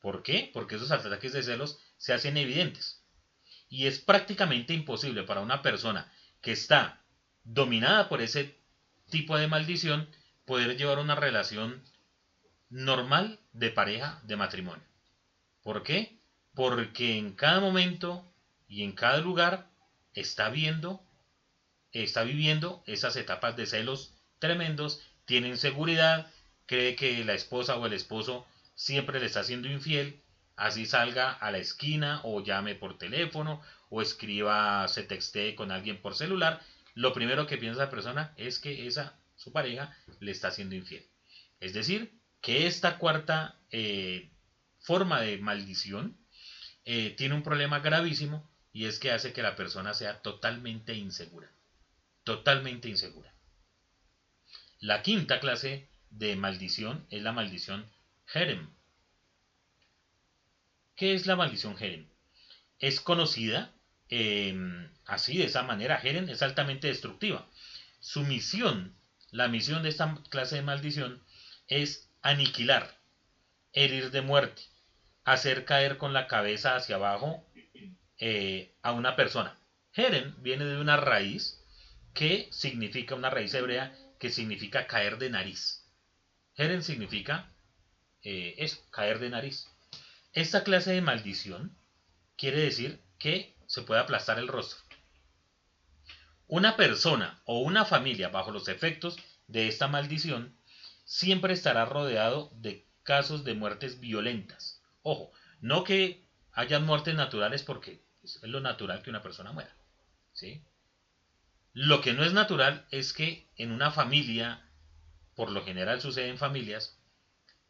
¿Por 0.00 0.22
qué? 0.22 0.50
Porque 0.52 0.76
esos 0.76 0.90
ataques 0.90 1.32
de 1.32 1.42
celos 1.42 1.78
se 1.96 2.12
hacen 2.12 2.36
evidentes. 2.36 3.02
Y 3.68 3.86
es 3.86 4.00
prácticamente 4.00 4.74
imposible 4.74 5.22
para 5.22 5.40
una 5.40 5.62
persona 5.62 6.12
que 6.40 6.52
está 6.52 7.02
dominada 7.44 8.08
por 8.08 8.20
ese 8.20 8.58
tipo 9.10 9.36
de 9.36 9.46
maldición 9.46 10.08
poder 10.44 10.76
llevar 10.76 10.98
una 10.98 11.14
relación 11.14 11.82
normal 12.68 13.38
de 13.52 13.70
pareja, 13.70 14.20
de 14.24 14.36
matrimonio. 14.36 14.84
¿Por 15.62 15.82
qué? 15.82 16.18
Porque 16.54 17.16
en 17.16 17.32
cada 17.32 17.60
momento 17.60 18.28
y 18.66 18.82
en 18.82 18.92
cada 18.92 19.18
lugar 19.18 19.70
está 20.14 20.48
viendo, 20.48 21.02
está 21.92 22.24
viviendo 22.24 22.82
esas 22.86 23.16
etapas 23.16 23.56
de 23.56 23.66
celos 23.66 24.14
tremendos, 24.38 25.00
tiene 25.32 25.48
inseguridad, 25.48 26.30
cree 26.66 26.94
que 26.94 27.24
la 27.24 27.32
esposa 27.32 27.78
o 27.78 27.86
el 27.86 27.94
esposo 27.94 28.46
siempre 28.74 29.18
le 29.18 29.24
está 29.24 29.40
haciendo 29.40 29.66
infiel 29.66 30.20
así 30.56 30.84
salga 30.84 31.32
a 31.32 31.50
la 31.50 31.56
esquina 31.56 32.20
o 32.24 32.44
llame 32.44 32.74
por 32.74 32.98
teléfono 32.98 33.62
o 33.88 34.02
escriba, 34.02 34.86
se 34.88 35.04
textee 35.04 35.54
con 35.54 35.72
alguien 35.72 36.02
por 36.02 36.14
celular, 36.14 36.60
lo 36.92 37.14
primero 37.14 37.46
que 37.46 37.56
piensa 37.56 37.84
la 37.84 37.88
persona 37.88 38.34
es 38.36 38.58
que 38.58 38.86
esa, 38.86 39.18
su 39.34 39.52
pareja, 39.52 39.96
le 40.20 40.32
está 40.32 40.48
haciendo 40.48 40.74
infiel. 40.74 41.06
Es 41.60 41.72
decir, 41.72 42.12
que 42.42 42.66
esta 42.66 42.98
cuarta 42.98 43.58
eh, 43.70 44.28
forma 44.80 45.22
de 45.22 45.38
maldición 45.38 46.18
eh, 46.84 47.14
tiene 47.16 47.36
un 47.36 47.42
problema 47.42 47.78
gravísimo 47.78 48.46
y 48.70 48.84
es 48.84 48.98
que 48.98 49.12
hace 49.12 49.32
que 49.32 49.40
la 49.40 49.56
persona 49.56 49.94
sea 49.94 50.20
totalmente 50.20 50.92
insegura. 50.92 51.50
Totalmente 52.22 52.90
insegura. 52.90 53.31
La 54.82 55.00
quinta 55.02 55.38
clase 55.38 55.88
de 56.10 56.34
maldición 56.34 57.06
es 57.08 57.22
la 57.22 57.30
maldición 57.30 57.88
Jerem 58.26 58.68
¿Qué 60.96 61.14
es 61.14 61.26
la 61.26 61.36
maldición 61.36 61.76
Jeren? 61.76 62.10
Es 62.80 63.00
conocida 63.00 63.72
em, 64.08 64.90
así, 65.06 65.38
de 65.38 65.44
esa 65.44 65.62
manera. 65.62 65.98
Jeren 65.98 66.28
es 66.28 66.42
altamente 66.42 66.88
destructiva. 66.88 67.48
Su 68.00 68.22
misión, 68.22 68.96
la 69.30 69.46
misión 69.46 69.84
de 69.84 69.88
esta 69.88 70.18
clase 70.30 70.56
de 70.56 70.62
maldición, 70.62 71.22
es 71.68 72.10
aniquilar, 72.20 72.98
herir 73.72 74.10
de 74.10 74.22
muerte, 74.22 74.62
hacer 75.22 75.64
caer 75.64 75.96
con 75.96 76.12
la 76.12 76.26
cabeza 76.26 76.74
hacia 76.74 76.96
abajo 76.96 77.46
eh, 78.18 78.74
a 78.82 78.90
una 78.90 79.14
persona. 79.14 79.56
Jeren 79.92 80.34
viene 80.42 80.64
de 80.64 80.80
una 80.80 80.96
raíz 80.96 81.62
que 82.14 82.48
significa, 82.50 83.14
una 83.14 83.30
raíz 83.30 83.54
hebrea 83.54 83.96
que 84.22 84.30
significa 84.30 84.86
caer 84.86 85.18
de 85.18 85.30
nariz. 85.30 85.84
Jeren 86.54 86.84
significa 86.84 87.50
eh, 88.22 88.54
eso, 88.58 88.78
caer 88.92 89.18
de 89.18 89.30
nariz. 89.30 89.66
Esta 90.32 90.62
clase 90.62 90.92
de 90.92 91.00
maldición 91.00 91.76
quiere 92.36 92.60
decir 92.60 93.00
que 93.18 93.56
se 93.66 93.82
puede 93.82 94.00
aplastar 94.00 94.38
el 94.38 94.46
rostro. 94.46 94.78
Una 96.46 96.76
persona 96.76 97.42
o 97.46 97.62
una 97.62 97.84
familia 97.84 98.28
bajo 98.28 98.52
los 98.52 98.68
efectos 98.68 99.18
de 99.48 99.66
esta 99.66 99.88
maldición 99.88 100.56
siempre 101.04 101.52
estará 101.52 101.84
rodeado 101.84 102.52
de 102.54 102.86
casos 103.02 103.42
de 103.42 103.54
muertes 103.54 103.98
violentas. 103.98 104.80
Ojo, 105.02 105.32
no 105.60 105.82
que 105.82 106.24
hayan 106.52 106.86
muertes 106.86 107.16
naturales 107.16 107.64
porque 107.64 108.00
es 108.22 108.40
lo 108.44 108.60
natural 108.60 109.02
que 109.02 109.10
una 109.10 109.20
persona 109.20 109.50
muera. 109.50 109.74
¿sí? 110.32 110.62
Lo 111.72 112.00
que 112.00 112.12
no 112.12 112.24
es 112.24 112.32
natural 112.32 112.86
es 112.90 113.12
que 113.12 113.48
en 113.56 113.72
una 113.72 113.90
familia, 113.90 114.68
por 115.34 115.50
lo 115.50 115.64
general 115.64 116.00
sucede 116.00 116.28
en 116.28 116.38
familias, 116.38 116.98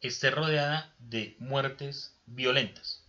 esté 0.01 0.29
rodeada 0.31 0.93
de 0.99 1.35
muertes 1.39 2.19
violentas, 2.25 3.05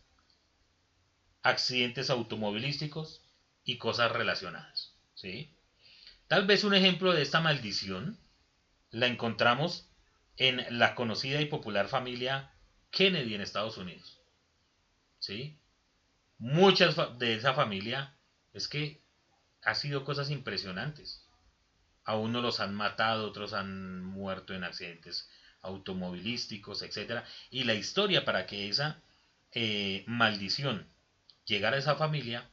accidentes 1.42 2.11
automovilísticos 2.11 3.22
y 3.64 3.78
cosas 3.78 4.12
relacionadas. 4.12 4.95
¿sí? 5.14 5.57
Tal 6.28 6.47
vez 6.47 6.64
un 6.64 6.74
ejemplo 6.74 7.12
de 7.12 7.22
esta 7.22 7.40
maldición 7.40 8.18
la 8.90 9.07
encontramos 9.07 9.88
en 10.36 10.64
la 10.78 10.95
conocida 10.95 11.40
y 11.40 11.47
popular 11.47 11.88
familia 11.88 12.53
Kennedy 12.90 13.34
en 13.34 13.40
Estados 13.40 13.76
Unidos. 13.78 14.20
¿sí? 15.18 15.59
muchas 16.38 16.97
de 17.18 17.34
esa 17.34 17.55
familia 17.55 18.14
es 18.53 18.68
que 18.68 19.03
ha 19.65 19.75
sido 19.75 20.05
cosas 20.05 20.31
impresionantes. 20.31 21.25
A 22.05 22.17
unos 22.17 22.43
los 22.43 22.61
han 22.61 22.75
matado, 22.75 23.27
otros 23.27 23.55
han 23.55 24.05
muerto 24.05 24.55
en 24.55 24.65
accidentes 24.65 25.29
automovilísticos, 25.62 26.83
etc. 26.83 27.25
Y 27.51 27.65
la 27.65 27.75
historia 27.75 28.25
para 28.25 28.47
que 28.47 28.69
esa 28.69 29.01
eh, 29.53 30.05
maldición 30.07 30.87
llegara 31.47 31.77
a 31.77 31.79
esa 31.81 31.97
familia 31.97 32.49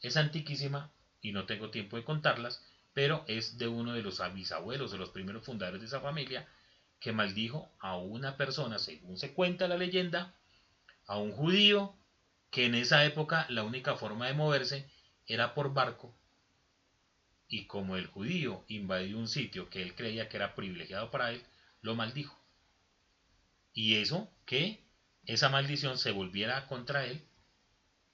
es 0.00 0.16
antiquísima 0.16 0.90
y 1.20 1.32
no 1.32 1.46
tengo 1.46 1.70
tiempo 1.70 1.96
de 1.96 2.04
contarlas, 2.04 2.62
pero 2.92 3.24
es 3.28 3.58
de 3.58 3.68
uno 3.68 3.92
de 3.92 4.02
los 4.02 4.20
bisabuelos, 4.34 4.90
de 4.90 4.98
los 4.98 5.10
primeros 5.10 5.44
fundadores 5.44 5.80
de 5.80 5.86
esa 5.86 6.00
familia, 6.00 6.48
que 6.98 7.12
maldijo 7.12 7.70
a 7.78 7.96
una 7.96 8.36
persona, 8.36 8.78
según 8.78 9.18
se 9.18 9.34
cuenta 9.34 9.68
la 9.68 9.76
leyenda, 9.76 10.34
a 11.06 11.18
un 11.18 11.30
judío 11.30 11.94
que 12.50 12.66
en 12.66 12.74
esa 12.74 13.04
época 13.04 13.46
la 13.50 13.62
única 13.62 13.96
forma 13.96 14.26
de 14.26 14.34
moverse 14.34 14.90
era 15.26 15.54
por 15.54 15.72
barco 15.72 16.16
y 17.48 17.66
como 17.66 17.96
el 17.96 18.06
judío 18.06 18.64
invadió 18.68 19.18
un 19.18 19.28
sitio 19.28 19.70
que 19.70 19.82
él 19.82 19.94
creía 19.94 20.28
que 20.28 20.36
era 20.36 20.54
privilegiado 20.54 21.10
para 21.10 21.30
él, 21.30 21.44
lo 21.80 21.94
maldijo. 21.94 22.38
Y 23.72 23.96
eso 23.96 24.30
que 24.46 24.84
esa 25.24 25.48
maldición 25.48 25.98
se 25.98 26.10
volviera 26.10 26.66
contra 26.66 27.04
él 27.06 27.22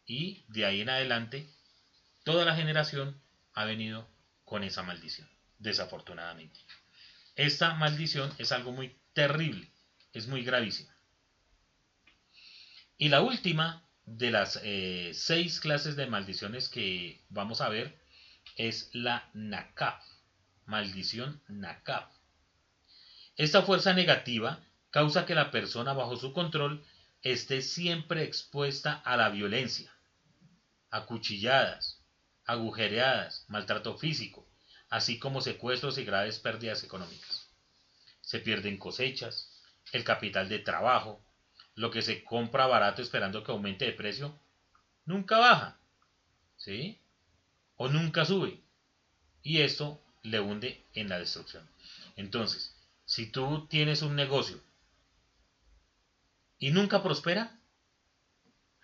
y 0.07 0.45
de 0.49 0.67
ahí 0.67 0.81
en 0.81 0.91
adelante 0.91 1.47
toda 2.25 2.45
la 2.45 2.57
generación 2.57 3.21
ha 3.55 3.65
venido 3.65 4.09
con 4.45 4.65
esa 4.65 4.83
maldición, 4.83 5.29
desafortunadamente. 5.59 6.61
Esta 7.37 7.75
maldición 7.75 8.33
es 8.39 8.53
algo 8.53 8.73
muy 8.73 8.97
terrible, 9.15 9.71
es 10.13 10.27
muy 10.27 10.43
gravísima. 10.43 10.95
Y 12.99 13.09
la 13.09 13.23
última 13.23 13.89
de 14.05 14.31
las 14.31 14.61
eh, 14.63 15.13
seis 15.15 15.61
clases 15.61 15.97
de 15.97 16.07
maldiciones 16.07 16.69
que 16.69 17.25
vamos 17.31 17.61
a 17.61 17.69
ver 17.69 18.02
es 18.57 18.91
la 18.93 19.29
Nakaf, 19.35 20.05
maldición 20.67 21.43
Nakaf. 21.49 22.09
Esta 23.37 23.63
fuerza 23.63 23.95
negativa 23.95 24.61
causa 24.91 25.25
que 25.27 25.35
la 25.35 25.51
persona 25.51 25.95
bajo 25.95 26.17
su 26.17 26.33
control 26.33 26.85
esté 27.23 27.63
siempre 27.63 28.25
expuesta 28.25 28.95
a 28.95 29.17
la 29.17 29.31
violencia, 29.31 29.93
a 30.91 31.07
cuchilladas, 31.07 32.03
agujereadas, 32.45 33.45
maltrato 33.49 33.97
físico, 33.97 34.47
así 34.91 35.19
como 35.19 35.41
secuestros 35.41 35.99
y 35.99 36.05
graves 36.05 36.39
pérdidas 36.39 36.85
económicas. 36.85 37.49
Se 38.21 38.41
pierden 38.41 38.77
cosechas, 38.77 39.51
el 39.93 40.05
capital 40.05 40.49
de 40.49 40.59
trabajo, 40.59 41.25
lo 41.75 41.91
que 41.91 42.03
se 42.03 42.23
compra 42.25 42.67
barato 42.67 43.03
esperando 43.03 43.43
que 43.43 43.53
aumente 43.53 43.87
de 43.87 43.93
precio, 43.93 44.39
nunca 45.05 45.39
baja. 45.39 45.79
¿Sí? 46.57 47.02
O 47.83 47.89
nunca 47.89 48.25
sube. 48.25 48.61
Y 49.43 49.63
esto 49.63 50.01
le 50.23 50.39
hunde 50.39 50.87
en 50.95 51.09
la 51.09 51.19
destrucción. 51.19 51.69
Entonces, 52.15 52.77
si 53.05 53.27
tú 53.27 53.67
tienes 53.67 54.03
un 54.03 54.15
negocio 54.15 54.61
y 56.61 56.71
nunca 56.71 57.03
prospera, 57.03 57.59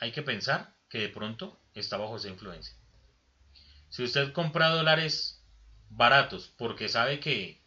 hay 0.00 0.10
que 0.10 0.22
pensar 0.22 0.74
que 0.88 0.98
de 0.98 1.08
pronto 1.10 1.60
está 1.74 1.96
bajo 1.96 2.16
esa 2.16 2.28
influencia. 2.28 2.74
Si 3.88 4.02
usted 4.02 4.32
compra 4.32 4.70
dólares 4.70 5.44
baratos 5.90 6.52
porque 6.58 6.88
sabe 6.88 7.20
que 7.20 7.62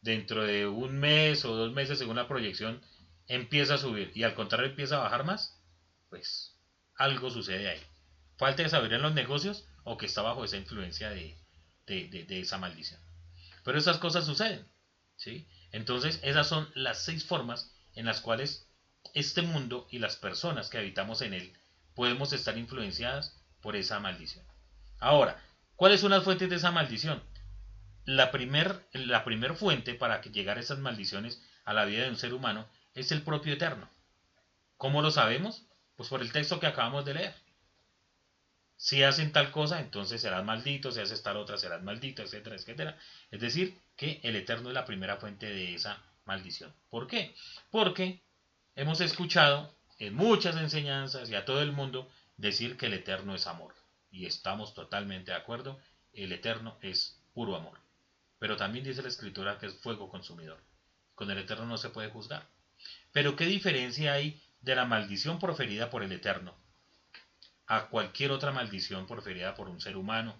dentro 0.00 0.44
de 0.44 0.66
un 0.66 0.98
mes 0.98 1.44
o 1.44 1.54
dos 1.54 1.72
meses, 1.72 1.98
según 1.98 2.16
la 2.16 2.26
proyección, 2.26 2.80
empieza 3.26 3.74
a 3.74 3.78
subir 3.78 4.12
y 4.14 4.22
al 4.22 4.34
contrario 4.34 4.70
empieza 4.70 4.96
a 4.96 5.04
bajar 5.04 5.24
más, 5.24 5.60
pues 6.08 6.56
algo 6.96 7.28
sucede 7.28 7.68
ahí. 7.68 7.82
Falta 8.38 8.62
de 8.62 8.70
saber 8.70 8.94
en 8.94 9.02
los 9.02 9.12
negocios 9.12 9.68
o 9.84 9.96
que 9.96 10.06
está 10.06 10.22
bajo 10.22 10.44
esa 10.44 10.56
influencia 10.56 11.10
de, 11.10 11.36
esa 11.86 12.58
maldición. 12.58 13.00
Pero 13.64 13.78
esas 13.78 13.98
cosas 13.98 14.26
suceden. 14.26 14.66
¿sí? 15.16 15.46
Entonces, 15.72 16.20
esas 16.22 16.46
son 16.46 16.70
las 16.74 17.04
seis 17.04 17.24
formas 17.24 17.72
en 17.94 18.06
las 18.06 18.20
cuales 18.20 18.68
este 19.14 19.42
mundo 19.42 19.86
y 19.90 19.98
las 19.98 20.16
personas 20.16 20.70
que 20.70 20.78
habitamos 20.78 21.22
en 21.22 21.34
él 21.34 21.52
podemos 21.94 22.32
estar 22.32 22.56
influenciadas 22.56 23.36
por 23.60 23.76
esa 23.76 24.00
maldición. 24.00 24.44
Ahora, 24.98 25.42
¿cuáles 25.76 26.00
son 26.00 26.10
las 26.10 26.24
fuentes 26.24 26.48
de 26.48 26.56
esa 26.56 26.70
maldición? 26.70 27.22
La 28.04 28.30
primera 28.30 28.82
la 28.92 29.24
primer 29.24 29.54
fuente 29.54 29.94
para 29.94 30.20
que 30.20 30.30
llegara 30.30 30.60
esas 30.60 30.78
maldiciones 30.78 31.42
a 31.64 31.72
la 31.72 31.84
vida 31.84 32.04
de 32.04 32.10
un 32.10 32.16
ser 32.16 32.34
humano 32.34 32.68
es 32.94 33.12
el 33.12 33.22
propio 33.22 33.54
Eterno. 33.54 33.88
¿Cómo 34.76 35.02
lo 35.02 35.10
sabemos? 35.10 35.66
Pues 35.96 36.08
por 36.08 36.22
el 36.22 36.32
texto 36.32 36.58
que 36.58 36.66
acabamos 36.66 37.04
de 37.04 37.14
leer. 37.14 37.34
Si 38.82 39.04
hacen 39.04 39.30
tal 39.30 39.52
cosa, 39.52 39.78
entonces 39.78 40.20
serás 40.20 40.44
maldito, 40.44 40.90
si 40.90 40.98
haces 40.98 41.22
tal 41.22 41.36
otra, 41.36 41.56
serás 41.56 41.84
maldito, 41.84 42.20
etcétera, 42.20 42.56
etcétera. 42.56 42.98
Es 43.30 43.40
decir, 43.40 43.78
que 43.94 44.18
el 44.24 44.34
Eterno 44.34 44.70
es 44.70 44.74
la 44.74 44.84
primera 44.84 45.18
fuente 45.18 45.46
de 45.46 45.74
esa 45.76 46.02
maldición. 46.24 46.74
¿Por 46.90 47.06
qué? 47.06 47.32
Porque 47.70 48.24
hemos 48.74 49.00
escuchado 49.00 49.72
en 50.00 50.16
muchas 50.16 50.56
enseñanzas 50.56 51.30
y 51.30 51.36
a 51.36 51.44
todo 51.44 51.62
el 51.62 51.70
mundo 51.70 52.10
decir 52.36 52.76
que 52.76 52.86
el 52.86 52.94
Eterno 52.94 53.36
es 53.36 53.46
amor. 53.46 53.72
Y 54.10 54.26
estamos 54.26 54.74
totalmente 54.74 55.30
de 55.30 55.36
acuerdo, 55.36 55.78
el 56.12 56.32
Eterno 56.32 56.76
es 56.82 57.22
puro 57.34 57.54
amor. 57.54 57.78
Pero 58.40 58.56
también 58.56 58.84
dice 58.84 59.00
la 59.00 59.08
Escritura 59.10 59.58
que 59.60 59.66
es 59.66 59.74
fuego 59.74 60.08
consumidor. 60.08 60.60
Con 61.14 61.30
el 61.30 61.38
Eterno 61.38 61.66
no 61.66 61.78
se 61.78 61.90
puede 61.90 62.10
juzgar. 62.10 62.48
Pero 63.12 63.36
¿qué 63.36 63.46
diferencia 63.46 64.14
hay 64.14 64.42
de 64.60 64.74
la 64.74 64.86
maldición 64.86 65.38
proferida 65.38 65.88
por 65.88 66.02
el 66.02 66.10
Eterno 66.10 66.60
a 67.72 67.88
cualquier 67.88 68.32
otra 68.32 68.52
maldición 68.52 69.06
proferida 69.06 69.54
por 69.54 69.70
un 69.70 69.80
ser 69.80 69.96
humano 69.96 70.36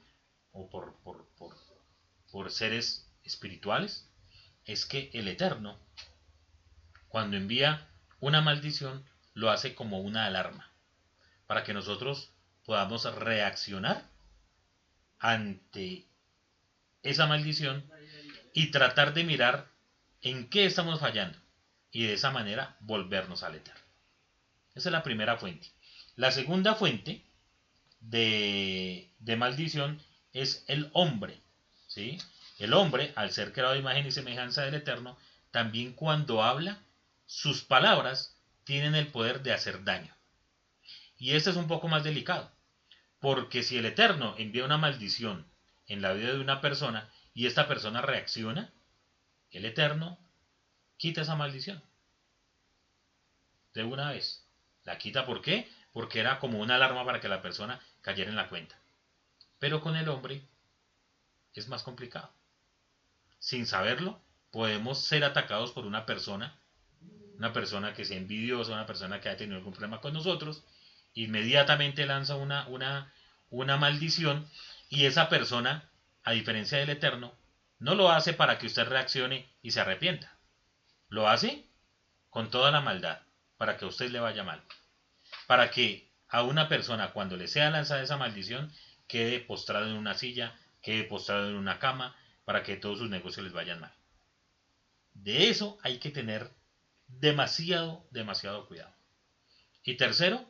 o 0.53 0.69
por, 0.69 0.99
por, 1.03 2.51
seres 2.51 3.11
espirituales, 3.25 4.07
es 4.67 4.85
que 4.85 5.09
el 5.15 5.29
Eterno, 5.29 5.79
cuando 7.09 7.39
envía 7.39 7.89
una 8.21 8.43
maldición, 8.43 9.07
lo 9.33 9.51
hace 9.51 9.75
como 9.75 10.01
una 10.01 10.27
alarma, 10.27 10.71
para 11.47 11.65
que 11.65 11.73
nosotros 11.73 12.35
podamos 12.67 13.03
reaccionar 13.15 14.05
ante 15.19 16.05
esa 17.03 17.27
maldición 17.27 17.91
y 18.53 18.71
tratar 18.73 19.15
de 19.15 19.25
mirar 19.25 19.71
en 20.21 20.51
qué 20.51 20.67
estamos 20.67 21.01
fallando 21.01 21.39
y 21.91 22.05
de 22.05 22.13
esa 22.13 22.31
manera 22.31 22.77
volvernos 22.81 23.43
al 23.43 23.55
Eterno. 23.55 23.81
Esa 24.75 24.91
es 24.91 24.93
la 24.93 25.03
primera 25.03 25.39
fuente. 25.39 25.73
La 26.17 26.31
segunda 26.31 26.75
fuente 26.75 27.25
de, 28.01 29.11
maldición 29.37 30.01
es 30.33 30.65
el 30.69 30.91
hombre. 30.93 31.41
¿sí? 31.87 32.19
El 32.59 32.75
hombre, 32.75 33.13
al 33.17 33.33
ser 33.33 33.53
creado 33.53 33.75
a 33.75 33.79
imagen 33.79 34.07
y 34.07 34.13
semejanza 34.13 34.63
del 34.63 34.75
Eterno, 34.75 35.17
también 35.51 35.93
cuando 35.93 36.43
habla, 36.43 36.79
sus 37.27 37.63
palabras 37.63 38.37
tienen 38.65 38.95
el 38.95 39.09
poder 39.09 39.43
de 39.43 39.53
hacer 39.53 39.85
daño. 39.85 40.15
Y 41.19 41.35
este 41.35 41.51
es 41.51 41.57
un 41.57 41.69
poco 41.69 41.89
más 41.89 42.05
delicado, 42.05 42.51
porque 43.21 43.63
si 43.63 43.79
el 43.79 43.87
Eterno 43.87 44.35
envía 44.39 44.65
una 44.65 44.79
maldición 44.79 45.47
en 45.87 46.03
la 46.03 46.13
vida 46.13 46.33
de 46.33 46.41
una 46.41 46.61
persona 46.61 47.11
y 47.35 47.47
esta 47.47 47.69
persona 47.69 48.03
reacciona, 48.03 48.73
el 49.51 49.65
Eterno 49.65 50.19
quita 50.97 51.23
esa 51.23 51.37
maldición. 51.37 51.83
De 53.75 53.85
una 53.85 54.11
vez. 54.11 54.47
La 54.85 54.99
quita 54.99 55.25
¿por 55.25 55.41
qué? 55.41 55.71
Porque 55.93 56.21
era 56.21 56.39
como 56.39 56.59
una 56.59 56.77
alarma 56.77 57.05
para 57.05 57.21
que 57.21 57.29
la 57.29 57.43
persona 57.43 57.81
cayera 58.01 58.31
en 58.31 58.37
la 58.37 58.49
cuenta. 58.49 58.77
Pero 59.59 59.81
con 59.81 59.97
el 59.97 60.09
hombre 60.09 60.43
es 61.55 61.69
más 61.69 61.83
complicado. 61.83 62.31
Sin 63.39 63.67
saberlo, 63.67 64.21
podemos 64.51 64.99
ser 64.99 65.25
atacados 65.25 65.73
por 65.73 65.87
una 65.87 66.07
persona, 66.07 66.57
una 67.37 67.53
persona 67.53 67.93
que 67.93 68.05
sea 68.05 68.17
envidiosa, 68.17 68.73
una 68.73 68.87
persona 68.87 69.21
que 69.21 69.29
haya 69.29 69.39
tenido 69.39 69.59
algún 69.59 69.73
problema 69.73 70.01
con 70.01 70.15
nosotros, 70.15 70.65
inmediatamente 71.15 72.07
lanza 72.07 72.37
una, 72.37 72.67
una, 72.69 73.13
una 73.51 73.77
maldición 73.77 74.49
y 74.89 75.07
esa 75.07 75.29
persona, 75.29 75.89
a 76.25 76.33
diferencia 76.33 76.79
del 76.79 76.91
Eterno, 76.91 77.35
no 77.79 77.95
lo 77.95 78.11
hace 78.11 78.33
para 78.33 78.59
que 78.59 78.67
usted 78.67 78.87
reaccione 78.87 79.49
y 79.61 79.73
se 79.73 79.81
arrepienta. 79.81 80.37
Lo 81.09 81.29
hace 81.29 81.67
con 82.31 82.51
toda 82.51 82.71
la 82.71 82.81
maldad, 82.81 83.21
para 83.59 83.77
que 83.77 83.85
a 83.85 83.89
usted 83.89 84.11
le 84.11 84.21
vaya 84.21 84.45
mal 84.45 84.63
para 85.53 85.71
que 85.71 86.11
a 86.29 86.45
una 86.45 86.67
persona 86.67 87.13
cuando 87.13 87.37
le 87.37 87.47
sea 87.47 87.69
lanzada 87.69 88.03
esa 88.03 88.17
maldición 88.17 88.73
quede 89.07 89.39
postrado 89.39 89.87
en 89.87 89.99
una 89.99 90.15
silla, 90.15 90.59
quede 90.81 91.05
postrado 91.05 91.51
en 91.51 91.57
una 91.57 91.79
cama, 91.79 92.17
para 92.47 92.63
que 92.63 92.79
todos 92.79 93.01
sus 93.01 93.11
negocios 93.11 93.45
les 93.45 93.53
vayan 93.53 93.79
mal. 93.79 93.93
De 95.13 95.51
eso 95.51 95.77
hay 95.83 95.99
que 95.99 96.09
tener 96.09 96.51
demasiado, 97.07 98.09
demasiado 98.13 98.67
cuidado. 98.67 98.95
Y 99.85 99.99
tercero, 99.99 100.43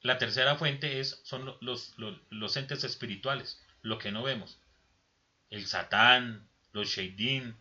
la 0.00 0.18
tercera 0.18 0.56
fuente 0.56 0.98
es, 0.98 1.20
son 1.22 1.56
los, 1.60 2.56
entes 2.56 2.82
espirituales, 2.82 3.62
lo 3.82 3.98
que 4.00 4.10
no 4.10 4.24
vemos. 4.24 4.58
El 5.48 5.68
Satán, 5.68 6.48
los 6.72 6.88
Sheidim, 6.88 7.54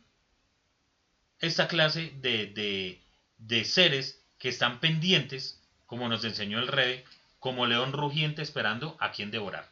esta 1.37 1.67
clase 1.67 2.13
de, 2.15 2.47
de, 2.47 2.99
de 3.37 3.63
seres 3.63 4.25
que 4.39 4.49
están 4.49 4.79
pendientes 4.79 5.60
como 5.91 6.07
nos 6.07 6.23
enseñó 6.23 6.59
el 6.59 6.69
rey, 6.69 7.03
como 7.37 7.67
león 7.67 7.91
rugiente 7.91 8.41
esperando 8.41 8.95
a 9.01 9.11
quien 9.11 9.29
devorar. 9.29 9.67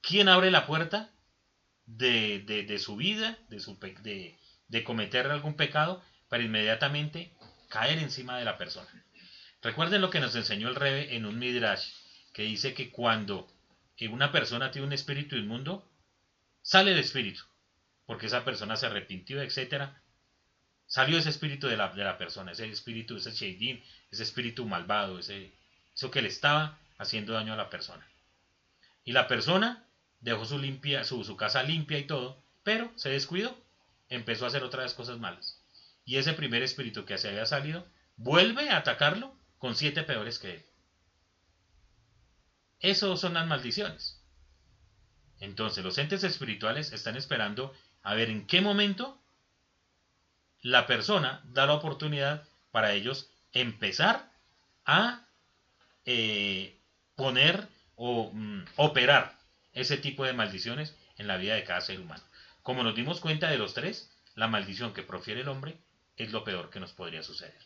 ¿Quién 0.00 0.28
abre 0.28 0.50
la 0.50 0.66
puerta 0.66 1.12
de, 1.86 2.40
de, 2.40 2.78
su 2.80 2.96
vida, 2.96 3.38
de, 3.48 3.60
su, 3.60 3.78
de, 3.78 4.82
cometer 4.82 5.28
algún 5.28 5.54
pecado, 5.54 6.02
para 6.28 6.42
inmediatamente 6.42 7.30
caer 7.68 8.00
encima 8.00 8.36
de 8.36 8.44
la 8.44 8.58
persona? 8.58 8.90
Recuerden 9.62 10.00
lo 10.00 10.10
que 10.10 10.18
nos 10.18 10.34
enseñó 10.34 10.68
el 10.68 10.74
Rebe 10.74 11.14
en 11.14 11.24
un 11.24 11.38
Midrash, 11.38 11.90
que 12.32 12.42
dice 12.42 12.74
que 12.74 12.90
cuando 12.90 13.46
una 14.10 14.32
persona 14.32 14.72
tiene 14.72 14.88
un 14.88 14.92
espíritu 14.92 15.36
inmundo, 15.36 15.88
sale 16.62 16.94
el 16.94 16.98
espíritu, 16.98 17.44
porque 18.06 18.26
esa 18.26 18.44
persona 18.44 18.74
se 18.74 18.86
arrepintió, 18.86 19.40
etcétera, 19.40 20.01
Salió 20.92 21.16
ese 21.16 21.30
espíritu 21.30 21.68
de 21.68 21.78
la, 21.78 21.88
de 21.88 22.04
la 22.04 22.18
persona, 22.18 22.52
ese 22.52 22.68
espíritu, 22.68 23.16
ese 23.16 23.32
sheidim, 23.32 23.80
ese 24.10 24.24
espíritu 24.24 24.66
malvado, 24.66 25.18
ese, 25.18 25.50
eso 25.94 26.10
que 26.10 26.20
le 26.20 26.28
estaba 26.28 26.78
haciendo 26.98 27.32
daño 27.32 27.54
a 27.54 27.56
la 27.56 27.70
persona. 27.70 28.06
Y 29.02 29.12
la 29.12 29.26
persona 29.26 29.86
dejó 30.20 30.44
su, 30.44 30.58
limpia, 30.58 31.02
su, 31.04 31.24
su 31.24 31.34
casa 31.34 31.62
limpia 31.62 31.96
y 31.96 32.06
todo, 32.06 32.44
pero 32.62 32.92
se 32.96 33.08
descuidó, 33.08 33.58
empezó 34.10 34.44
a 34.44 34.48
hacer 34.48 34.64
otras 34.64 34.92
cosas 34.92 35.18
malas. 35.18 35.58
Y 36.04 36.18
ese 36.18 36.34
primer 36.34 36.62
espíritu 36.62 37.06
que 37.06 37.16
se 37.16 37.30
había 37.30 37.46
salido 37.46 37.86
vuelve 38.18 38.68
a 38.68 38.76
atacarlo 38.76 39.34
con 39.56 39.76
siete 39.76 40.02
peores 40.02 40.38
que 40.38 40.56
él. 40.56 40.66
Eso 42.80 43.16
son 43.16 43.32
las 43.32 43.46
maldiciones. 43.46 44.20
Entonces 45.40 45.82
los 45.82 45.96
entes 45.96 46.22
espirituales 46.22 46.92
están 46.92 47.16
esperando 47.16 47.74
a 48.02 48.12
ver 48.12 48.28
en 48.28 48.46
qué 48.46 48.60
momento 48.60 49.21
la 50.62 50.86
persona 50.86 51.42
da 51.44 51.66
la 51.66 51.74
oportunidad 51.74 52.44
para 52.70 52.92
ellos 52.92 53.30
empezar 53.52 54.30
a 54.86 55.26
eh, 56.06 56.80
poner 57.16 57.68
o 57.96 58.30
mm, 58.32 58.64
operar 58.76 59.38
ese 59.72 59.96
tipo 59.96 60.24
de 60.24 60.32
maldiciones 60.32 60.96
en 61.18 61.26
la 61.26 61.36
vida 61.36 61.54
de 61.54 61.64
cada 61.64 61.80
ser 61.80 62.00
humano. 62.00 62.22
Como 62.62 62.82
nos 62.82 62.94
dimos 62.94 63.20
cuenta 63.20 63.50
de 63.50 63.58
los 63.58 63.74
tres, 63.74 64.10
la 64.34 64.48
maldición 64.48 64.94
que 64.94 65.02
profiere 65.02 65.40
el 65.40 65.48
hombre 65.48 65.78
es 66.16 66.32
lo 66.32 66.44
peor 66.44 66.70
que 66.70 66.80
nos 66.80 66.92
podría 66.92 67.22
suceder. 67.22 67.58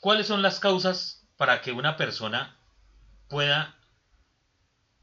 ¿Cuáles 0.00 0.26
son 0.26 0.42
las 0.42 0.60
causas 0.60 1.26
para 1.36 1.62
que 1.62 1.72
una 1.72 1.96
persona 1.96 2.56
pueda 3.28 3.76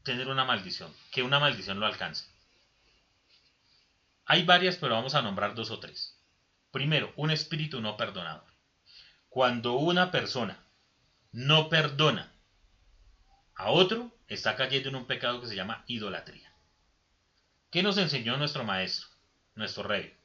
tener 0.02 0.28
una 0.28 0.44
maldición? 0.44 0.94
Que 1.10 1.22
una 1.22 1.40
maldición 1.40 1.80
lo 1.80 1.86
alcance. 1.86 2.33
Hay 4.26 4.44
varias, 4.44 4.76
pero 4.76 4.94
vamos 4.94 5.14
a 5.14 5.22
nombrar 5.22 5.54
dos 5.54 5.70
o 5.70 5.80
tres. 5.80 6.18
Primero, 6.70 7.12
un 7.16 7.30
espíritu 7.30 7.80
no 7.80 7.96
perdonador. 7.96 8.52
Cuando 9.28 9.74
una 9.74 10.10
persona 10.10 10.64
no 11.32 11.68
perdona 11.68 12.32
a 13.54 13.70
otro, 13.70 14.12
está 14.28 14.56
cayendo 14.56 14.88
en 14.88 14.96
un 14.96 15.06
pecado 15.06 15.40
que 15.40 15.46
se 15.46 15.56
llama 15.56 15.84
idolatría. 15.86 16.52
¿Qué 17.70 17.82
nos 17.82 17.98
enseñó 17.98 18.36
nuestro 18.36 18.64
maestro, 18.64 19.08
nuestro 19.54 19.82
rey? 19.82 20.16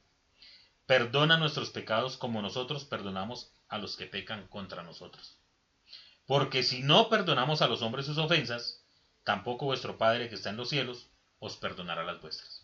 Perdona 0.86 1.36
nuestros 1.36 1.70
pecados 1.70 2.16
como 2.16 2.42
nosotros 2.42 2.84
perdonamos 2.84 3.52
a 3.68 3.78
los 3.78 3.96
que 3.96 4.06
pecan 4.06 4.48
contra 4.48 4.82
nosotros. 4.82 5.38
Porque 6.26 6.62
si 6.62 6.82
no 6.82 7.08
perdonamos 7.08 7.62
a 7.62 7.68
los 7.68 7.82
hombres 7.82 8.06
sus 8.06 8.18
ofensas, 8.18 8.84
tampoco 9.24 9.66
vuestro 9.66 9.98
Padre 9.98 10.28
que 10.28 10.36
está 10.36 10.50
en 10.50 10.56
los 10.56 10.68
cielos 10.68 11.10
os 11.38 11.56
perdonará 11.56 12.04
las 12.04 12.20
vuestras. 12.20 12.59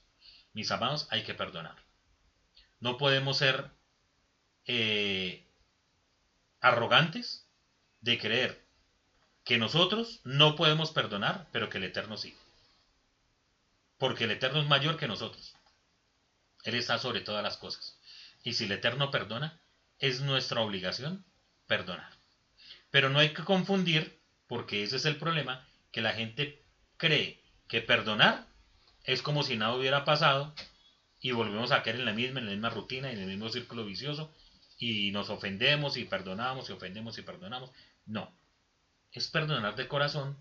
Mis 0.57 0.71
amados, 0.71 1.07
hay 1.11 1.23
que 1.23 1.35
perdonar. 1.35 1.77
No 2.81 2.97
podemos 2.97 3.37
ser 3.37 3.73
eh, 4.65 5.45
arrogantes 6.63 7.47
de 8.01 8.19
creer 8.19 8.65
que 9.45 9.59
nosotros 9.59 10.23
no 10.25 10.57
podemos 10.57 10.93
perdonar, 10.93 11.47
pero 11.53 11.69
que 11.69 11.77
el 11.77 11.85
Eterno 11.85 12.17
sí. 12.17 12.35
Porque 13.99 14.25
el 14.25 14.31
Eterno 14.31 14.63
es 14.63 14.67
mayor 14.67 14.97
que 14.97 15.07
nosotros. 15.07 15.55
Él 16.65 16.75
está 16.77 16.99
sobre 16.99 17.21
todas 17.21 17.43
las 17.43 17.59
cosas. 17.59 18.01
Y 18.43 18.55
si 18.55 18.65
el 18.65 18.73
Eterno 18.73 19.11
perdona, 19.11 19.61
es 19.99 20.23
nuestra 20.23 20.63
obligación 20.63 21.27
perdonar. 21.67 22.13
Pero 22.91 23.11
no 23.11 23.19
hay 23.19 23.35
que 23.35 23.45
confundir, 23.45 24.23
porque 24.47 24.85
ese 24.85 24.97
es 24.97 25.05
el 25.05 25.19
problema, 25.19 25.69
que 25.93 26.01
la 26.01 26.15
gente 26.15 26.65
cree 26.97 27.43
que 27.69 27.83
perdonar 27.83 28.47
es 29.07 29.23
como 29.23 29.43
si 29.43 29.57
nada 29.57 29.75
hubiera 29.75 30.05
pasado 30.05 30.53
y 31.21 31.31
volvemos 31.31 31.73
a 31.73 31.83
caer 31.83 31.97
en 31.97 32.05
la 32.05 32.13
misma, 32.13 32.41
en 32.41 32.47
la 32.47 32.53
misma 32.53 32.71
rutina, 32.71 33.11
en 33.11 33.21
el 33.21 33.27
mismo 33.27 33.49
círculo 33.49 33.85
vicioso 33.85 34.33
y 34.79 35.11
nos 35.13 35.31
ofendemos 35.31 35.97
y 35.97 36.05
perdonamos 36.05 36.69
y 36.69 36.73
ofendemos 36.73 37.17
y 37.17 37.23
perdonamos. 37.23 37.71
No, 38.05 38.37
es 39.13 39.29
perdonar 39.29 39.77
de 39.77 39.89
corazón 39.89 40.37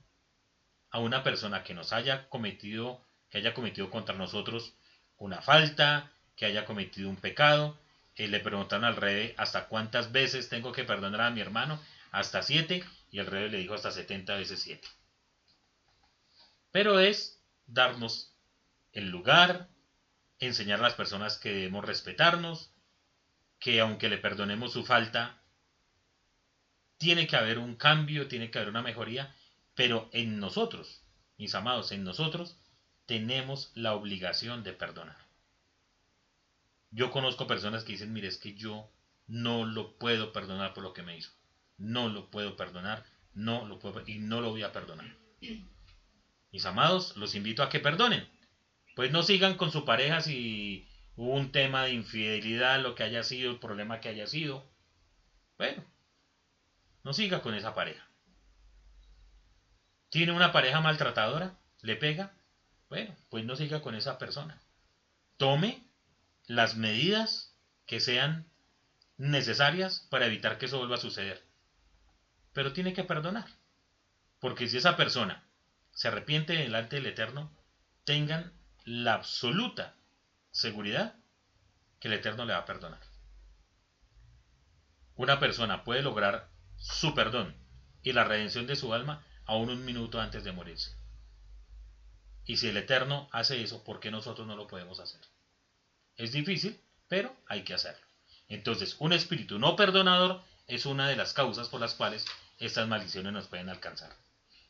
a 0.89 0.99
una 0.99 1.23
persona 1.23 1.63
que 1.63 1.73
nos 1.73 1.93
haya 1.93 2.27
cometido, 2.29 3.01
que 3.29 3.37
haya 3.37 3.53
cometido 3.53 3.89
contra 3.89 4.15
nosotros 4.15 4.73
una 5.17 5.41
falta, 5.41 6.11
que 6.35 6.45
haya 6.45 6.65
cometido 6.65 7.07
un 7.09 7.17
pecado. 7.17 7.77
Eh, 8.15 8.27
le 8.27 8.39
preguntaron 8.39 8.85
al 8.85 8.95
rey 8.95 9.33
hasta 9.37 9.67
cuántas 9.67 10.11
veces 10.11 10.49
tengo 10.49 10.71
que 10.71 10.83
perdonar 10.83 11.21
a 11.21 11.31
mi 11.31 11.41
hermano, 11.41 11.79
hasta 12.11 12.41
siete, 12.41 12.83
y 13.11 13.19
el 13.19 13.27
rey 13.27 13.49
le 13.49 13.59
dijo 13.59 13.73
hasta 13.73 13.91
setenta 13.91 14.35
veces 14.35 14.61
siete. 14.61 14.87
Pero 16.71 16.99
es 16.99 17.39
darnos 17.67 18.34
el 18.95 19.09
lugar, 19.09 19.69
enseñar 20.39 20.79
a 20.79 20.83
las 20.83 20.95
personas 20.95 21.37
que 21.37 21.53
debemos 21.53 21.85
respetarnos, 21.85 22.71
que 23.59 23.79
aunque 23.81 24.09
le 24.09 24.17
perdonemos 24.17 24.71
su 24.73 24.83
falta, 24.85 25.41
tiene 26.97 27.27
que 27.27 27.35
haber 27.35 27.59
un 27.59 27.75
cambio, 27.75 28.27
tiene 28.27 28.49
que 28.49 28.57
haber 28.57 28.69
una 28.69 28.81
mejoría, 28.81 29.35
pero 29.75 30.09
en 30.13 30.39
nosotros, 30.39 31.03
mis 31.37 31.53
amados, 31.55 31.91
en 31.91 32.05
nosotros 32.05 32.57
tenemos 33.05 33.71
la 33.75 33.93
obligación 33.93 34.63
de 34.63 34.71
perdonar. 34.71 35.17
Yo 36.89 37.11
conozco 37.11 37.47
personas 37.47 37.83
que 37.83 37.91
dicen, 37.91 38.13
mire, 38.13 38.29
es 38.29 38.37
que 38.37 38.55
yo 38.55 38.89
no 39.27 39.65
lo 39.65 39.97
puedo 39.97 40.31
perdonar 40.31 40.73
por 40.73 40.83
lo 40.83 40.93
que 40.93 41.03
me 41.03 41.17
hizo. 41.17 41.31
No 41.77 42.07
lo 42.07 42.31
puedo 42.31 42.55
perdonar, 42.55 43.03
no 43.33 43.67
lo 43.67 43.77
puedo 43.79 44.01
y 44.07 44.19
no 44.19 44.39
lo 44.39 44.51
voy 44.51 44.63
a 44.63 44.71
perdonar. 44.71 45.13
Mis 46.53 46.65
amados, 46.65 47.17
los 47.17 47.35
invito 47.35 47.61
a 47.61 47.69
que 47.69 47.81
perdonen 47.81 48.34
pues 48.95 49.11
no 49.11 49.23
sigan 49.23 49.55
con 49.55 49.71
su 49.71 49.85
pareja 49.85 50.21
si 50.21 50.87
hubo 51.15 51.33
un 51.35 51.51
tema 51.51 51.83
de 51.83 51.91
infidelidad, 51.91 52.81
lo 52.81 52.95
que 52.95 53.03
haya 53.03 53.23
sido, 53.23 53.51
el 53.51 53.59
problema 53.59 53.99
que 53.99 54.09
haya 54.09 54.25
sido. 54.25 54.65
Bueno, 55.57 55.83
no 57.03 57.13
siga 57.13 57.41
con 57.41 57.53
esa 57.53 57.75
pareja. 57.75 58.07
¿Tiene 60.09 60.31
una 60.31 60.51
pareja 60.51 60.79
maltratadora? 60.79 61.59
¿Le 61.81 61.97
pega? 61.97 62.33
Bueno, 62.89 63.13
pues 63.29 63.43
no 63.43 63.55
siga 63.55 63.81
con 63.81 63.95
esa 63.95 64.17
persona. 64.17 64.61
Tome 65.37 65.83
las 66.47 66.77
medidas 66.77 67.53
que 67.85 67.99
sean 67.99 68.47
necesarias 69.17 70.07
para 70.09 70.27
evitar 70.27 70.57
que 70.57 70.67
eso 70.67 70.77
vuelva 70.77 70.95
a 70.95 70.99
suceder. 70.99 71.43
Pero 72.53 72.71
tiene 72.71 72.93
que 72.93 73.03
perdonar. 73.03 73.45
Porque 74.39 74.67
si 74.67 74.77
esa 74.77 74.95
persona 74.95 75.43
se 75.91 76.07
arrepiente 76.07 76.53
delante 76.53 76.95
del 76.95 77.07
Eterno, 77.07 77.51
tengan 78.05 78.53
la 78.85 79.15
absoluta 79.15 79.95
seguridad 80.51 81.15
que 81.99 82.07
el 82.07 82.13
Eterno 82.13 82.45
le 82.45 82.53
va 82.53 82.59
a 82.59 82.65
perdonar. 82.65 83.01
Una 85.15 85.39
persona 85.39 85.83
puede 85.83 86.03
lograr 86.03 86.49
su 86.77 87.15
perdón 87.15 87.55
y 88.03 88.13
la 88.13 88.25
redención 88.25 88.67
de 88.67 88.75
su 88.75 88.93
alma 88.93 89.25
aún 89.45 89.71
un 89.71 89.85
minuto 89.85 90.21
antes 90.21 90.43
de 90.43 90.51
morirse. 90.51 90.95
Y 92.45 92.57
si 92.57 92.67
el 92.67 92.77
Eterno 92.77 93.27
hace 93.31 93.63
eso, 93.63 93.83
¿por 93.83 93.99
qué 93.99 94.11
nosotros 94.11 94.45
no 94.45 94.55
lo 94.55 94.67
podemos 94.67 94.99
hacer? 94.99 95.21
Es 96.15 96.31
difícil, 96.31 96.79
pero 97.07 97.35
hay 97.47 97.63
que 97.63 97.73
hacerlo. 97.73 98.05
Entonces, 98.49 98.97
un 98.99 99.13
espíritu 99.13 99.57
no 99.57 99.75
perdonador 99.75 100.43
es 100.67 100.85
una 100.85 101.09
de 101.09 101.15
las 101.15 101.33
causas 101.33 101.69
por 101.69 101.81
las 101.81 101.95
cuales 101.95 102.23
estas 102.59 102.87
maldiciones 102.87 103.33
nos 103.33 103.47
pueden 103.47 103.69
alcanzar. 103.69 104.15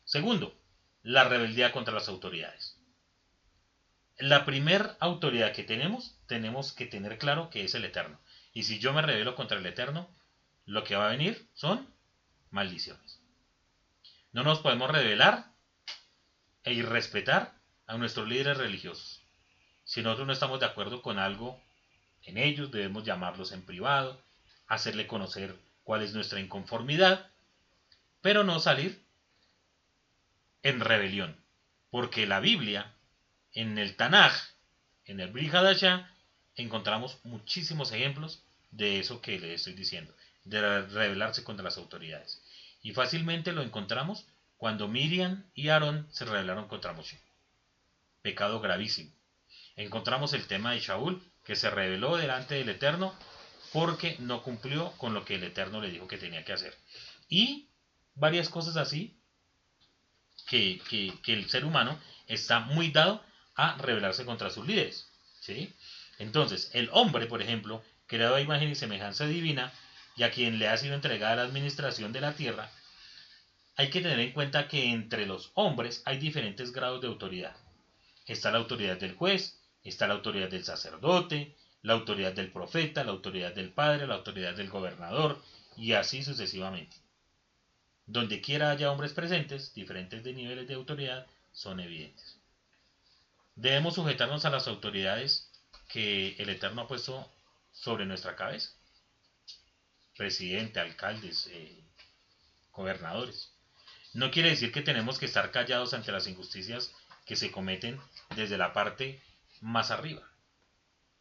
Segundo, 0.04 0.58
la 1.02 1.24
rebeldía 1.24 1.70
contra 1.70 1.92
las 1.92 2.08
autoridades 2.08 2.76
la 4.18 4.44
primer 4.44 4.96
autoridad 5.00 5.52
que 5.52 5.62
tenemos, 5.62 6.18
tenemos 6.26 6.72
que 6.72 6.86
tener 6.86 7.18
claro 7.18 7.50
que 7.50 7.64
es 7.64 7.74
el 7.74 7.84
Eterno. 7.84 8.18
Y 8.52 8.62
si 8.62 8.78
yo 8.78 8.92
me 8.92 9.02
rebelo 9.02 9.34
contra 9.34 9.58
el 9.58 9.66
Eterno, 9.66 10.08
lo 10.64 10.84
que 10.84 10.96
va 10.96 11.06
a 11.06 11.10
venir 11.10 11.48
son 11.54 11.86
maldiciones. 12.50 13.20
No 14.32 14.42
nos 14.42 14.60
podemos 14.60 14.90
rebelar 14.90 15.52
e 16.64 16.72
irrespetar 16.72 17.54
a 17.86 17.96
nuestros 17.98 18.26
líderes 18.26 18.56
religiosos. 18.56 19.22
Si 19.84 20.02
nosotros 20.02 20.26
no 20.26 20.32
estamos 20.32 20.60
de 20.60 20.66
acuerdo 20.66 21.02
con 21.02 21.18
algo 21.18 21.62
en 22.22 22.38
ellos, 22.38 22.72
debemos 22.72 23.04
llamarlos 23.04 23.52
en 23.52 23.64
privado, 23.64 24.20
hacerle 24.66 25.06
conocer 25.06 25.54
cuál 25.84 26.02
es 26.02 26.12
nuestra 26.12 26.40
inconformidad, 26.40 27.30
pero 28.20 28.42
no 28.42 28.58
salir 28.58 29.04
en 30.62 30.80
rebelión. 30.80 31.36
Porque 31.90 32.26
la 32.26 32.40
Biblia 32.40 32.95
en 33.56 33.78
el 33.78 33.96
Tanaj, 33.96 34.32
en 35.06 35.18
el 35.18 35.32
Brihadasha, 35.32 36.08
encontramos 36.54 37.18
muchísimos 37.24 37.90
ejemplos 37.90 38.42
de 38.70 39.00
eso 39.00 39.20
que 39.20 39.40
le 39.40 39.54
estoy 39.54 39.72
diciendo. 39.72 40.14
de 40.44 40.60
rebelarse 40.82 41.42
contra 41.42 41.64
las 41.64 41.76
autoridades. 41.76 42.40
Y 42.80 42.92
fácilmente 42.92 43.50
lo 43.50 43.62
encontramos 43.62 44.26
cuando 44.58 44.86
Miriam 44.86 45.44
y 45.56 45.70
Aarón 45.70 46.06
se 46.12 46.24
rebelaron 46.24 46.68
contra 46.68 46.92
Moshe. 46.92 47.18
Pecado 48.22 48.60
gravísimo. 48.60 49.10
Encontramos 49.74 50.34
el 50.34 50.46
tema 50.46 50.70
de 50.70 50.78
Shaul, 50.78 51.20
que 51.44 51.56
se 51.56 51.68
rebeló 51.68 52.16
delante 52.16 52.54
del 52.54 52.68
Eterno 52.68 53.12
porque 53.72 54.16
no 54.20 54.44
cumplió 54.44 54.92
con 54.98 55.14
lo 55.14 55.24
que 55.24 55.34
el 55.34 55.42
Eterno 55.42 55.80
le 55.80 55.90
dijo 55.90 56.06
que 56.06 56.16
tenía 56.16 56.44
que 56.44 56.52
hacer. 56.52 56.76
Y 57.28 57.68
varias 58.14 58.48
cosas 58.48 58.76
así 58.76 59.18
que, 60.46 60.80
el 61.26 61.50
ser 61.50 61.64
humano 61.64 61.98
está 62.28 62.60
muy 62.60 62.90
dado 62.90 63.24
a 63.56 63.76
rebelarse 63.78 64.24
contra 64.24 64.50
sus 64.50 64.66
líderes. 64.66 65.08
¿sí? 65.40 65.72
Entonces, 66.18 66.70
el 66.72 66.88
hombre, 66.92 67.26
por 67.26 67.42
ejemplo, 67.42 67.82
creado 68.06 68.36
a 68.36 68.40
imagen 68.40 68.70
y 68.70 68.74
semejanza 68.74 69.26
divina, 69.26 69.72
y 70.16 70.22
a 70.22 70.30
quien 70.30 70.58
le 70.58 70.68
ha 70.68 70.76
sido 70.76 70.94
entregada 70.94 71.36
la 71.36 71.42
administración 71.42 72.12
de 72.12 72.22
la 72.22 72.32
tierra, 72.32 72.70
hay 73.76 73.90
que 73.90 74.00
tener 74.00 74.18
en 74.18 74.32
cuenta 74.32 74.68
que 74.68 74.90
entre 74.90 75.26
los 75.26 75.50
hombres 75.54 76.02
hay 76.06 76.16
diferentes 76.18 76.72
grados 76.72 77.02
de 77.02 77.08
autoridad. 77.08 77.54
Está 78.24 78.50
la 78.50 78.58
autoridad 78.58 78.96
del 78.98 79.14
juez, 79.14 79.60
está 79.84 80.06
la 80.06 80.14
autoridad 80.14 80.48
del 80.48 80.64
sacerdote, 80.64 81.54
la 81.82 81.92
autoridad 81.92 82.32
del 82.32 82.50
profeta, 82.50 83.04
la 83.04 83.12
autoridad 83.12 83.54
del 83.54 83.70
padre, 83.70 84.06
la 84.06 84.14
autoridad 84.14 84.54
del 84.54 84.70
gobernador, 84.70 85.40
y 85.76 85.92
así 85.92 86.22
sucesivamente. 86.22 86.96
Donde 88.06 88.40
quiera 88.40 88.70
haya 88.70 88.90
hombres 88.90 89.12
presentes, 89.12 89.74
diferentes 89.74 90.24
de 90.24 90.32
niveles 90.32 90.66
de 90.66 90.74
autoridad 90.74 91.26
son 91.52 91.80
evidentes. 91.80 92.38
Debemos 93.56 93.94
sujetarnos 93.94 94.44
a 94.44 94.50
las 94.50 94.68
autoridades 94.68 95.50
que 95.88 96.36
el 96.38 96.50
Eterno 96.50 96.82
ha 96.82 96.88
puesto 96.88 97.32
sobre 97.72 98.04
nuestra 98.04 98.36
cabeza. 98.36 98.70
Presidente, 100.16 100.78
alcaldes, 100.78 101.46
eh, 101.48 101.82
gobernadores. 102.72 103.50
No 104.12 104.30
quiere 104.30 104.50
decir 104.50 104.72
que 104.72 104.82
tenemos 104.82 105.18
que 105.18 105.26
estar 105.26 105.50
callados 105.50 105.94
ante 105.94 106.12
las 106.12 106.26
injusticias 106.26 106.92
que 107.24 107.36
se 107.36 107.50
cometen 107.50 107.98
desde 108.34 108.58
la 108.58 108.74
parte 108.74 109.22
más 109.60 109.90
arriba. 109.90 110.22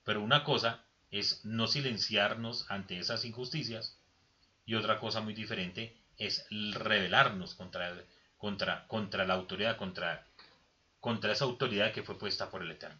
Pero 0.04 0.22
una 0.22 0.44
cosa 0.44 0.84
es 1.12 1.44
no 1.46 1.68
silenciarnos 1.68 2.70
ante 2.70 3.00
esas 3.00 3.24
injusticias 3.24 3.98
y 4.66 4.76
otra 4.76 5.00
cosa 5.00 5.22
muy 5.22 5.34
diferente 5.34 5.98
es 6.18 6.46
rebelarnos 6.50 7.56
contra, 7.56 7.96
contra, 8.88 9.26
la 9.26 9.34
autoridad, 9.34 9.78
contra, 9.78 10.25
contra 11.06 11.34
esa 11.34 11.46
autoridad 11.46 11.94
que 11.94 12.02
fue 12.02 12.18
puesta 12.18 12.50
por 12.50 12.64
el 12.64 12.72
Eterno. 12.72 13.00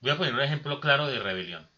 Voy 0.00 0.12
a 0.12 0.16
poner 0.16 0.32
un 0.32 0.42
ejemplo 0.42 0.78
claro 0.78 1.08
de 1.08 1.18
rebelión. 1.18 1.68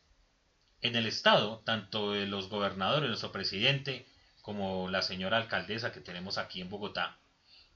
En 0.83 0.95
el 0.95 1.07
Estado, 1.07 1.63
tanto 1.65 2.15
los 2.15 2.51
gobernadores, 2.51 3.09
nuestro 3.09 3.33
presidente, 3.33 4.07
como 4.43 4.91
la 4.91 5.01
señora 5.01 5.39
alcaldesa 5.39 5.91
que 5.91 6.03
tenemos 6.03 6.37
aquí 6.37 6.61
en 6.61 6.69
Bogotá, 6.69 7.17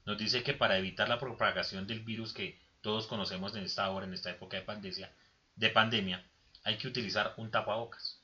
nos 0.05 0.19
dice 0.19 0.43
que 0.43 0.53
para 0.53 0.77
evitar 0.77 1.09
la 1.09 1.17
propagación 1.17 1.87
del 1.87 2.01
virus 2.01 2.31
que 2.31 2.59
todos 2.81 3.07
conocemos 3.07 3.55
en 3.55 3.63
esta 3.63 3.89
hora, 3.89 4.05
en 4.05 4.13
esta 4.13 4.29
época 4.29 4.57
de 4.57 4.63
pandemia, 4.63 5.11
de 5.55 5.69
pandemia, 5.71 6.23
hay 6.63 6.77
que 6.77 6.87
utilizar 6.87 7.33
un 7.37 7.49
tapabocas 7.49 8.21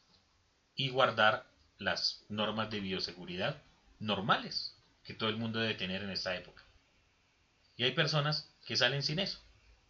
y 0.75 0.89
guardar 0.89 1.47
las 1.79 2.23
normas 2.29 2.69
de 2.69 2.81
bioseguridad 2.81 3.63
normales 3.99 4.77
que 5.03 5.15
todo 5.15 5.29
el 5.29 5.37
mundo 5.37 5.59
debe 5.59 5.73
tener 5.73 6.03
en 6.03 6.11
esta 6.11 6.35
época. 6.35 6.62
Y 7.75 7.83
hay 7.83 7.91
personas 7.91 8.53
que 8.65 8.77
salen 8.77 9.03
sin 9.03 9.19
eso. 9.19 9.39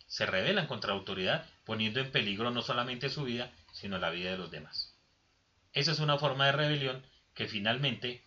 Se 0.08 0.26
rebelan 0.26 0.68
contra 0.68 0.94
autoridad 0.94 1.46
poniendo 1.66 2.00
en 2.00 2.12
peligro 2.12 2.52
no 2.52 2.62
solamente 2.62 3.10
su 3.10 3.24
vida, 3.24 3.52
sino 3.72 3.98
la 3.98 4.10
vida 4.10 4.32
de 4.32 4.38
los 4.38 4.52
demás. 4.52 4.96
Esa 5.74 5.92
es 5.92 6.00
una 6.00 6.18
forma 6.18 6.46
de 6.46 6.52
rebelión 6.52 7.06
que 7.34 7.48
finalmente, 7.48 8.24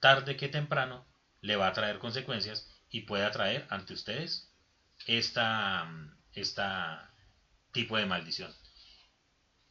tarde 0.00 0.36
que 0.36 0.48
temprano, 0.48 1.06
le 1.40 1.56
va 1.56 1.68
a 1.68 1.72
traer 1.72 1.98
consecuencias 1.98 2.68
y 2.90 3.02
puede 3.02 3.24
atraer 3.24 3.66
ante 3.68 3.92
ustedes 3.92 4.50
esta, 5.06 5.88
esta 6.32 7.12
tipo 7.72 7.98
de 7.98 8.06
maldición. 8.06 8.54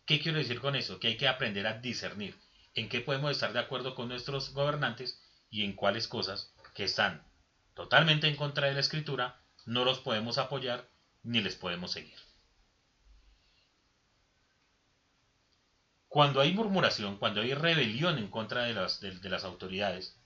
¿Qué 0.06 0.20
quiero 0.20 0.38
decir 0.38 0.62
con 0.62 0.76
eso? 0.76 1.00
Que 1.00 1.08
hay 1.08 1.18
que 1.18 1.28
aprender 1.28 1.66
a 1.66 1.80
discernir 1.80 2.38
en 2.76 2.90
qué 2.90 3.02
podemos 3.02 3.32
estar 3.32 3.54
de 3.54 3.60
acuerdo 3.60 3.96
con 3.96 4.08
nuestros 4.08 4.54
gobernantes 4.54 5.20
y 5.50 5.64
en 5.64 5.74
cuáles 5.74 6.08
cosas 6.08 6.54
que 6.76 6.84
están 6.84 7.26
totalmente 7.76 8.28
en 8.28 8.36
contra 8.36 8.68
de 8.68 8.74
la 8.74 8.80
escritura 8.80 9.40
no 9.66 9.86
los 9.86 10.00
podemos 10.00 10.40
apoyar 10.40 10.90
ni 11.22 11.42
les 11.42 11.56
podemos 11.56 11.92
seguir. 11.92 12.18
Cuando 16.08 16.40
hay 16.40 16.54
murmuración, 16.54 17.18
cuando 17.18 17.42
hay 17.42 17.54
rebelión 17.54 18.18
en 18.18 18.30
contra 18.30 18.64
de 18.64 18.74
las, 18.74 19.02
de 19.02 19.30
las 19.30 19.44
autoridades, 19.44 20.18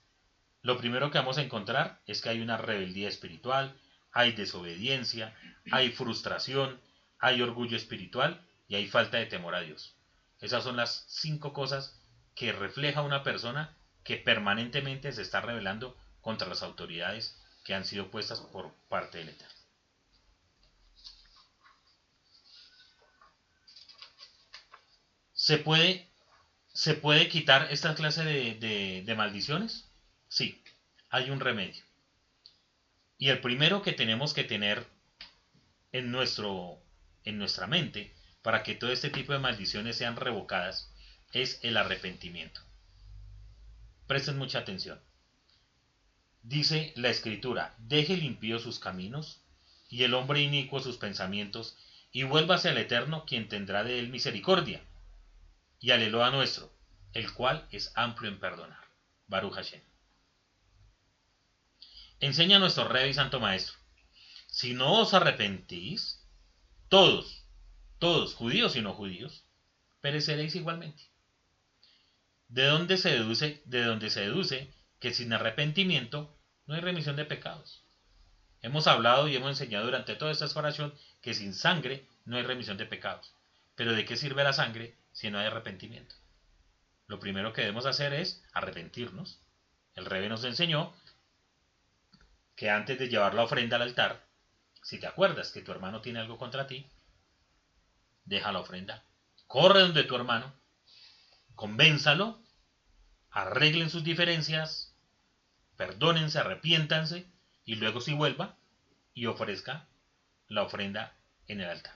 lo 0.62 0.78
primero 0.78 1.10
que 1.10 1.18
vamos 1.18 1.38
a 1.38 1.42
encontrar 1.42 2.00
es 2.06 2.22
que 2.22 2.28
hay 2.28 2.40
una 2.40 2.56
rebeldía 2.56 3.08
espiritual, 3.08 3.76
hay 4.12 4.32
desobediencia, 4.32 5.34
hay 5.72 5.90
frustración, 5.90 6.80
hay 7.18 7.42
orgullo 7.42 7.76
espiritual 7.76 8.46
y 8.68 8.76
hay 8.76 8.86
falta 8.86 9.18
de 9.18 9.26
temor 9.26 9.54
a 9.56 9.62
Dios. 9.62 9.96
Esas 10.38 10.62
son 10.62 10.76
las 10.76 11.04
cinco 11.08 11.52
cosas 11.52 12.00
que 12.36 12.52
refleja 12.52 13.02
una 13.02 13.24
persona 13.24 13.74
que 14.04 14.16
permanentemente 14.16 15.12
se 15.12 15.22
está 15.22 15.40
rebelando 15.40 15.96
contra 16.20 16.46
las 16.46 16.62
autoridades 16.62 17.39
que 17.70 17.76
han 17.76 17.84
sido 17.84 18.10
puestas 18.10 18.40
por 18.40 18.74
parte 18.88 19.18
del 19.18 19.28
Eterno. 19.28 19.54
¿Se 25.32 25.56
puede, 25.56 26.10
¿Se 26.72 26.94
puede 26.94 27.28
quitar 27.28 27.68
esta 27.70 27.94
clase 27.94 28.24
de, 28.24 29.04
de 29.06 29.14
maldiciones? 29.14 29.88
Sí, 30.26 30.60
hay 31.10 31.30
un 31.30 31.38
remedio. 31.38 31.84
Y 33.18 33.28
el 33.28 33.40
primero 33.40 33.82
que 33.82 33.92
tenemos 33.92 34.34
que 34.34 34.42
tener 34.42 34.84
en, 35.92 36.10
nuestro, 36.10 36.82
en 37.22 37.38
nuestra 37.38 37.68
mente 37.68 38.12
para 38.42 38.64
que 38.64 38.74
todo 38.74 38.90
este 38.90 39.10
tipo 39.10 39.32
de 39.32 39.38
maldiciones 39.38 39.96
sean 39.96 40.16
revocadas 40.16 40.92
es 41.32 41.60
el 41.62 41.76
arrepentimiento. 41.76 42.62
Presten 44.08 44.38
mucha 44.38 44.58
atención. 44.58 45.00
Dice 46.42 46.92
la 46.96 47.10
escritura, 47.10 47.74
deje 47.78 48.16
limpio 48.16 48.58
sus 48.58 48.78
caminos 48.78 49.40
y 49.88 50.04
el 50.04 50.14
hombre 50.14 50.40
inicuo 50.40 50.80
sus 50.80 50.96
pensamientos 50.96 51.76
y 52.12 52.22
vuélvase 52.22 52.68
al 52.68 52.78
Eterno 52.78 53.24
quien 53.26 53.48
tendrá 53.48 53.84
de 53.84 53.98
él 53.98 54.08
misericordia 54.08 54.82
y 55.80 55.90
al 55.90 56.02
Eloa 56.02 56.30
nuestro, 56.30 56.72
el 57.12 57.32
cual 57.32 57.66
es 57.70 57.92
amplio 57.94 58.30
en 58.30 58.40
perdonar. 58.40 58.84
Baruch 59.26 59.54
Hashem. 59.54 59.80
Enseña 62.20 62.58
nuestro 62.58 62.88
rey 62.88 63.10
y 63.10 63.14
santo 63.14 63.38
maestro. 63.38 63.76
Si 64.46 64.74
no 64.74 65.00
os 65.00 65.14
arrepentís, 65.14 66.26
todos, 66.88 67.44
todos, 67.98 68.34
judíos 68.34 68.76
y 68.76 68.82
no 68.82 68.92
judíos, 68.92 69.44
pereceréis 70.00 70.54
igualmente. 70.54 71.02
¿De 72.48 72.64
dónde 72.64 72.96
se 72.96 73.10
deduce? 73.10 73.62
De 73.64 73.84
dónde 73.84 74.10
se 74.10 74.22
deduce 74.22 74.74
que 75.00 75.12
sin 75.12 75.32
arrepentimiento 75.32 76.38
no 76.66 76.74
hay 76.74 76.80
remisión 76.80 77.16
de 77.16 77.24
pecados. 77.24 77.82
Hemos 78.62 78.86
hablado 78.86 79.26
y 79.26 79.34
hemos 79.34 79.50
enseñado 79.50 79.86
durante 79.86 80.14
toda 80.14 80.30
esta 80.30 80.46
oración 80.58 80.94
que 81.22 81.34
sin 81.34 81.54
sangre 81.54 82.06
no 82.26 82.36
hay 82.36 82.42
remisión 82.42 82.76
de 82.76 82.86
pecados. 82.86 83.34
Pero 83.74 83.94
¿de 83.94 84.04
qué 84.04 84.16
sirve 84.16 84.44
la 84.44 84.52
sangre 84.52 84.96
si 85.12 85.30
no 85.30 85.38
hay 85.38 85.46
arrepentimiento? 85.46 86.14
Lo 87.06 87.18
primero 87.18 87.52
que 87.52 87.62
debemos 87.62 87.86
hacer 87.86 88.12
es 88.12 88.44
arrepentirnos. 88.52 89.40
El 89.94 90.04
rebe 90.04 90.28
nos 90.28 90.44
enseñó 90.44 90.92
que 92.54 92.70
antes 92.70 92.98
de 92.98 93.08
llevar 93.08 93.34
la 93.34 93.44
ofrenda 93.44 93.76
al 93.76 93.82
altar, 93.82 94.26
si 94.82 95.00
te 95.00 95.06
acuerdas 95.06 95.50
que 95.50 95.62
tu 95.62 95.72
hermano 95.72 96.02
tiene 96.02 96.20
algo 96.20 96.36
contra 96.36 96.66
ti, 96.66 96.86
deja 98.24 98.52
la 98.52 98.60
ofrenda, 98.60 99.02
corre 99.46 99.80
donde 99.80 100.04
tu 100.04 100.14
hermano, 100.14 100.54
convénzalo, 101.54 102.42
arreglen 103.30 103.90
sus 103.90 104.04
diferencias, 104.04 104.89
perdónense, 105.80 106.38
arrepiéntanse 106.38 107.26
y 107.64 107.76
luego 107.76 108.02
si 108.02 108.12
vuelva 108.12 108.54
y 109.14 109.24
ofrezca 109.24 109.88
la 110.46 110.62
ofrenda 110.62 111.16
en 111.48 111.62
el 111.62 111.70
altar. 111.70 111.94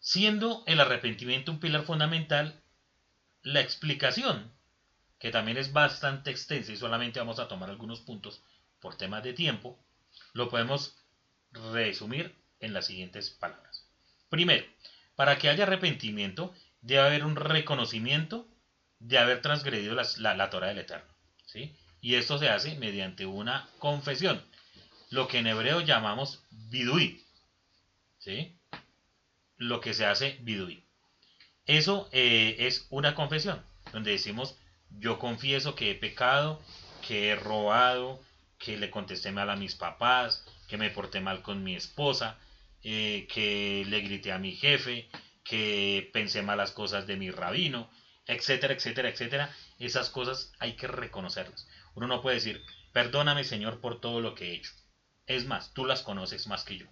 Siendo 0.00 0.64
el 0.66 0.80
arrepentimiento 0.80 1.52
un 1.52 1.60
pilar 1.60 1.84
fundamental, 1.84 2.60
la 3.44 3.60
explicación, 3.60 4.50
que 5.20 5.30
también 5.30 5.56
es 5.56 5.72
bastante 5.72 6.32
extensa 6.32 6.72
y 6.72 6.76
solamente 6.76 7.20
vamos 7.20 7.38
a 7.38 7.46
tomar 7.46 7.70
algunos 7.70 8.00
puntos 8.00 8.42
por 8.80 8.96
temas 8.96 9.22
de 9.22 9.34
tiempo, 9.34 9.78
lo 10.32 10.50
podemos 10.50 10.96
resumir 11.52 12.34
en 12.58 12.72
las 12.72 12.86
siguientes 12.86 13.30
palabras. 13.30 13.86
Primero, 14.28 14.66
para 15.14 15.38
que 15.38 15.48
haya 15.48 15.62
arrepentimiento, 15.62 16.52
debe 16.80 17.02
haber 17.02 17.24
un 17.24 17.36
reconocimiento 17.36 18.48
de 19.02 19.18
haber 19.18 19.42
transgredido 19.42 19.94
la, 19.94 20.34
la, 20.34 20.50
Torah 20.50 20.68
del 20.68 20.78
Eterno. 20.78 21.12
¿sí? 21.46 21.74
Y 22.00 22.14
esto 22.14 22.38
se 22.38 22.48
hace 22.48 22.76
mediante 22.78 23.26
una 23.26 23.68
confesión, 23.78 24.42
lo 25.10 25.28
que 25.28 25.38
en 25.38 25.48
hebreo 25.48 25.80
llamamos 25.80 26.42
bidui. 26.50 27.24
¿sí? 28.18 28.56
Lo 29.56 29.80
que 29.80 29.92
se 29.92 30.06
hace 30.06 30.38
bidui. 30.42 30.84
Eso 31.66 32.08
eh, 32.12 32.56
es 32.60 32.86
una 32.90 33.14
confesión, 33.14 33.62
donde 33.92 34.12
decimos, 34.12 34.56
yo 34.90 35.18
confieso 35.18 35.74
que 35.74 35.90
he 35.90 35.94
pecado, 35.94 36.60
que 37.06 37.28
he 37.28 37.36
robado, 37.36 38.20
que 38.58 38.76
le 38.76 38.90
contesté 38.90 39.32
mal 39.32 39.50
a 39.50 39.56
mis 39.56 39.74
papás, 39.74 40.44
que 40.68 40.78
me 40.78 40.90
porté 40.90 41.20
mal 41.20 41.42
con 41.42 41.64
mi 41.64 41.74
esposa, 41.74 42.38
eh, 42.82 43.26
que 43.32 43.84
le 43.88 44.00
grité 44.00 44.32
a 44.32 44.38
mi 44.38 44.52
jefe, 44.52 45.08
que 45.44 46.10
pensé 46.12 46.42
malas 46.42 46.70
cosas 46.70 47.06
de 47.06 47.16
mi 47.16 47.30
rabino, 47.30 47.90
etcétera, 48.26 48.74
etcétera, 48.74 49.08
etcétera. 49.08 49.54
Esas 49.78 50.10
cosas 50.10 50.52
hay 50.58 50.74
que 50.76 50.86
reconocerlas. 50.86 51.68
Uno 51.94 52.06
no 52.06 52.22
puede 52.22 52.36
decir, 52.36 52.64
perdóname 52.92 53.44
Señor 53.44 53.80
por 53.80 54.00
todo 54.00 54.20
lo 54.20 54.34
que 54.34 54.50
he 54.50 54.54
hecho. 54.54 54.72
Es 55.26 55.46
más, 55.46 55.72
tú 55.72 55.84
las 55.84 56.02
conoces 56.02 56.46
más 56.46 56.64
que 56.64 56.78
yo. 56.78 56.86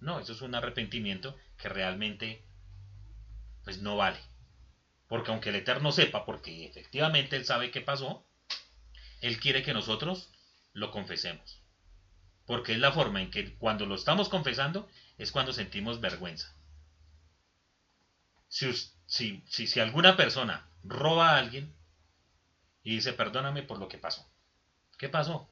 No, 0.00 0.20
eso 0.20 0.32
es 0.32 0.42
un 0.42 0.54
arrepentimiento 0.54 1.36
que 1.58 1.68
realmente 1.68 2.44
pues 3.64 3.80
no 3.80 3.96
vale. 3.96 4.18
Porque 5.08 5.30
aunque 5.30 5.50
el 5.50 5.56
Eterno 5.56 5.92
sepa, 5.92 6.24
porque 6.24 6.66
efectivamente 6.66 7.36
Él 7.36 7.44
sabe 7.44 7.70
qué 7.70 7.80
pasó, 7.80 8.26
Él 9.20 9.40
quiere 9.40 9.62
que 9.62 9.74
nosotros 9.74 10.32
lo 10.72 10.90
confesemos. 10.90 11.62
Porque 12.46 12.72
es 12.72 12.78
la 12.78 12.92
forma 12.92 13.20
en 13.20 13.30
que 13.30 13.56
cuando 13.56 13.86
lo 13.86 13.94
estamos 13.94 14.28
confesando 14.28 14.88
es 15.18 15.32
cuando 15.32 15.52
sentimos 15.52 16.00
vergüenza. 16.00 16.54
Si, 18.48 18.72
si, 19.06 19.44
si, 19.46 19.80
alguna 19.80 20.16
persona 20.16 20.69
roba 20.84 21.30
a 21.30 21.38
alguien 21.38 21.74
y 22.82 22.96
dice 22.96 23.12
perdóname 23.12 23.62
por 23.62 23.78
lo 23.78 23.88
que 23.88 23.98
pasó. 23.98 24.28
¿Qué 24.98 25.08
pasó? 25.08 25.48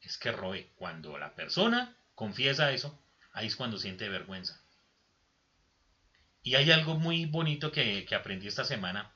Es 0.00 0.18
que 0.18 0.32
robé. 0.32 0.72
Cuando 0.76 1.18
la 1.18 1.34
persona 1.34 1.96
confiesa 2.14 2.72
eso, 2.72 2.98
ahí 3.32 3.46
es 3.46 3.56
cuando 3.56 3.78
siente 3.78 4.08
vergüenza. 4.08 4.60
Y 6.42 6.56
hay 6.56 6.70
algo 6.70 6.96
muy 6.96 7.26
bonito 7.26 7.70
que, 7.70 8.04
que 8.04 8.14
aprendí 8.14 8.48
esta 8.48 8.64
semana, 8.64 9.14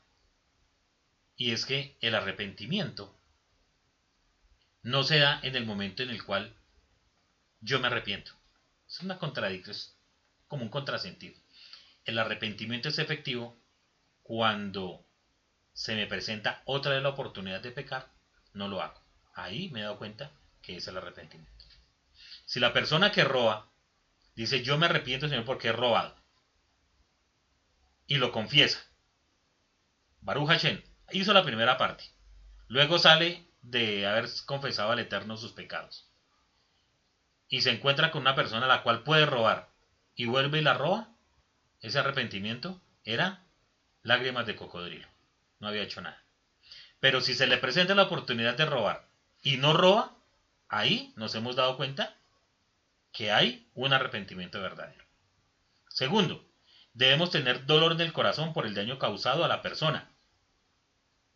y 1.36 1.50
es 1.50 1.66
que 1.66 1.96
el 2.00 2.14
arrepentimiento 2.14 3.14
no 4.82 5.02
se 5.02 5.18
da 5.18 5.40
en 5.42 5.56
el 5.56 5.66
momento 5.66 6.02
en 6.02 6.10
el 6.10 6.24
cual 6.24 6.54
yo 7.60 7.80
me 7.80 7.88
arrepiento. 7.88 8.32
Es 8.88 9.00
una 9.00 9.18
contradicción, 9.18 9.76
es 9.76 9.96
como 10.46 10.62
un 10.62 10.68
contrasentido. 10.68 11.36
El 12.04 12.18
arrepentimiento 12.18 12.88
es 12.88 12.98
efectivo 12.98 13.60
cuando 14.22 15.05
se 15.76 15.94
me 15.94 16.06
presenta 16.06 16.62
otra 16.64 16.94
vez 16.94 17.02
la 17.02 17.10
oportunidad 17.10 17.60
de 17.60 17.70
pecar, 17.70 18.08
no 18.54 18.66
lo 18.66 18.80
hago. 18.80 18.98
Ahí 19.34 19.68
me 19.68 19.80
he 19.80 19.82
dado 19.82 19.98
cuenta 19.98 20.32
que 20.62 20.78
es 20.78 20.88
el 20.88 20.96
arrepentimiento. 20.96 21.52
Si 22.46 22.60
la 22.60 22.72
persona 22.72 23.12
que 23.12 23.24
roba 23.24 23.68
dice 24.34 24.62
yo 24.62 24.78
me 24.78 24.86
arrepiento, 24.86 25.28
Señor, 25.28 25.44
porque 25.44 25.68
he 25.68 25.72
robado, 25.72 26.16
y 28.06 28.16
lo 28.16 28.32
confiesa, 28.32 28.82
Baruch 30.22 30.48
Hashem 30.48 30.82
hizo 31.12 31.34
la 31.34 31.44
primera 31.44 31.76
parte. 31.76 32.04
Luego 32.68 32.98
sale 32.98 33.46
de 33.60 34.06
haber 34.06 34.30
confesado 34.46 34.92
al 34.92 34.98
Eterno 35.00 35.36
sus 35.36 35.52
pecados. 35.52 36.08
Y 37.48 37.60
se 37.60 37.70
encuentra 37.70 38.10
con 38.10 38.22
una 38.22 38.34
persona 38.34 38.64
a 38.64 38.68
la 38.68 38.82
cual 38.82 39.02
puede 39.02 39.26
robar 39.26 39.68
y 40.14 40.24
vuelve 40.24 40.58
y 40.58 40.62
la 40.62 40.72
roba, 40.72 41.10
ese 41.80 41.98
arrepentimiento 41.98 42.80
era 43.04 43.44
lágrimas 44.02 44.46
de 44.46 44.56
cocodrilo. 44.56 45.15
No 45.60 45.68
había 45.68 45.82
hecho 45.82 46.00
nada. 46.00 46.22
Pero 47.00 47.20
si 47.20 47.34
se 47.34 47.46
le 47.46 47.58
presenta 47.58 47.94
la 47.94 48.04
oportunidad 48.04 48.56
de 48.56 48.66
robar 48.66 49.08
y 49.42 49.56
no 49.56 49.72
roba, 49.72 50.16
ahí 50.68 51.12
nos 51.16 51.34
hemos 51.34 51.56
dado 51.56 51.76
cuenta 51.76 52.16
que 53.12 53.32
hay 53.32 53.68
un 53.74 53.92
arrepentimiento 53.92 54.60
verdadero. 54.60 55.04
Segundo, 55.88 56.44
debemos 56.92 57.30
tener 57.30 57.64
dolor 57.66 57.92
en 57.92 58.00
el 58.00 58.12
corazón 58.12 58.52
por 58.52 58.66
el 58.66 58.74
daño 58.74 58.98
causado 58.98 59.44
a 59.44 59.48
la 59.48 59.62
persona. 59.62 60.10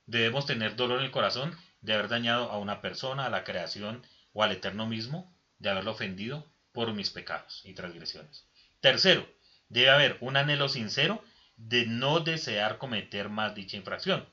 Debemos 0.07 0.47
tener 0.47 0.77
dolor 0.77 0.99
en 0.99 1.07
el 1.07 1.11
corazón 1.11 1.57
de 1.81 1.95
haber 1.95 2.09
dañado 2.09 2.51
a 2.51 2.59
una 2.59 2.81
persona, 2.81 3.27
a 3.27 3.31
la 3.31 3.45
creación 3.45 4.05
o 4.33 4.43
al 4.43 4.53
eterno 4.53 4.87
mismo, 4.87 5.33
de 5.59 5.71
haberlo 5.71 5.93
ofendido 5.93 6.47
por 6.73 6.93
mis 6.93 7.11
pecados 7.11 7.63
y 7.65 7.75
transgresiones. 7.75 8.47
Tercero, 8.81 9.27
debe 9.69 9.91
haber 9.91 10.17
un 10.21 10.37
anhelo 10.37 10.69
sincero 10.69 11.23
de 11.69 11.85
no 11.85 12.21
desear 12.21 12.79
cometer 12.79 13.29
más 13.29 13.55
dicha 13.55 13.77
infracción, 13.77 14.25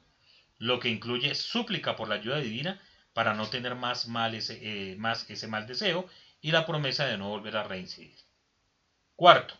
lo 0.59 0.79
que 0.79 0.89
incluye 0.89 1.35
súplica 1.35 1.95
por 1.95 2.07
la 2.07 2.15
ayuda 2.15 2.39
divina 2.39 2.79
para 3.13 3.33
no 3.33 3.49
tener 3.49 3.75
más, 3.75 4.07
mal 4.07 4.33
ese, 4.33 4.59
eh, 4.61 4.95
más 4.95 5.29
ese 5.29 5.47
mal 5.47 5.67
deseo 5.67 6.07
y 6.41 6.51
la 6.51 6.65
promesa 6.65 7.05
de 7.05 7.17
no 7.17 7.29
volver 7.29 7.57
a 7.57 7.63
reincidir. 7.63 8.15
Cuarto, 9.15 9.55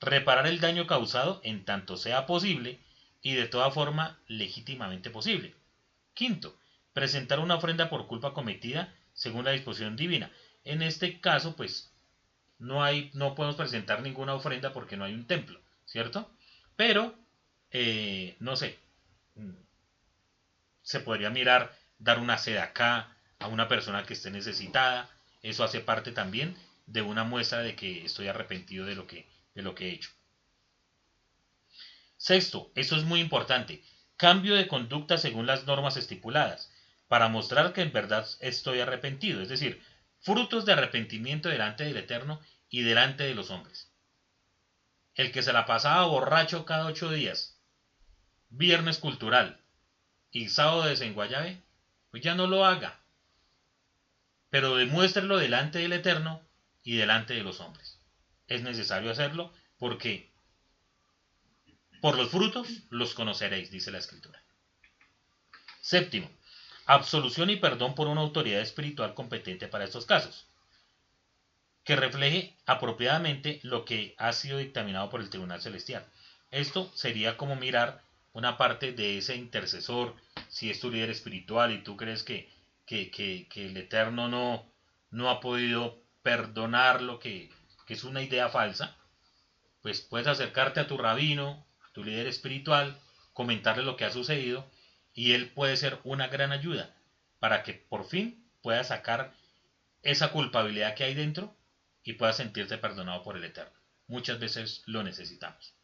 reparar 0.00 0.46
el 0.46 0.60
daño 0.60 0.86
causado 0.86 1.40
en 1.44 1.64
tanto 1.64 1.96
sea 1.96 2.24
posible 2.24 2.78
y 3.22 3.34
de 3.34 3.46
toda 3.46 3.70
forma 3.70 4.18
legítimamente 4.26 5.10
posible. 5.10 5.54
Quinto, 6.14 6.56
presentar 6.92 7.38
una 7.38 7.56
ofrenda 7.56 7.90
por 7.90 8.06
culpa 8.06 8.32
cometida 8.32 8.94
según 9.12 9.44
la 9.44 9.50
disposición 9.50 9.96
divina. 9.96 10.30
En 10.64 10.80
este 10.80 11.20
caso, 11.20 11.54
pues, 11.54 11.92
no, 12.58 12.82
hay, 12.82 13.10
no 13.12 13.34
podemos 13.34 13.56
presentar 13.56 14.02
ninguna 14.02 14.34
ofrenda 14.34 14.72
porque 14.72 14.96
no 14.96 15.04
hay 15.04 15.14
un 15.14 15.26
templo, 15.26 15.60
¿cierto? 15.84 16.30
Pero, 16.80 17.14
eh, 17.72 18.36
no 18.40 18.56
sé, 18.56 18.78
se 20.80 21.00
podría 21.00 21.28
mirar 21.28 21.76
dar 21.98 22.18
una 22.18 22.38
sede 22.38 22.58
acá 22.58 23.14
a 23.38 23.48
una 23.48 23.68
persona 23.68 24.06
que 24.06 24.14
esté 24.14 24.30
necesitada. 24.30 25.10
Eso 25.42 25.62
hace 25.62 25.80
parte 25.80 26.10
también 26.12 26.56
de 26.86 27.02
una 27.02 27.22
muestra 27.22 27.58
de 27.58 27.76
que 27.76 28.06
estoy 28.06 28.28
arrepentido 28.28 28.86
de 28.86 28.94
lo 28.94 29.06
que, 29.06 29.28
de 29.54 29.60
lo 29.60 29.74
que 29.74 29.88
he 29.88 29.92
hecho. 29.92 30.08
Sexto, 32.16 32.72
eso 32.74 32.96
es 32.96 33.04
muy 33.04 33.20
importante, 33.20 33.82
cambio 34.16 34.54
de 34.54 34.66
conducta 34.66 35.18
según 35.18 35.46
las 35.46 35.66
normas 35.66 35.98
estipuladas 35.98 36.72
para 37.08 37.28
mostrar 37.28 37.74
que 37.74 37.82
en 37.82 37.92
verdad 37.92 38.26
estoy 38.40 38.80
arrepentido, 38.80 39.42
es 39.42 39.50
decir, 39.50 39.82
frutos 40.20 40.64
de 40.64 40.72
arrepentimiento 40.72 41.50
delante 41.50 41.84
del 41.84 41.98
Eterno 41.98 42.40
y 42.70 42.80
delante 42.80 43.24
de 43.24 43.34
los 43.34 43.50
hombres. 43.50 43.89
El 45.14 45.32
que 45.32 45.42
se 45.42 45.52
la 45.52 45.66
pasaba 45.66 46.06
borracho 46.06 46.64
cada 46.64 46.86
ocho 46.86 47.10
días, 47.10 47.58
viernes 48.48 48.98
cultural. 48.98 49.60
Y 50.30 50.48
sábado 50.48 50.84
de 50.84 50.96
Senguayabe, 50.96 51.60
pues 52.10 52.22
ya 52.22 52.34
no 52.34 52.46
lo 52.46 52.64
haga, 52.64 53.00
pero 54.50 54.76
demuéstrelo 54.76 55.38
delante 55.38 55.78
del 55.78 55.92
Eterno 55.92 56.42
y 56.82 56.96
delante 56.96 57.34
de 57.34 57.42
los 57.42 57.60
hombres. 57.60 57.98
Es 58.46 58.62
necesario 58.62 59.10
hacerlo 59.10 59.52
porque 59.78 60.30
por 62.00 62.16
los 62.16 62.30
frutos 62.30 62.68
los 62.90 63.14
conoceréis, 63.14 63.70
dice 63.70 63.90
la 63.90 63.98
Escritura. 63.98 64.42
Séptimo, 65.80 66.30
absolución 66.86 67.50
y 67.50 67.56
perdón 67.56 67.94
por 67.94 68.08
una 68.08 68.20
autoridad 68.20 68.60
espiritual 68.60 69.14
competente 69.14 69.68
para 69.68 69.84
estos 69.84 70.06
casos, 70.06 70.46
que 71.90 71.96
refleje 71.96 72.54
apropiadamente 72.66 73.58
lo 73.64 73.84
que 73.84 74.14
ha 74.16 74.32
sido 74.32 74.58
dictaminado 74.58 75.10
por 75.10 75.20
el 75.20 75.28
Tribunal 75.28 75.60
Celestial. 75.60 76.06
Esto 76.52 76.88
sería 76.94 77.36
como 77.36 77.56
mirar 77.56 78.00
una 78.32 78.56
parte 78.56 78.92
de 78.92 79.18
ese 79.18 79.34
intercesor, 79.34 80.14
si 80.48 80.70
es 80.70 80.78
tu 80.78 80.88
líder 80.88 81.10
espiritual 81.10 81.72
y 81.72 81.82
tú 81.82 81.96
crees 81.96 82.22
que, 82.22 82.48
que, 82.86 83.48
el 83.56 83.76
Eterno 83.76 84.28
no, 84.28 84.64
no 85.10 85.30
ha 85.30 85.40
podido 85.40 86.00
perdonar 86.22 87.02
lo 87.02 87.18
que, 87.18 87.50
que 87.88 87.94
es 87.94 88.04
una 88.04 88.22
idea 88.22 88.48
falsa, 88.50 88.96
pues 89.82 90.00
puedes 90.00 90.28
acercarte 90.28 90.78
a 90.78 90.86
tu 90.86 90.96
rabino, 90.96 91.66
tu 91.90 92.04
líder 92.04 92.28
espiritual, 92.28 92.96
comentarle 93.32 93.82
lo 93.82 93.96
que 93.96 94.04
ha 94.04 94.12
sucedido 94.12 94.64
y 95.12 95.32
él 95.32 95.50
puede 95.50 95.76
ser 95.76 95.98
una 96.04 96.28
gran 96.28 96.52
ayuda 96.52 96.94
para 97.40 97.64
que 97.64 97.74
por 97.74 98.04
fin 98.04 98.48
puedas 98.62 98.86
sacar 98.86 99.34
esa 100.04 100.30
culpabilidad 100.30 100.94
que 100.94 101.02
hay 101.02 101.14
dentro 101.14 101.56
y 102.02 102.14
puedas 102.14 102.36
sentirte 102.36 102.78
perdonado 102.78 103.22
por 103.22 103.36
el 103.36 103.44
Eterno. 103.44 103.78
Muchas 104.06 104.38
veces 104.38 104.82
lo 104.86 105.02
necesitamos. 105.02 105.74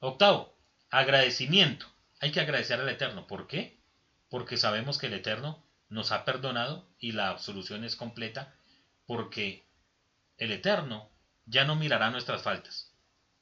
Octavo, 0.00 0.56
agradecimiento. 0.90 1.86
Hay 2.20 2.32
que 2.32 2.40
agradecer 2.40 2.80
al 2.80 2.88
Eterno. 2.88 3.26
¿Por 3.26 3.46
qué? 3.46 3.80
Porque 4.28 4.56
sabemos 4.56 4.98
que 4.98 5.06
el 5.06 5.14
Eterno 5.14 5.64
nos 5.88 6.12
ha 6.12 6.24
perdonado 6.24 6.88
y 6.98 7.12
la 7.12 7.30
absolución 7.30 7.84
es 7.84 7.96
completa 7.96 8.54
porque 9.06 9.64
el 10.36 10.52
Eterno 10.52 11.10
ya 11.46 11.64
no 11.64 11.76
mirará 11.76 12.10
nuestras 12.10 12.42
faltas, 12.42 12.92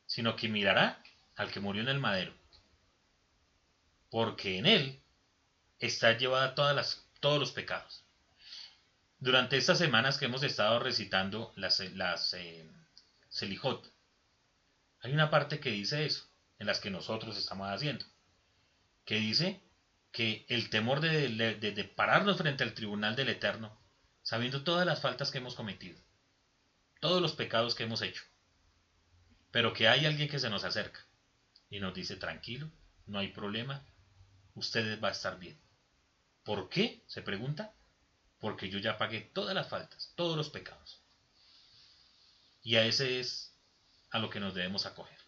sino 0.07 0.37
que 0.37 0.49
mirará 0.49 1.03
al 1.35 1.51
que 1.51 1.61
murió 1.61 1.83
en 1.83 1.89
el 1.89 1.99
madero 1.99 2.33
porque 4.17 4.57
en 4.57 4.65
él 4.65 5.03
está 5.79 6.17
llevada 6.17 6.55
todas 6.55 6.75
las, 6.75 7.07
todos 7.21 7.39
los 7.39 7.53
pecados. 7.53 8.06
Durante 9.19 9.57
estas 9.57 9.79
semanas 9.79 10.19
que 10.19 10.27
hemos 10.27 10.43
estado 10.43 10.79
recitando 10.79 11.53
las, 11.57 11.81
las 11.95 12.35
eh, 12.35 12.71
Selijot, 13.29 13.91
hay 15.01 15.13
una 15.13 15.31
parte 15.31 15.59
que 15.59 15.71
dice 15.71 16.05
eso, 16.05 16.29
en 16.59 16.67
las 16.67 16.81
que 16.81 16.91
nosotros 16.91 17.37
estamos 17.37 17.69
haciendo, 17.69 18.05
que 19.05 19.17
dice 19.17 19.63
que 20.13 20.45
el 20.49 20.71
temor 20.71 21.01
de, 21.01 21.29
de 21.29 21.85
pararnos 21.85 22.39
frente 22.39 22.65
al 22.65 22.75
tribunal 22.75 23.17
del 23.17 23.29
Eterno, 23.29 23.79
sabiendo 24.23 24.65
todas 24.65 24.87
las 24.87 25.01
faltas 25.01 25.31
que 25.31 25.39
hemos 25.39 25.55
cometido, 25.55 26.01
todos 27.01 27.23
los 27.23 27.35
pecados 27.35 27.75
que 27.75 27.85
hemos 27.85 28.03
hecho, 28.03 28.23
pero 29.51 29.73
que 29.73 29.89
hay 29.89 30.07
alguien 30.07 30.29
que 30.29 30.39
se 30.39 30.51
nos 30.51 30.65
acerca 30.65 31.07
y 31.71 31.81
nos 31.81 31.95
dice, 31.95 32.17
tranquilo, 32.17 32.71
no 33.07 33.19
hay 33.19 33.29
problema, 33.29 33.85
ustedes 34.55 35.03
va 35.03 35.09
a 35.09 35.13
estar 35.13 35.39
bien. 35.39 35.59
¿Por 36.43 36.69
qué? 36.69 37.03
Se 37.07 37.23
pregunta. 37.23 37.76
Porque 38.47 38.71
yo 38.71 38.79
ya 38.79 38.97
pagué 38.97 39.23
todas 39.23 39.57
las 39.57 39.69
faltas, 39.69 40.13
todos 40.15 40.37
los 40.37 40.51
pecados. 40.51 41.03
Y 42.63 42.77
a 42.77 42.85
ese 42.87 43.19
es 43.19 43.53
a 44.13 44.21
lo 44.21 44.31
que 44.31 44.39
nos 44.39 44.55
debemos 44.55 44.87
acoger. 44.87 45.19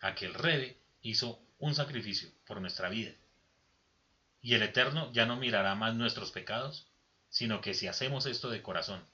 A 0.00 0.16
que 0.16 0.26
el 0.26 0.34
Rebe 0.34 0.76
hizo 1.02 1.40
un 1.60 1.76
sacrificio 1.76 2.28
por 2.48 2.60
nuestra 2.60 2.88
vida. 2.88 3.12
Y 4.42 4.54
el 4.54 4.64
Eterno 4.64 5.12
ya 5.12 5.24
no 5.24 5.36
mirará 5.36 5.76
más 5.76 5.94
nuestros 5.94 6.32
pecados, 6.32 6.88
sino 7.28 7.60
que 7.60 7.74
si 7.74 7.86
hacemos 7.86 8.26
esto 8.26 8.50
de 8.50 8.60
corazón, 8.60 9.06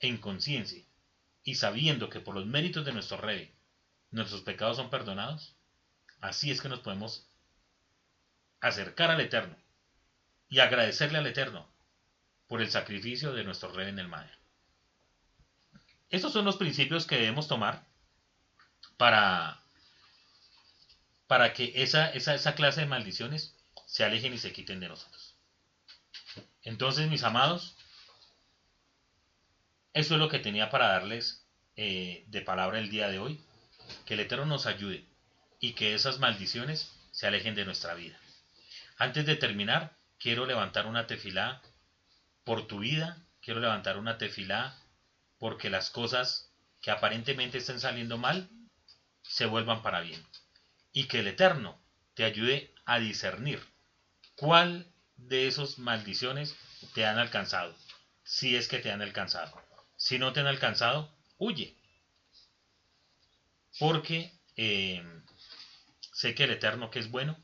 en 0.00 0.16
conciencia, 0.16 0.82
y 1.44 1.56
sabiendo 1.56 2.08
que 2.08 2.20
por 2.20 2.34
los 2.34 2.46
méritos 2.46 2.86
de 2.86 2.94
nuestro 2.94 3.18
Rebe 3.18 3.54
nuestros 4.10 4.40
pecados 4.40 4.78
son 4.78 4.88
perdonados, 4.88 5.54
así 6.22 6.50
es 6.50 6.62
que 6.62 6.70
nos 6.70 6.80
podemos 6.80 7.28
acercar 8.62 9.10
al 9.10 9.20
Eterno 9.20 9.58
y 10.48 10.60
agradecerle 10.60 11.18
al 11.18 11.26
Eterno 11.26 11.75
por 12.48 12.62
el 12.62 12.70
sacrificio 12.70 13.32
de 13.32 13.44
nuestro 13.44 13.72
Rey 13.72 13.88
en 13.88 13.98
el 13.98 14.08
madero. 14.08 14.36
Estos 16.10 16.32
son 16.32 16.44
los 16.44 16.56
principios 16.56 17.06
que 17.06 17.16
debemos 17.16 17.48
tomar 17.48 17.84
para, 18.96 19.60
para 21.26 21.52
que 21.52 21.72
esa, 21.74 22.10
esa, 22.10 22.34
esa 22.34 22.54
clase 22.54 22.82
de 22.82 22.86
maldiciones 22.86 23.54
se 23.86 24.04
alejen 24.04 24.32
y 24.32 24.38
se 24.38 24.52
quiten 24.52 24.80
de 24.80 24.88
nosotros. 24.88 25.34
Entonces, 26.62 27.08
mis 27.08 27.22
amados, 27.22 27.76
eso 29.92 30.14
es 30.14 30.20
lo 30.20 30.28
que 30.28 30.38
tenía 30.38 30.70
para 30.70 30.88
darles 30.88 31.46
eh, 31.76 32.24
de 32.28 32.42
palabra 32.42 32.78
el 32.78 32.90
día 32.90 33.08
de 33.08 33.18
hoy. 33.18 33.40
Que 34.04 34.14
el 34.14 34.20
Eterno 34.20 34.46
nos 34.46 34.66
ayude 34.66 35.06
y 35.60 35.74
que 35.74 35.94
esas 35.94 36.18
maldiciones 36.18 36.92
se 37.12 37.26
alejen 37.26 37.54
de 37.54 37.64
nuestra 37.64 37.94
vida. 37.94 38.18
Antes 38.98 39.26
de 39.26 39.36
terminar, 39.36 39.96
quiero 40.18 40.44
levantar 40.44 40.86
una 40.86 41.06
tefilá 41.06 41.62
por 42.46 42.68
tu 42.68 42.78
vida, 42.78 43.20
quiero 43.42 43.58
levantar 43.58 43.98
una 43.98 44.18
tefilá 44.18 44.72
porque 45.36 45.68
las 45.68 45.90
cosas 45.90 46.48
que 46.80 46.92
aparentemente 46.92 47.58
estén 47.58 47.80
saliendo 47.80 48.18
mal 48.18 48.48
se 49.22 49.46
vuelvan 49.46 49.82
para 49.82 50.00
bien. 50.00 50.24
Y 50.92 51.08
que 51.08 51.18
el 51.18 51.26
Eterno 51.26 51.76
te 52.14 52.22
ayude 52.22 52.72
a 52.84 53.00
discernir 53.00 53.60
cuál 54.36 54.86
de 55.16 55.48
esas 55.48 55.80
maldiciones 55.80 56.54
te 56.94 57.04
han 57.04 57.18
alcanzado, 57.18 57.74
si 58.22 58.54
es 58.54 58.68
que 58.68 58.78
te 58.78 58.92
han 58.92 59.02
alcanzado. 59.02 59.60
Si 59.96 60.20
no 60.20 60.32
te 60.32 60.38
han 60.38 60.46
alcanzado, 60.46 61.12
huye. 61.38 61.76
Porque 63.80 64.32
eh, 64.54 65.02
sé 66.12 66.36
que 66.36 66.44
el 66.44 66.52
Eterno 66.52 66.92
que 66.92 67.00
es 67.00 67.10
bueno, 67.10 67.36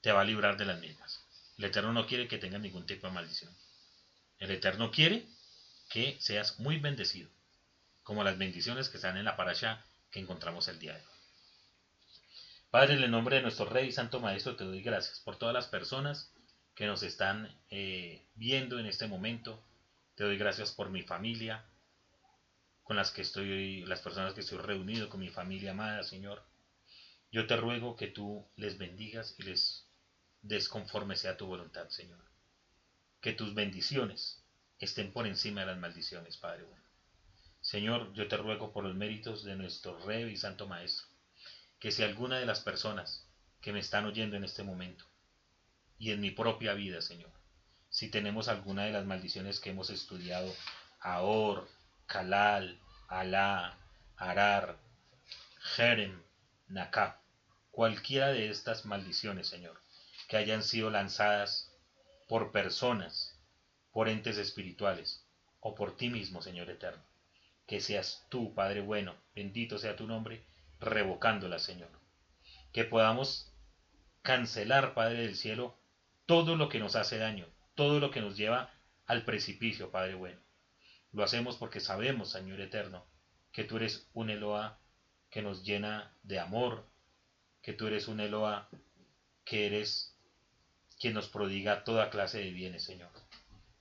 te 0.00 0.12
va 0.12 0.22
a 0.22 0.24
librar 0.24 0.56
de 0.56 0.64
las 0.64 0.80
mismas. 0.80 1.22
El 1.58 1.64
Eterno 1.66 1.92
no 1.92 2.06
quiere 2.06 2.26
que 2.26 2.38
tengas 2.38 2.62
ningún 2.62 2.86
tipo 2.86 3.06
de 3.06 3.12
maldición. 3.12 3.54
El 4.38 4.52
Eterno 4.52 4.90
quiere 4.92 5.26
que 5.90 6.16
seas 6.20 6.60
muy 6.60 6.78
bendecido, 6.78 7.28
como 8.04 8.22
las 8.22 8.38
bendiciones 8.38 8.88
que 8.88 8.98
están 8.98 9.16
en 9.16 9.24
la 9.24 9.36
parasha 9.36 9.84
que 10.10 10.20
encontramos 10.20 10.68
el 10.68 10.78
día 10.78 10.94
de 10.94 11.00
hoy. 11.00 11.18
Padre, 12.70 12.94
en 12.94 13.02
el 13.02 13.10
nombre 13.10 13.36
de 13.36 13.42
nuestro 13.42 13.64
Rey 13.64 13.88
y 13.88 13.92
Santo 13.92 14.20
Maestro, 14.20 14.54
te 14.54 14.64
doy 14.64 14.82
gracias 14.82 15.20
por 15.20 15.36
todas 15.36 15.54
las 15.54 15.66
personas 15.66 16.30
que 16.74 16.86
nos 16.86 17.02
están 17.02 17.52
eh, 17.70 18.22
viendo 18.34 18.78
en 18.78 18.86
este 18.86 19.08
momento. 19.08 19.64
Te 20.14 20.24
doy 20.24 20.36
gracias 20.38 20.70
por 20.70 20.90
mi 20.90 21.02
familia, 21.02 21.64
con 22.84 22.96
las 22.96 23.10
que 23.10 23.22
estoy, 23.22 23.84
las 23.86 24.00
personas 24.02 24.34
que 24.34 24.40
estoy 24.40 24.58
reunido, 24.58 25.08
con 25.08 25.20
mi 25.20 25.30
familia 25.30 25.72
amada, 25.72 26.04
Señor. 26.04 26.44
Yo 27.32 27.46
te 27.46 27.56
ruego 27.56 27.96
que 27.96 28.06
tú 28.06 28.46
les 28.54 28.78
bendigas 28.78 29.34
y 29.38 29.42
les 29.42 29.86
des 30.42 30.68
conforme 30.68 31.16
sea 31.16 31.36
tu 31.36 31.46
voluntad, 31.46 31.88
Señor. 31.88 32.27
Que 33.20 33.32
tus 33.32 33.54
bendiciones 33.54 34.42
estén 34.78 35.12
por 35.12 35.26
encima 35.26 35.60
de 35.60 35.66
las 35.66 35.78
maldiciones, 35.78 36.36
Padre 36.36 36.64
bueno. 36.64 36.84
Señor, 37.60 38.12
yo 38.14 38.28
te 38.28 38.36
ruego 38.36 38.72
por 38.72 38.84
los 38.84 38.94
méritos 38.94 39.44
de 39.44 39.56
nuestro 39.56 39.98
Rey 40.06 40.24
y 40.30 40.36
Santo 40.36 40.66
Maestro, 40.66 41.06
que 41.80 41.90
si 41.90 42.02
alguna 42.02 42.38
de 42.38 42.46
las 42.46 42.60
personas 42.60 43.26
que 43.60 43.72
me 43.72 43.80
están 43.80 44.06
oyendo 44.06 44.36
en 44.36 44.44
este 44.44 44.62
momento, 44.62 45.04
y 45.98 46.12
en 46.12 46.20
mi 46.20 46.30
propia 46.30 46.74
vida, 46.74 47.02
Señor, 47.02 47.30
si 47.90 48.08
tenemos 48.08 48.48
alguna 48.48 48.84
de 48.84 48.92
las 48.92 49.04
maldiciones 49.04 49.58
que 49.58 49.70
hemos 49.70 49.90
estudiado, 49.90 50.54
Ahor, 51.00 51.68
Kalal, 52.06 52.78
Alá, 53.08 53.76
Arar, 54.16 54.78
Jerem, 55.76 56.22
Nakab, 56.68 57.16
cualquiera 57.70 58.28
de 58.28 58.50
estas 58.50 58.84
maldiciones, 58.84 59.48
Señor, 59.48 59.80
que 60.28 60.36
hayan 60.36 60.62
sido 60.62 60.90
lanzadas 60.90 61.67
por 62.28 62.52
personas, 62.52 63.40
por 63.90 64.08
entes 64.08 64.36
espirituales 64.38 65.26
o 65.60 65.74
por 65.74 65.96
ti 65.96 66.10
mismo, 66.10 66.42
Señor 66.42 66.70
eterno. 66.70 67.02
Que 67.66 67.80
seas 67.80 68.26
tú, 68.28 68.54
Padre 68.54 68.80
bueno, 68.80 69.16
bendito 69.34 69.78
sea 69.78 69.96
tu 69.96 70.06
nombre, 70.06 70.44
revocándolas, 70.78 71.62
Señor. 71.62 71.90
Que 72.72 72.84
podamos 72.84 73.52
cancelar, 74.22 74.94
Padre 74.94 75.22
del 75.22 75.36
cielo, 75.36 75.76
todo 76.26 76.56
lo 76.56 76.68
que 76.68 76.78
nos 76.78 76.96
hace 76.96 77.18
daño, 77.18 77.46
todo 77.74 77.98
lo 77.98 78.10
que 78.10 78.20
nos 78.20 78.36
lleva 78.36 78.70
al 79.06 79.24
precipicio, 79.24 79.90
Padre 79.90 80.14
bueno. 80.14 80.40
Lo 81.12 81.24
hacemos 81.24 81.56
porque 81.56 81.80
sabemos, 81.80 82.30
Señor 82.30 82.60
eterno, 82.60 83.06
que 83.52 83.64
tú 83.64 83.78
eres 83.78 84.08
un 84.12 84.28
Eloa 84.28 84.78
que 85.30 85.42
nos 85.42 85.64
llena 85.64 86.14
de 86.22 86.38
amor, 86.38 86.86
que 87.62 87.72
tú 87.72 87.86
eres 87.86 88.08
un 88.08 88.20
Eloa 88.20 88.68
que 89.44 89.66
eres 89.66 90.17
quien 90.98 91.14
nos 91.14 91.28
prodiga 91.28 91.84
toda 91.84 92.10
clase 92.10 92.38
de 92.38 92.50
bienes, 92.50 92.84
Señor. 92.84 93.10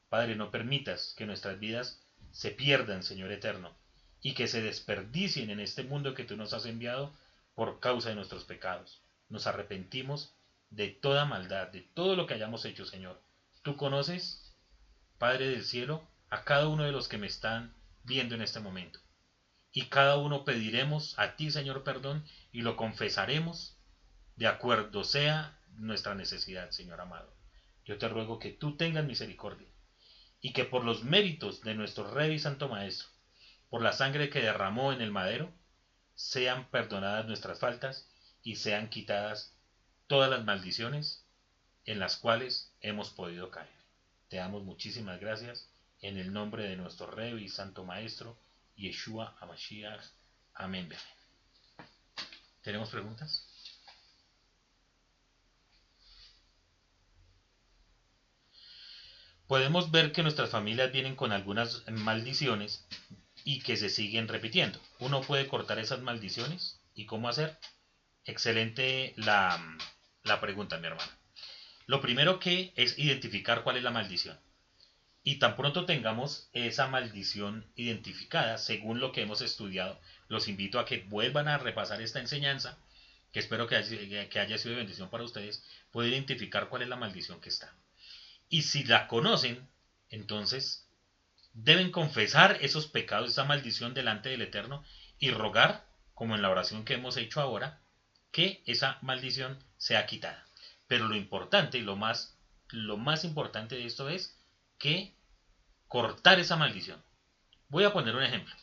Padre, 0.10 0.36
no 0.36 0.52
permitas 0.52 1.14
que 1.18 1.26
nuestras 1.26 1.60
vidas 1.60 2.02
se 2.32 2.52
pierdan, 2.52 3.04
Señor 3.04 3.32
eterno, 3.32 3.76
y 4.22 4.34
que 4.34 4.48
se 4.48 4.62
desperdicien 4.62 5.50
en 5.50 5.60
este 5.60 5.84
mundo 5.84 6.14
que 6.14 6.24
tú 6.24 6.38
nos 6.38 6.54
has 6.54 6.66
enviado 6.66 7.14
por 7.56 7.80
causa 7.80 8.10
de 8.10 8.16
nuestros 8.16 8.44
pecados. 8.46 9.02
Nos 9.30 9.48
arrepentimos 9.48 10.36
de 10.70 10.90
toda 10.90 11.26
maldad, 11.26 11.70
de 11.70 11.82
todo 11.82 12.16
lo 12.16 12.28
que 12.28 12.36
hayamos 12.36 12.66
hecho, 12.66 12.86
Señor. 12.86 13.22
Tú 13.64 13.76
conoces, 13.76 14.56
Padre 15.18 15.50
del 15.50 15.64
cielo, 15.64 16.08
a 16.30 16.44
cada 16.44 16.68
uno 16.68 16.84
de 16.84 16.92
los 16.92 17.08
que 17.08 17.18
me 17.18 17.28
están 17.28 17.74
viendo 18.04 18.36
en 18.36 18.42
este 18.42 18.60
momento. 18.60 19.00
Y 19.72 19.88
cada 19.88 20.18
uno 20.18 20.46
pediremos 20.46 21.18
a 21.18 21.36
ti, 21.36 21.52
Señor, 21.52 21.84
perdón, 21.84 22.24
y 22.52 22.62
lo 22.62 22.76
confesaremos 22.76 23.78
de 24.36 24.48
acuerdo 24.48 25.04
sea 25.04 25.57
nuestra 25.78 26.16
necesidad, 26.16 26.70
Señor 26.72 27.02
amado. 27.02 27.34
Yo 27.86 27.98
te 27.98 28.08
ruego 28.10 28.40
que 28.40 28.52
tú 28.52 28.76
tengas 28.76 29.06
misericordia 29.06 29.68
y 30.42 30.54
que 30.54 30.66
por 30.66 30.84
los 30.84 31.04
méritos 31.04 31.62
de 31.62 31.74
nuestro 31.74 32.12
Rey 32.12 32.34
y 32.34 32.40
Santo 32.40 32.68
Maestro, 32.68 33.08
por 33.70 33.82
la 33.82 33.94
sangre 33.94 34.30
que 34.30 34.42
derramó 34.42 34.92
en 34.92 35.02
el 35.02 35.12
madero, 35.12 35.54
sean 36.16 36.70
perdonadas 36.70 37.28
nuestras 37.28 37.60
faltas 37.60 38.10
y 38.44 38.56
sean 38.56 38.90
quitadas 38.90 39.56
todas 40.08 40.30
las 40.30 40.44
maldiciones 40.44 41.26
en 41.86 42.00
las 42.00 42.18
cuales 42.18 42.74
hemos 42.82 43.10
podido 43.12 43.50
caer. 43.52 43.78
Te 44.30 44.38
damos 44.38 44.64
muchísimas 44.64 45.20
gracias 45.20 45.70
en 46.02 46.18
el 46.18 46.34
nombre 46.34 46.64
de 46.64 46.76
nuestro 46.76 47.08
Rey 47.08 47.34
y 47.44 47.50
Santo 47.50 47.84
Maestro, 47.84 48.38
Yeshua 48.76 49.38
Amashiach. 49.40 50.04
Amén. 50.54 50.90
¿Tenemos 52.62 52.90
preguntas? 52.90 53.47
Podemos 59.48 59.92
ver 59.92 60.12
que 60.12 60.24
nuestras 60.24 60.50
familias 60.50 60.92
vienen 60.92 61.16
con 61.16 61.32
algunas 61.32 61.84
maldiciones 61.90 62.86
y 63.44 63.62
que 63.62 63.78
se 63.78 63.90
siguen 63.90 64.28
repitiendo. 64.28 64.80
Uno 65.00 65.22
puede 65.22 65.48
cortar 65.48 65.80
esas 65.80 66.02
maldiciones 66.02 66.82
y 66.94 67.06
cómo 67.06 67.30
hacer. 67.30 67.58
Excelente 68.26 69.14
la, 69.16 69.78
la 70.24 70.42
pregunta, 70.42 70.78
mi 70.78 70.88
hermana. 70.88 71.18
Lo 71.86 72.02
primero 72.02 72.40
que 72.40 72.74
es 72.76 73.00
identificar 73.00 73.64
cuál 73.64 73.78
es 73.78 73.84
la 73.84 73.92
maldición. 73.92 74.38
Y 75.24 75.40
tan 75.40 75.56
pronto 75.56 75.86
tengamos 75.86 76.50
esa 76.52 76.88
maldición 76.88 77.70
identificada, 77.76 78.58
según 78.58 79.00
lo 79.00 79.12
que 79.12 79.22
hemos 79.22 79.42
estudiado, 79.42 80.00
los 80.28 80.48
invito 80.48 80.80
a 80.80 80.86
que 80.86 81.06
vuelvan 81.08 81.48
a 81.48 81.58
repasar 81.58 82.02
esta 82.02 82.20
enseñanza, 82.20 82.78
que 83.32 83.40
espero 83.40 83.68
que 83.68 83.76
haya, 83.76 84.58
sido 84.58 84.72
de 84.72 84.78
bendición 84.78 85.10
para 85.10 85.24
ustedes, 85.24 85.66
pueden 85.92 86.14
identificar 86.14 86.70
cuál 86.70 86.82
es 86.82 86.88
la 86.90 86.96
maldición 86.96 87.40
que 87.40 87.50
está. 87.50 87.77
Y 88.50 88.64
si 88.64 88.84
la 88.84 89.08
conocen, 89.08 89.68
entonces 90.10 90.88
deben 91.54 91.92
confesar 91.92 92.58
esos 92.62 92.88
pecados, 92.88 93.32
esa 93.32 93.44
maldición 93.44 93.94
delante 93.94 94.30
del 94.30 94.42
Eterno 94.42 94.84
y 95.20 95.32
rogar, 95.32 95.86
como 96.14 96.36
en 96.36 96.42
la 96.42 96.50
oración 96.50 96.86
que 96.86 96.94
hemos 96.94 97.18
hecho 97.18 97.42
ahora, 97.42 97.82
que 98.32 98.62
esa 98.66 99.00
maldición 99.02 99.64
sea 99.78 100.06
quitada. 100.06 100.48
Pero 100.88 101.08
lo 101.08 101.16
importante 101.16 101.78
y 101.78 101.82
lo 101.82 101.96
más, 101.96 102.38
lo 102.70 102.98
más 102.98 103.24
importante 103.24 103.76
de 103.76 103.86
esto 103.86 104.10
es 104.10 104.40
que 104.78 105.14
cortar 105.88 106.40
esa 106.40 106.56
maldición. 106.56 107.04
Voy 107.70 107.84
a 107.84 107.94
poner 107.94 108.16
un 108.16 108.24
ejemplo. 108.24 108.54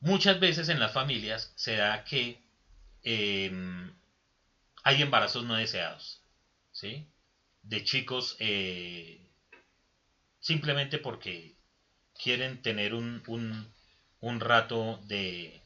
Muchas 0.00 0.38
veces 0.38 0.68
en 0.68 0.80
las 0.80 0.92
familias 0.92 1.52
se 1.56 1.76
da 1.76 2.04
que 2.04 2.42
em, 3.02 3.92
hay 4.84 5.02
embarazos 5.02 5.44
no 5.44 5.54
deseados, 5.54 6.22
¿sí? 6.72 7.08
De 7.68 7.84
chicos 7.84 8.34
eh, 8.38 9.20
simplemente 10.40 10.98
porque 10.98 11.54
quieren 12.18 12.62
tener 12.62 12.94
un, 12.94 13.22
un, 14.20 14.40
rato 14.40 14.98
de, 15.02 15.60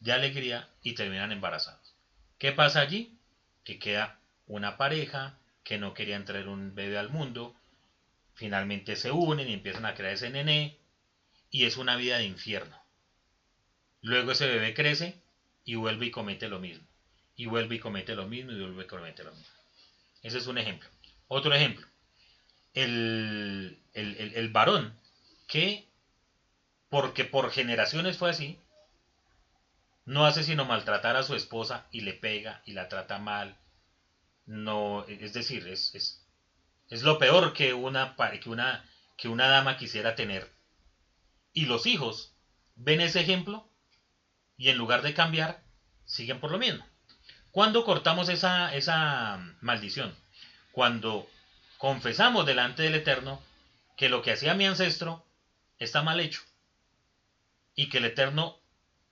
de 0.00 0.12
alegría 0.12 0.68
y 0.82 0.92
terminan 0.92 1.32
embarazados. 1.32 1.94
¿Qué 2.38 2.52
pasa 2.52 2.80
allí? 2.80 3.18
Que 3.64 3.78
queda 3.78 4.20
una 4.46 4.76
pareja 4.76 5.38
que 5.64 5.78
no 5.78 5.94
querían 5.94 6.26
traer 6.26 6.48
un 6.48 6.74
bebé 6.74 6.98
al 6.98 7.08
mundo, 7.08 7.54
finalmente 8.34 8.94
se 8.94 9.10
unen 9.10 9.48
y 9.48 9.54
empiezan 9.54 9.86
a 9.86 9.94
crear 9.94 10.12
ese 10.12 10.28
nené 10.28 10.76
y 11.50 11.64
es 11.64 11.78
una 11.78 11.96
vida 11.96 12.18
de 12.18 12.24
infierno. 12.24 12.76
Luego 14.02 14.32
ese 14.32 14.46
bebé 14.46 14.74
crece 14.74 15.22
y 15.64 15.74
vuelve 15.74 16.06
y 16.06 16.10
comete 16.10 16.48
lo 16.48 16.60
mismo. 16.60 16.86
Y 17.34 17.46
vuelve 17.46 17.76
y 17.76 17.78
comete 17.78 18.14
lo 18.14 18.26
mismo 18.26 18.52
y 18.52 18.60
vuelve 18.60 18.84
y 18.84 18.86
comete 18.86 19.24
lo 19.24 19.32
mismo. 19.32 19.56
Ese 20.22 20.38
es 20.38 20.46
un 20.46 20.58
ejemplo. 20.58 20.88
Otro 21.28 21.54
ejemplo. 21.54 21.86
El, 22.74 23.80
el 23.94 24.48
varón 24.50 24.94
que, 25.48 25.88
porque 26.90 27.24
por 27.24 27.50
generaciones 27.50 28.18
fue 28.18 28.30
así, 28.30 28.60
no 30.04 30.26
hace 30.26 30.42
sino 30.42 30.66
maltratar 30.66 31.16
a 31.16 31.22
su 31.22 31.34
esposa 31.34 31.86
y 31.90 32.02
le 32.02 32.12
pega 32.12 32.62
y 32.66 32.72
la 32.72 32.88
trata 32.88 33.18
mal 33.18 33.58
no, 34.46 35.04
es 35.08 35.32
decir, 35.32 35.66
es, 35.68 35.94
es, 35.94 36.24
es 36.88 37.02
lo 37.02 37.18
peor 37.18 37.52
que 37.52 37.74
una, 37.74 38.14
que, 38.40 38.48
una, 38.48 38.84
que 39.16 39.28
una 39.28 39.48
dama 39.48 39.76
quisiera 39.76 40.14
tener. 40.14 40.50
Y 41.52 41.66
los 41.66 41.86
hijos 41.86 42.32
ven 42.76 43.00
ese 43.00 43.20
ejemplo 43.20 43.68
y 44.56 44.70
en 44.70 44.78
lugar 44.78 45.02
de 45.02 45.14
cambiar, 45.14 45.62
siguen 46.04 46.40
por 46.40 46.52
lo 46.52 46.58
mismo. 46.58 46.86
¿Cuándo 47.50 47.84
cortamos 47.84 48.28
esa, 48.28 48.74
esa 48.74 49.38
maldición? 49.60 50.14
Cuando 50.76 51.26
confesamos 51.78 52.44
delante 52.44 52.82
del 52.82 52.96
Eterno 52.96 53.40
que 53.96 54.10
lo 54.10 54.20
que 54.20 54.32
hacía 54.32 54.52
mi 54.52 54.66
ancestro 54.66 55.24
está 55.78 56.02
mal 56.02 56.20
hecho 56.20 56.42
y 57.74 57.88
que 57.88 57.96
el 57.96 58.04
Eterno 58.04 58.60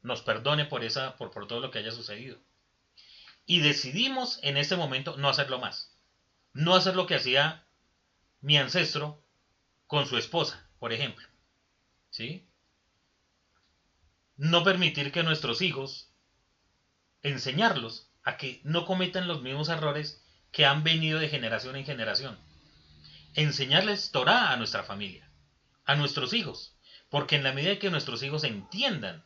nos 0.02 0.20
perdone 0.20 0.66
por, 0.66 0.84
esa, 0.84 1.16
por, 1.16 1.30
por 1.30 1.46
todo 1.46 1.60
lo 1.60 1.70
que 1.70 1.78
haya 1.78 1.90
sucedido. 1.90 2.36
Y 3.46 3.60
decidimos 3.60 4.40
en 4.42 4.58
ese 4.58 4.76
momento 4.76 5.16
no 5.16 5.30
hacerlo 5.30 5.58
más. 5.58 5.96
No 6.52 6.74
hacer 6.74 6.96
lo 6.96 7.06
que 7.06 7.14
hacía 7.14 7.64
mi 8.42 8.58
ancestro 8.58 9.24
con 9.86 10.06
su 10.06 10.18
esposa, 10.18 10.68
por 10.78 10.92
ejemplo. 10.92 11.26
¿Sí? 12.10 12.46
No 14.36 14.64
permitir 14.64 15.12
que 15.12 15.22
nuestros 15.22 15.62
hijos, 15.62 16.10
enseñarlos 17.22 18.10
a 18.22 18.36
que 18.36 18.60
no 18.64 18.84
cometan 18.84 19.26
los 19.26 19.40
mismos 19.40 19.70
errores 19.70 20.23
que 20.55 20.64
han 20.64 20.84
venido 20.84 21.18
de 21.18 21.28
generación 21.28 21.74
en 21.74 21.84
generación. 21.84 22.38
Enseñarles 23.34 24.12
Torah 24.12 24.52
a 24.52 24.57
nuestra 24.57 24.84
familia, 24.84 25.28
a 25.84 25.96
nuestros 25.96 26.32
hijos, 26.32 26.76
porque 27.11 27.34
en 27.34 27.42
la 27.42 27.52
medida 27.52 27.80
que 27.80 27.90
nuestros 27.90 28.22
hijos 28.22 28.44
entiendan 28.44 29.24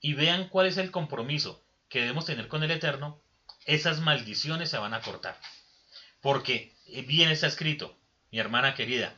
y 0.00 0.14
vean 0.14 0.48
cuál 0.48 0.68
es 0.68 0.76
el 0.76 0.92
compromiso 0.92 1.66
que 1.88 2.02
debemos 2.02 2.24
tener 2.24 2.46
con 2.46 2.62
el 2.62 2.70
Eterno, 2.70 3.20
esas 3.66 3.98
maldiciones 3.98 4.70
se 4.70 4.78
van 4.78 4.94
a 4.94 5.00
cortar. 5.00 5.36
Porque 6.20 6.72
eh, 6.86 7.02
bien 7.02 7.30
está 7.30 7.48
escrito, 7.48 7.98
mi 8.30 8.38
hermana 8.38 8.76
querida, 8.76 9.16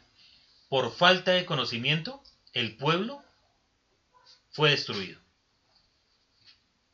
por 0.71 0.91
falta 0.91 1.33
de 1.33 1.45
conocimiento, 1.45 2.23
el 2.55 2.79
pueblo 2.79 3.23
fue 4.53 4.71
destruido. 4.71 5.21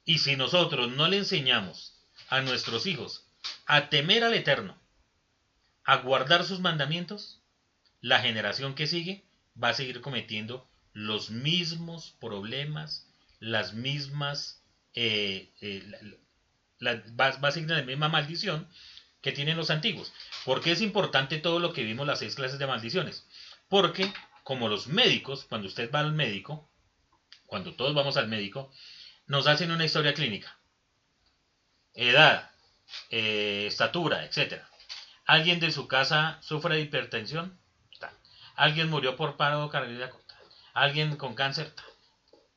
Y 0.04 0.18
si 0.18 0.34
nosotros 0.34 0.90
no 0.90 1.06
le 1.06 1.18
enseñamos 1.18 1.94
a 2.28 2.40
nuestros 2.40 2.86
hijos 2.86 3.27
a 3.66 3.88
temer 3.88 4.24
al 4.24 4.34
Eterno, 4.34 4.78
a 5.84 5.96
guardar 5.98 6.44
sus 6.44 6.60
mandamientos, 6.60 7.42
la 8.00 8.20
generación 8.20 8.74
que 8.74 8.86
sigue 8.86 9.24
va 9.62 9.70
a 9.70 9.74
seguir 9.74 10.00
cometiendo 10.00 10.68
los 10.92 11.30
mismos 11.30 12.16
problemas, 12.20 13.06
las 13.40 13.74
mismas 13.74 14.62
eh, 14.94 15.52
eh, 15.60 15.82
va, 16.82 17.26
a 17.26 17.52
seguir 17.52 17.70
la 17.70 17.82
misma 17.82 18.08
maldición 18.08 18.68
que 19.20 19.32
tienen 19.32 19.56
los 19.56 19.70
antiguos. 19.70 20.12
¿Por 20.44 20.60
qué 20.60 20.72
es 20.72 20.80
importante 20.80 21.38
todo 21.38 21.58
lo 21.58 21.72
que 21.72 21.84
vimos 21.84 22.06
las 22.06 22.20
seis 22.20 22.34
clases 22.34 22.58
de 22.58 22.66
maldiciones? 22.66 23.26
Porque, 23.68 24.12
como 24.44 24.68
los 24.68 24.86
médicos, 24.86 25.44
cuando 25.44 25.68
usted 25.68 25.90
va 25.92 26.00
al 26.00 26.12
médico, 26.12 26.70
cuando 27.46 27.74
todos 27.74 27.94
vamos 27.94 28.16
al 28.16 28.28
médico, 28.28 28.72
nos 29.26 29.46
hacen 29.46 29.70
una 29.70 29.84
historia 29.84 30.14
clínica. 30.14 30.58
Edad, 31.94 32.50
eh, 33.10 33.66
estatura, 33.66 34.24
etc. 34.24 34.62
¿Alguien 35.26 35.58
de 35.60 35.70
su 35.70 35.86
casa 35.86 36.38
sufre 36.40 36.76
de 36.76 36.82
hipertensión? 36.82 37.58
¿Alguien 38.54 38.88
murió 38.88 39.14
por 39.14 39.36
paro 39.36 39.68
cardíaco? 39.68 40.20
¿Alguien 40.72 41.16
con 41.16 41.34
cáncer? 41.34 41.72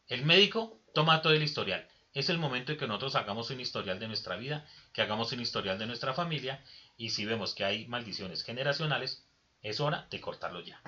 El 0.07 0.23
médico 0.23 0.79
toma 0.93 1.21
todo 1.21 1.33
el 1.33 1.43
historial 1.43 1.85
es 2.13 2.29
el 2.29 2.37
momento 2.37 2.71
en 2.71 2.77
que 2.77 2.87
nosotros 2.87 3.15
hagamos 3.15 3.49
un 3.49 3.59
historial 3.59 3.99
de 3.99 4.07
nuestra 4.07 4.35
vida, 4.35 4.65
que 4.93 5.01
hagamos 5.01 5.31
un 5.31 5.39
historial 5.39 5.77
de 5.77 5.85
nuestra 5.85 6.13
familia, 6.13 6.61
y 6.97 7.09
si 7.09 7.25
vemos 7.25 7.53
que 7.53 7.63
hay 7.63 7.85
maldiciones 7.85 8.43
generacionales, 8.43 9.23
es 9.61 9.79
hora 9.79 10.05
de 10.09 10.19
cortarlo 10.19 10.59
ya. 10.59 10.81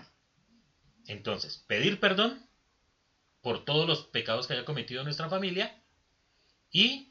Entonces, 1.07 1.57
pedir 1.67 1.99
perdón 1.99 2.45
por 3.41 3.63
todos 3.63 3.87
los 3.87 4.03
pecados 4.03 4.47
que 4.47 4.53
haya 4.53 4.65
cometido 4.65 5.03
nuestra 5.03 5.29
familia 5.29 5.73
y 6.71 7.09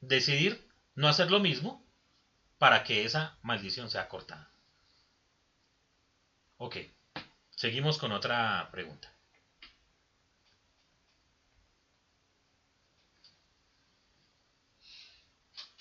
decidir 0.00 0.60
no 0.94 1.08
hacer 1.08 1.30
lo 1.30 1.40
mismo 1.40 1.84
para 2.58 2.84
que 2.84 3.04
esa 3.04 3.38
maldición 3.42 3.90
sea 3.90 4.08
cortada. 4.08 4.50
Ok, 6.58 6.76
seguimos 7.50 7.98
con 7.98 8.12
otra 8.12 8.68
pregunta. 8.70 9.12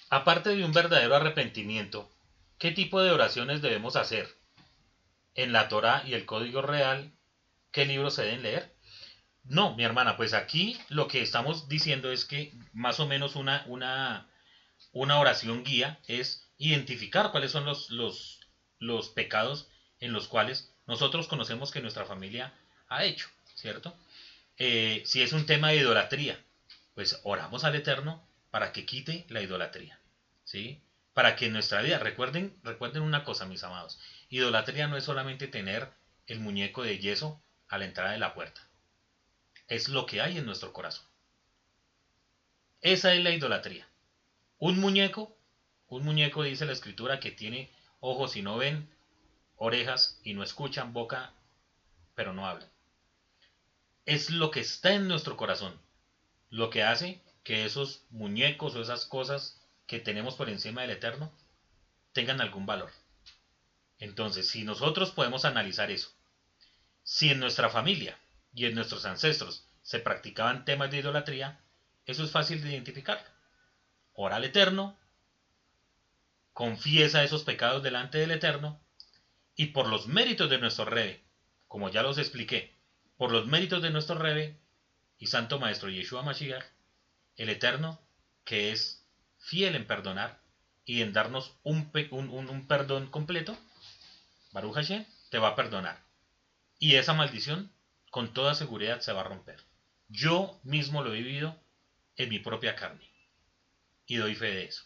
Aparte 0.09 0.55
de 0.55 0.65
un 0.65 0.73
verdadero 0.73 1.15
arrepentimiento, 1.15 2.11
¿qué 2.57 2.71
tipo 2.71 2.99
de 3.01 3.11
oraciones 3.11 3.61
debemos 3.61 3.95
hacer? 3.95 4.27
¿En 5.35 5.53
la 5.53 5.69
Torah 5.69 6.03
y 6.05 6.15
el 6.15 6.25
Código 6.25 6.61
Real? 6.61 7.13
¿Qué 7.71 7.85
libros 7.85 8.15
se 8.15 8.23
deben 8.23 8.43
leer? 8.43 8.75
No, 9.43 9.75
mi 9.75 9.83
hermana, 9.83 10.17
pues 10.17 10.33
aquí 10.33 10.77
lo 10.89 11.07
que 11.07 11.21
estamos 11.21 11.69
diciendo 11.69 12.11
es 12.11 12.25
que 12.25 12.53
más 12.73 12.99
o 12.99 13.07
menos 13.07 13.35
una, 13.35 13.63
una, 13.67 14.30
una 14.91 15.19
oración 15.19 15.63
guía 15.63 15.99
es 16.07 16.47
identificar 16.57 17.31
cuáles 17.31 17.51
son 17.51 17.65
los, 17.65 17.89
los, 17.89 18.39
los 18.79 19.09
pecados 19.09 19.67
en 19.99 20.13
los 20.13 20.27
cuales 20.27 20.73
nosotros 20.87 21.27
conocemos 21.27 21.71
que 21.71 21.81
nuestra 21.81 22.05
familia 22.05 22.53
ha 22.87 23.03
hecho, 23.03 23.29
¿cierto? 23.55 23.95
Eh, 24.57 25.01
si 25.05 25.21
es 25.21 25.33
un 25.33 25.45
tema 25.45 25.69
de 25.69 25.77
idolatría, 25.77 26.39
pues 26.93 27.19
oramos 27.23 27.63
al 27.63 27.75
Eterno 27.75 28.27
para 28.51 28.71
que 28.71 28.85
quite 28.85 29.25
la 29.29 29.41
idolatría. 29.41 30.01
¿sí? 30.51 30.81
Para 31.13 31.35
que 31.35 31.45
en 31.45 31.53
nuestra 31.53 31.81
vida, 31.81 31.97
recuerden, 31.97 32.59
recuerden 32.63 33.03
una 33.03 33.23
cosa, 33.23 33.45
mis 33.45 33.63
amados, 33.63 33.99
idolatría 34.29 34.87
no 34.87 34.97
es 34.97 35.05
solamente 35.05 35.47
tener 35.47 35.89
el 36.27 36.41
muñeco 36.41 36.83
de 36.83 36.99
yeso 36.99 37.41
a 37.69 37.77
la 37.77 37.85
entrada 37.85 38.11
de 38.11 38.19
la 38.19 38.33
puerta, 38.33 38.67
es 39.67 39.87
lo 39.87 40.05
que 40.05 40.21
hay 40.21 40.37
en 40.37 40.45
nuestro 40.45 40.73
corazón. 40.73 41.05
Esa 42.81 43.13
es 43.13 43.23
la 43.23 43.31
idolatría. 43.31 43.87
Un 44.61 44.79
muñeco, 44.79 45.35
un 45.87 46.05
muñeco 46.05 46.43
dice 46.43 46.67
la 46.67 46.73
escritura 46.73 47.19
que 47.19 47.31
tiene 47.31 47.71
ojos 47.99 48.35
y 48.35 48.43
no 48.43 48.57
ven, 48.57 48.87
orejas 49.55 50.19
y 50.23 50.35
no 50.35 50.43
escuchan, 50.43 50.93
boca 50.93 51.33
pero 52.13 52.31
no 52.31 52.45
hablan. 52.45 52.69
Es 54.05 54.29
lo 54.29 54.51
que 54.51 54.59
está 54.59 54.93
en 54.93 55.07
nuestro 55.07 55.35
corazón, 55.35 55.81
lo 56.51 56.69
que 56.69 56.83
hace 56.83 57.23
que 57.43 57.65
esos 57.65 58.05
muñecos 58.11 58.75
o 58.75 58.83
esas 58.83 59.05
cosas 59.05 59.59
que 59.87 59.99
tenemos 59.99 60.35
por 60.35 60.47
encima 60.47 60.81
del 60.81 60.91
eterno 60.91 61.31
tengan 62.13 62.39
algún 62.39 62.67
valor. 62.67 62.91
Entonces, 63.97 64.47
si 64.47 64.63
nosotros 64.63 65.09
podemos 65.09 65.43
analizar 65.43 65.89
eso, 65.89 66.11
si 67.01 67.31
en 67.31 67.39
nuestra 67.39 67.71
familia 67.71 68.19
y 68.53 68.65
en 68.67 68.75
nuestros 68.75 69.05
ancestros 69.05 69.65
se 69.81 69.97
practicaban 69.97 70.65
temas 70.65 70.91
de 70.91 70.99
idolatría, 70.99 71.59
eso 72.05 72.23
es 72.23 72.29
fácil 72.29 72.61
de 72.61 72.69
identificar. 72.73 73.40
Ora 74.23 74.35
al 74.35 74.43
Eterno, 74.43 74.95
confiesa 76.53 77.23
esos 77.23 77.43
pecados 77.43 77.81
delante 77.81 78.19
del 78.19 78.29
Eterno, 78.29 78.79
y 79.55 79.67
por 79.67 79.87
los 79.87 80.05
méritos 80.05 80.47
de 80.47 80.59
nuestro 80.59 80.85
Rebe, 80.85 81.23
como 81.67 81.89
ya 81.89 82.03
los 82.03 82.19
expliqué, 82.19 82.71
por 83.17 83.31
los 83.31 83.47
méritos 83.47 83.81
de 83.81 83.89
nuestro 83.89 84.19
Rebe 84.19 84.59
y 85.17 85.25
Santo 85.25 85.57
Maestro 85.57 85.89
Yeshua 85.89 86.21
Mashiach, 86.21 86.63
el 87.35 87.49
Eterno, 87.49 87.99
que 88.45 88.71
es 88.71 89.03
fiel 89.39 89.73
en 89.73 89.87
perdonar 89.87 90.39
y 90.85 91.01
en 91.01 91.13
darnos 91.13 91.55
un, 91.63 91.89
un, 92.11 92.67
perdón 92.67 93.07
completo, 93.07 93.57
Baruch 94.51 94.75
Hashem 94.75 95.03
te 95.31 95.39
va 95.39 95.47
a 95.47 95.55
perdonar. 95.55 95.99
Y 96.77 96.97
esa 96.97 97.13
maldición 97.13 97.71
con 98.11 98.35
toda 98.35 98.53
seguridad 98.53 98.99
se 98.99 99.13
va 99.13 99.21
a 99.21 99.29
romper. 99.31 99.63
Yo 100.09 100.59
mismo 100.61 101.01
lo 101.01 101.11
he 101.11 101.23
vivido 101.23 101.59
en 102.17 102.29
mi 102.29 102.37
propia 102.37 102.75
carne. 102.75 103.10
Y 104.11 104.17
doy 104.17 104.35
fe 104.35 104.47
de 104.47 104.65
eso. 104.65 104.83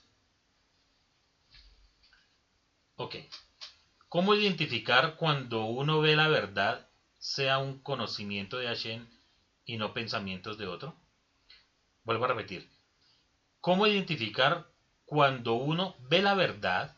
Ok. 2.96 3.16
¿Cómo 4.08 4.36
identificar 4.36 5.16
cuando 5.16 5.66
uno 5.66 6.00
ve 6.00 6.16
la 6.16 6.28
verdad 6.28 6.88
sea 7.18 7.58
un 7.58 7.80
conocimiento 7.82 8.60
de 8.60 8.68
Hashem 8.68 9.10
y 9.66 9.78
no 9.78 9.96
pensamientos 9.96 10.60
de 10.60 10.68
otro? 10.68 10.96
Vuelvo 12.04 12.26
a 12.26 12.28
repetir. 12.28 12.70
¿Cómo 13.62 13.88
identificar 13.88 14.68
cuando 15.06 15.54
uno 15.54 15.96
ve 16.02 16.22
la 16.22 16.36
verdad? 16.36 16.96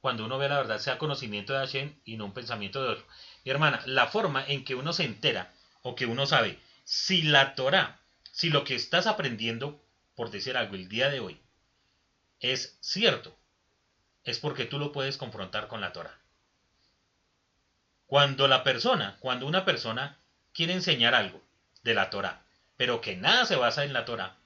Cuando 0.00 0.24
uno 0.24 0.38
ve 0.38 0.48
la 0.48 0.56
verdad 0.56 0.78
sea 0.78 0.96
conocimiento 0.96 1.52
de 1.52 1.58
Hashem 1.58 2.00
y 2.06 2.16
no 2.16 2.24
un 2.24 2.32
pensamiento 2.32 2.82
de 2.82 2.92
otro. 2.92 3.06
Mi 3.44 3.50
hermana, 3.50 3.82
la 3.84 4.06
forma 4.06 4.42
en 4.46 4.64
que 4.64 4.74
uno 4.74 4.94
se 4.94 5.04
entera 5.04 5.52
o 5.82 5.94
que 5.94 6.06
uno 6.06 6.24
sabe 6.24 6.58
si 6.84 7.20
la 7.20 7.54
Torah, 7.54 8.00
si 8.32 8.48
lo 8.48 8.64
que 8.64 8.74
estás 8.74 9.06
aprendiendo, 9.06 9.84
por 10.18 10.32
decir 10.32 10.56
algo, 10.56 10.74
el 10.74 10.88
día 10.88 11.10
de 11.10 11.20
hoy, 11.20 11.40
es 12.40 12.76
cierto, 12.80 13.38
es 14.24 14.40
porque 14.40 14.64
tú 14.64 14.80
lo 14.80 14.90
puedes 14.90 15.16
confrontar 15.16 15.68
con 15.68 15.80
la 15.80 15.92
Torah. 15.92 16.18
Cuando 18.06 18.48
la 18.48 18.64
persona, 18.64 19.16
cuando 19.20 19.46
una 19.46 19.64
persona 19.64 20.18
quiere 20.52 20.72
enseñar 20.72 21.14
algo 21.14 21.40
de 21.84 21.94
la 21.94 22.10
Torah, 22.10 22.44
pero 22.76 23.00
que 23.00 23.14
nada 23.14 23.46
se 23.46 23.54
basa 23.54 23.84
en 23.84 23.92
la 23.92 24.04
Torah, 24.04 24.36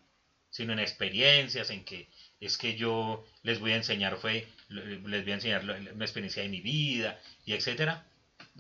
sino 0.51 0.75
en 0.75 0.79
experiencias, 0.79 1.71
en 1.71 1.87
que 1.87 2.11
es 2.39 2.59
que 2.59 2.77
yo 2.77 3.25
les 3.43 3.59
voy 3.59 3.73
a 3.73 3.77
enseñar, 3.77 4.19
fue, 4.19 4.47
les 4.69 5.23
voy 5.23 5.33
a 5.33 5.37
enseñar 5.37 5.65
una 5.65 6.05
experiencia 6.05 6.43
de 6.43 6.51
mi 6.51 6.61
vida, 6.61 7.19
y 7.47 7.55
etcétera, 7.55 8.07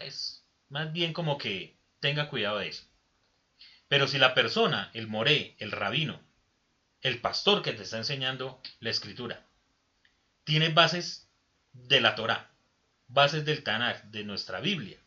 es 0.00 0.46
más 0.70 0.90
bien 0.94 1.12
como 1.12 1.36
que 1.36 1.76
tenga 2.00 2.30
cuidado 2.30 2.60
de 2.60 2.68
eso. 2.68 2.84
Pero 3.88 4.08
si 4.08 4.16
la 4.16 4.32
persona, 4.32 4.90
el 4.94 5.08
moré, 5.08 5.56
el 5.58 5.72
rabino, 5.72 6.31
el 7.02 7.20
pastor 7.20 7.62
que 7.62 7.72
te 7.72 7.82
está 7.82 7.98
enseñando 7.98 8.60
la 8.80 8.90
escritura, 8.90 9.44
tiene 10.44 10.70
bases 10.70 11.28
de 11.72 12.00
la 12.00 12.14
Torah, 12.14 12.50
bases 13.08 13.44
del 13.44 13.62
Tanakh, 13.62 14.04
de 14.04 14.24
nuestra 14.24 14.60
Biblia, 14.60 14.98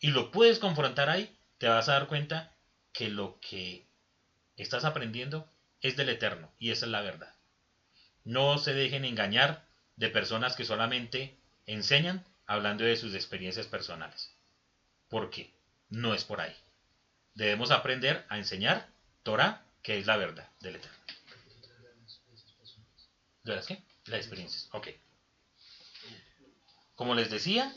y 0.00 0.08
lo 0.08 0.30
puedes 0.30 0.58
confrontar 0.58 1.08
ahí, 1.10 1.34
te 1.58 1.68
vas 1.68 1.88
a 1.88 1.94
dar 1.94 2.06
cuenta 2.06 2.54
que 2.92 3.08
lo 3.08 3.38
que 3.40 3.86
estás 4.56 4.84
aprendiendo 4.84 5.48
es 5.80 5.96
del 5.96 6.10
Eterno, 6.10 6.50
y 6.58 6.70
esa 6.70 6.86
es 6.86 6.92
la 6.92 7.00
verdad. 7.00 7.34
No 8.24 8.58
se 8.58 8.74
dejen 8.74 9.04
engañar 9.04 9.64
de 9.96 10.08
personas 10.08 10.54
que 10.54 10.64
solamente 10.64 11.36
enseñan 11.66 12.24
hablando 12.46 12.84
de 12.84 12.96
sus 12.96 13.14
experiencias 13.14 13.66
personales. 13.66 14.32
Porque 15.08 15.52
no 15.88 16.14
es 16.14 16.24
por 16.24 16.40
ahí. 16.40 16.54
Debemos 17.34 17.70
aprender 17.70 18.24
a 18.28 18.38
enseñar 18.38 18.88
Torah, 19.22 19.62
que 19.82 19.98
es 19.98 20.06
la 20.06 20.16
verdad 20.16 20.48
del 20.60 20.76
Eterno. 20.76 20.98
¿De 23.44 23.54
las 23.54 23.66
qué? 23.66 23.82
Las 24.06 24.20
experiencias. 24.20 24.68
Ok. 24.72 24.88
Como 26.94 27.14
les 27.14 27.30
decía, 27.30 27.72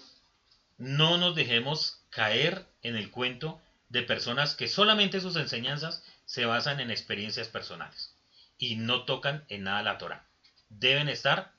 no 0.77 1.17
nos 1.17 1.35
dejemos 1.35 2.01
caer 2.09 2.65
en 2.81 2.95
el 2.95 3.11
cuento 3.11 3.61
de 3.89 4.03
personas 4.03 4.55
que 4.55 4.67
solamente 4.67 5.21
sus 5.21 5.35
enseñanzas 5.35 6.03
se 6.25 6.45
basan 6.45 6.79
en 6.79 6.91
experiencias 6.91 7.47
personales 7.47 8.13
y 8.57 8.75
no 8.75 9.05
tocan 9.05 9.45
en 9.49 9.63
nada 9.63 9.83
la 9.83 9.97
Torah. 9.97 10.25
Deben 10.69 11.09
estar 11.09 11.53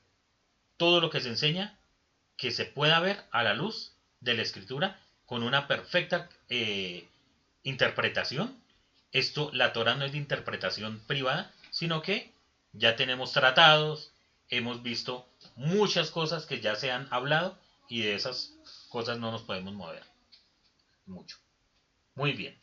todo 0.77 1.01
lo 1.01 1.09
que 1.09 1.21
se 1.21 1.29
enseña 1.29 1.77
que 2.37 2.51
se 2.51 2.65
pueda 2.65 2.99
ver 2.99 3.23
a 3.31 3.43
la 3.43 3.53
luz 3.53 3.93
de 4.19 4.35
la 4.35 4.43
escritura 4.43 4.99
con 5.25 5.43
una 5.43 5.67
perfecta 5.67 6.29
eh, 6.49 7.07
interpretación. 7.63 8.55
Esto, 9.11 9.49
la 9.53 9.73
Torah 9.73 9.95
no 9.95 10.05
es 10.05 10.11
de 10.11 10.17
interpretación 10.19 10.99
privada, 11.07 11.51
sino 11.71 12.01
que 12.01 12.31
ya 12.73 12.95
tenemos 12.95 13.33
tratados, 13.33 14.11
hemos 14.49 14.83
visto 14.83 15.27
muchas 15.55 16.11
cosas 16.11 16.45
que 16.45 16.59
ya 16.59 16.75
se 16.75 16.91
han 16.91 17.07
hablado 17.11 17.57
y 17.89 18.01
de 18.01 18.15
esas 18.15 18.53
cosas 18.89 19.17
no 19.19 19.31
nos 19.31 19.43
podemos 19.43 19.73
mover 19.73 20.03
mucho. 21.05 21.37
Muy 22.15 22.33
bien. 22.33 22.57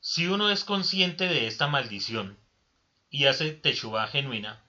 Si 0.00 0.26
uno 0.26 0.50
es 0.50 0.64
consciente 0.64 1.26
de 1.26 1.46
esta 1.46 1.66
maldición 1.66 2.38
y 3.10 3.26
hace 3.26 3.52
techuba 3.52 4.06
genuina, 4.06 4.62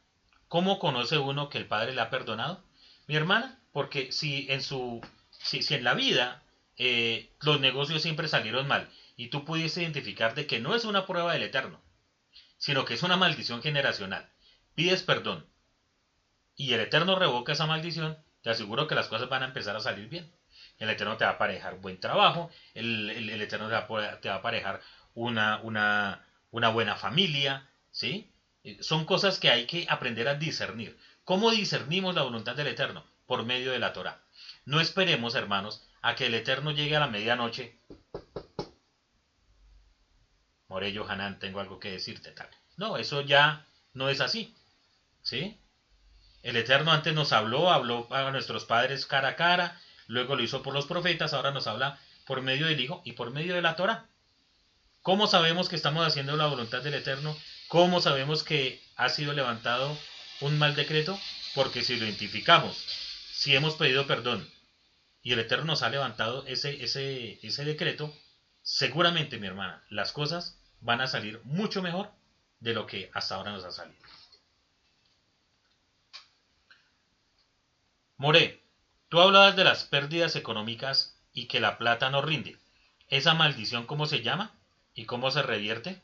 ¿cómo 0.48 0.80
conoce 0.80 1.18
uno 1.18 1.50
que 1.50 1.58
el 1.58 1.68
Padre 1.68 1.94
le 1.94 2.02
ha 2.02 2.10
perdonado? 2.10 2.64
Mi 3.08 3.16
hermana, 3.16 3.60
porque 3.74 4.12
si 4.12 4.48
en 4.50 4.62
su 4.62 5.02
si, 5.32 5.62
en 5.74 5.84
la 5.84 5.94
vida 5.94 6.44
eh, 6.78 7.30
los 7.42 7.60
negocios 7.60 8.02
siempre 8.02 8.28
salieron 8.28 8.68
mal 8.68 8.90
y 9.18 9.28
tú 9.28 9.46
pudiste 9.46 9.82
identificar 9.82 10.36
de 10.36 10.48
que 10.48 10.60
no 10.60 10.76
es 10.76 10.86
una 10.86 11.06
prueba 11.06 11.34
del 11.34 11.44
Eterno, 11.44 11.82
sino 12.66 12.84
que 12.84 12.96
es 12.96 13.04
una 13.04 13.16
maldición 13.16 13.62
generacional, 13.62 14.28
pides 14.74 15.04
perdón 15.04 15.46
y 16.56 16.74
el 16.74 16.80
Eterno 16.80 17.16
revoca 17.16 17.54
esa 17.54 17.68
maldición, 17.68 18.18
te 18.42 18.50
aseguro 18.50 18.88
que 18.88 18.96
las 18.96 19.08
cosas 19.08 19.30
van 19.30 19.44
a 19.44 19.46
empezar 19.46 19.76
a 19.76 19.82
salir 19.82 20.10
bien. 20.10 20.32
El 20.80 20.90
Eterno 20.90 21.16
te 21.16 21.26
va 21.26 21.32
a 21.32 21.34
aparejar 21.36 21.76
buen 21.80 22.00
trabajo, 22.00 22.50
el, 22.74 23.30
Eterno 23.40 23.68
te 23.68 23.76
va, 23.76 24.20
te 24.20 24.30
va, 24.30 24.36
a 24.36 24.38
aparejar 24.40 24.82
una, 25.14 25.60
una, 25.62 26.26
una 26.50 26.70
buena 26.70 26.96
familia, 26.96 27.70
¿sí? 27.92 28.32
Eh, 28.64 28.80
son 28.82 29.06
cosas 29.06 29.38
que 29.38 29.52
hay 29.52 29.68
que 29.68 29.86
aprender 29.88 30.28
a 30.28 30.34
discernir. 30.34 30.98
¿Cómo 31.24 31.52
discernimos 31.52 32.16
la 32.16 32.24
voluntad 32.24 32.56
del 32.56 32.68
Eterno? 32.68 33.06
Por 33.28 33.46
medio 33.46 33.74
de 33.74 33.80
la 33.80 33.94
Torah. 33.94 34.24
No 34.66 34.82
esperemos, 34.82 35.36
hermanos, 35.36 35.88
a 36.02 36.16
que 36.16 36.26
el 36.26 36.34
Eterno 36.34 36.72
llegue 36.72 36.96
a 36.96 37.02
la 37.02 37.08
medianoche. 37.08 37.78
Morello 40.76 41.10
Hanan, 41.10 41.40
tengo 41.40 41.62
algo 41.62 41.80
que 41.80 41.92
decirte, 41.92 42.32
tal. 42.32 42.50
No, 42.76 42.98
eso 42.98 43.22
ya 43.22 43.66
no 43.94 44.10
es 44.10 44.20
así. 44.20 44.54
¿Sí? 45.22 45.58
El 46.44 46.58
Eterno 46.58 46.92
antes 46.92 47.14
nos 47.14 47.32
habló, 47.32 47.72
habló 47.72 48.14
a 48.14 48.30
nuestros 48.32 48.66
padres 48.66 49.06
cara 49.06 49.30
a 49.30 49.36
cara, 49.38 49.80
luego 50.08 50.36
lo 50.36 50.44
hizo 50.44 50.64
por 50.64 50.74
los 50.74 50.86
profetas, 50.86 51.32
ahora 51.32 51.52
nos 51.52 51.68
habla 51.68 51.98
por 52.26 52.42
medio 52.42 52.68
del 52.68 52.82
Hijo 52.82 53.02
y 53.06 53.14
por 53.14 53.32
medio 53.32 53.56
de 53.56 53.62
la 53.62 53.78
Torah. 53.78 54.10
¿Cómo 55.02 55.28
sabemos 55.28 55.70
que 55.70 55.78
estamos 55.78 56.06
haciendo 56.06 56.36
la 56.36 56.48
voluntad 56.48 56.82
del 56.82 56.96
Eterno? 56.96 57.38
¿Cómo 57.70 58.02
sabemos 58.02 58.44
que 58.44 58.84
ha 58.98 59.08
sido 59.08 59.32
levantado 59.32 59.98
un 60.42 60.60
mal 60.60 60.76
decreto? 60.76 61.18
Porque 61.54 61.86
si 61.86 61.96
lo 61.96 62.04
identificamos, 62.04 62.76
si 63.32 63.56
hemos 63.56 63.76
pedido 63.76 64.08
perdón 64.08 64.46
y 65.24 65.32
el 65.32 65.40
Eterno 65.40 65.68
nos 65.68 65.84
ha 65.84 65.90
levantado 65.90 66.46
ese, 66.48 66.84
ese, 66.84 67.40
ese 67.48 67.64
decreto, 67.64 68.14
seguramente, 68.62 69.40
mi 69.40 69.48
hermana, 69.48 69.82
las 69.90 70.12
cosas 70.12 70.60
van 70.86 71.02
a 71.02 71.08
salir 71.08 71.42
mucho 71.44 71.82
mejor 71.82 72.12
de 72.60 72.74
lo 72.74 72.86
que 72.86 73.10
hasta 73.14 73.36
ahora 73.36 73.52
nos 73.52 73.66
ha 73.66 73.72
salido. 73.72 74.00
More, 78.18 78.64
tú 79.10 79.20
hablabas 79.20 79.56
de 79.56 79.64
las 79.64 79.84
pérdidas 79.84 80.36
económicas 80.36 81.20
y 81.34 81.48
que 81.48 81.60
la 81.60 81.78
plata 81.80 82.10
no 82.12 82.22
rinde. 82.22 82.58
¿Esa 83.10 83.34
maldición 83.34 83.88
cómo 83.88 84.06
se 84.06 84.22
llama? 84.22 84.56
¿Y 84.94 85.06
cómo 85.06 85.32
se 85.32 85.42
revierte? 85.42 86.02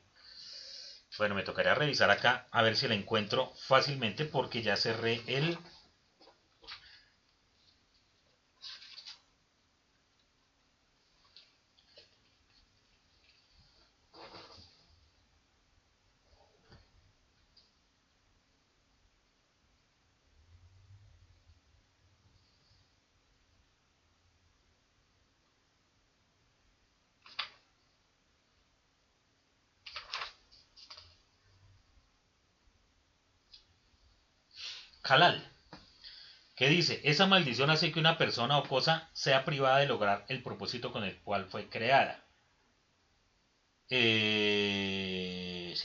Bueno, 1.18 1.36
me 1.36 1.44
tocaría 1.44 1.76
revisar 1.76 2.10
acá 2.10 2.48
a 2.52 2.64
ver 2.64 2.76
si 2.76 2.88
la 2.88 2.96
encuentro 2.96 3.54
fácilmente 3.68 4.26
porque 4.26 4.64
ya 4.64 4.76
cerré 4.78 5.22
el 5.28 5.58
halal, 35.12 35.52
que 36.56 36.70
dice, 36.70 37.02
esa 37.04 37.28
maldición 37.28 37.70
hace 37.70 37.92
que 37.92 38.00
una 38.00 38.18
persona 38.18 38.58
o 38.58 38.68
cosa 38.68 39.10
sea 39.14 39.46
privada 39.46 39.80
de 39.80 39.88
lograr 39.88 40.26
el 40.30 40.44
propósito 40.44 40.92
con 40.92 41.04
el 41.04 41.18
cual 41.22 41.46
fue 41.46 41.70
creada. 41.70 42.24
Eh, 43.90 45.76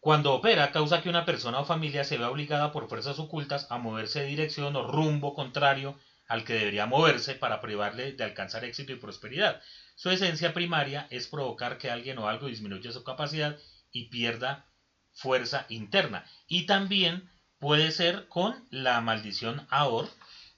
Cuando 0.00 0.34
opera, 0.34 0.70
causa 0.70 1.02
que 1.02 1.08
una 1.08 1.24
persona 1.24 1.58
o 1.60 1.64
familia 1.64 2.04
se 2.04 2.18
vea 2.18 2.30
obligada 2.30 2.70
por 2.72 2.88
fuerzas 2.88 3.18
ocultas 3.18 3.66
a 3.70 3.78
moverse 3.78 4.20
de 4.20 4.26
dirección 4.26 4.76
o 4.76 4.86
rumbo 4.86 5.34
contrario 5.34 5.98
al 6.28 6.44
que 6.44 6.54
debería 6.54 6.86
moverse 6.86 7.34
para 7.34 7.60
privarle 7.60 8.12
de 8.12 8.24
alcanzar 8.24 8.64
éxito 8.64 8.92
y 8.92 8.96
prosperidad. 8.96 9.60
Su 9.94 10.10
esencia 10.10 10.52
primaria 10.54 11.06
es 11.10 11.26
provocar 11.26 11.78
que 11.78 11.90
alguien 11.90 12.18
o 12.18 12.28
algo 12.28 12.46
disminuya 12.46 12.92
su 12.92 13.02
capacidad 13.02 13.56
y 13.90 14.08
pierda 14.08 14.66
fuerza 15.12 15.66
interna. 15.68 16.24
Y 16.46 16.66
también 16.66 17.30
puede 17.58 17.90
ser 17.90 18.28
con 18.28 18.66
la 18.70 19.00
maldición 19.00 19.66
Ahor, 19.70 20.08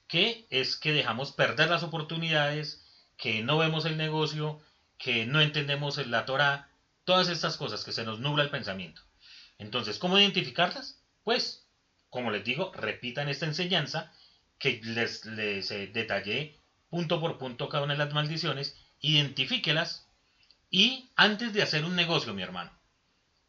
que 0.07 0.47
es 0.49 0.75
que 0.75 0.91
dejamos 0.91 1.31
perder 1.31 1.69
las 1.69 1.83
oportunidades, 1.83 2.85
que 3.17 3.43
no 3.43 3.57
vemos 3.57 3.85
el 3.85 3.97
negocio, 3.97 4.61
que 4.97 5.25
no 5.25 5.41
entendemos 5.41 6.05
la 6.07 6.25
Torah, 6.25 6.69
todas 7.03 7.29
estas 7.29 7.57
cosas 7.57 7.83
que 7.83 7.91
se 7.91 8.03
nos 8.03 8.19
nubla 8.19 8.43
el 8.43 8.49
pensamiento. 8.49 9.01
Entonces, 9.57 9.99
¿cómo 9.99 10.17
identificarlas? 10.17 11.01
Pues, 11.23 11.67
como 12.09 12.31
les 12.31 12.43
digo, 12.43 12.71
repitan 12.73 13.29
esta 13.29 13.45
enseñanza 13.45 14.11
que 14.57 14.81
les, 14.83 15.25
les 15.25 15.71
eh, 15.71 15.87
detallé 15.87 16.59
punto 16.89 17.19
por 17.19 17.37
punto 17.37 17.69
cada 17.69 17.83
una 17.83 17.93
de 17.93 17.99
las 17.99 18.13
maldiciones, 18.13 18.75
identifíquelas 18.99 20.07
y 20.69 21.09
antes 21.15 21.53
de 21.53 21.61
hacer 21.61 21.85
un 21.85 21.95
negocio, 21.95 22.33
mi 22.33 22.41
hermano, 22.41 22.71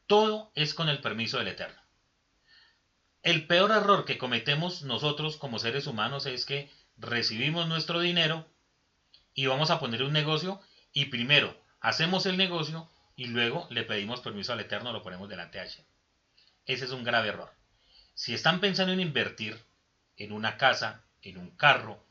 todo 0.07 0.53
es 0.55 0.75
con 0.75 0.89
el 0.89 1.01
permiso 1.01 1.39
del 1.39 1.49
Eterno. 1.49 1.80
El 3.23 3.47
peor 3.47 3.71
error 3.71 4.07
que 4.07 4.17
cometemos 4.17 4.83
nosotros 4.83 5.37
como 5.37 5.59
seres 5.59 5.87
humanos 5.87 6.25
es 6.25 6.47
que 6.47 6.71
recibimos 6.97 7.69
nuestro 7.69 8.01
dinero 8.01 8.47
y 9.35 9.45
vamos 9.47 9.71
a 9.71 9.79
poner 9.79 10.03
un 10.03 10.13
negocio 10.13 10.59
y 10.93 11.07
primero 11.07 11.55
hacemos 11.81 12.25
el 12.25 12.39
negocio 12.39 12.89
y 13.17 13.27
luego 13.27 13.67
le 13.71 13.85
pedimos 13.85 14.21
permiso 14.21 14.55
al 14.55 14.61
Eterno, 14.61 14.93
lo 14.93 15.03
ponemos 15.03 15.29
delante 15.29 15.59
de 15.59 15.65
Hashem. 15.65 15.85
Ese 16.65 16.87
es 16.87 16.93
un 16.93 17.05
grave 17.05 17.29
error. 17.29 17.53
Si 18.15 18.33
están 18.33 18.59
pensando 18.59 18.95
en 18.95 19.01
invertir 19.01 19.63
en 20.17 20.33
una 20.33 20.57
casa, 20.57 21.05
en 21.21 21.37
un 21.37 21.51
carro, 21.57 22.03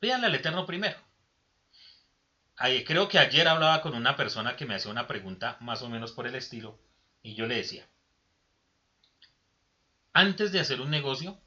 véanle 0.00 0.28
al 0.28 0.34
Eterno 0.34 0.64
primero. 0.64 0.98
creo 2.86 3.08
que 3.08 3.18
ayer 3.18 3.48
hablaba 3.48 3.82
con 3.82 3.94
una 3.94 4.16
persona 4.16 4.56
que 4.56 4.64
me 4.64 4.76
hacía 4.76 4.90
una 4.90 5.06
pregunta 5.06 5.58
más 5.60 5.82
o 5.82 5.90
menos 5.90 6.12
por 6.12 6.26
el 6.26 6.36
estilo 6.36 6.78
y 7.22 7.34
yo 7.34 7.46
le 7.46 7.56
decía, 7.56 7.86
antes 10.18 10.50
de 10.50 10.58
hacer 10.58 10.80
un 10.80 10.90
negocio, 10.90 11.40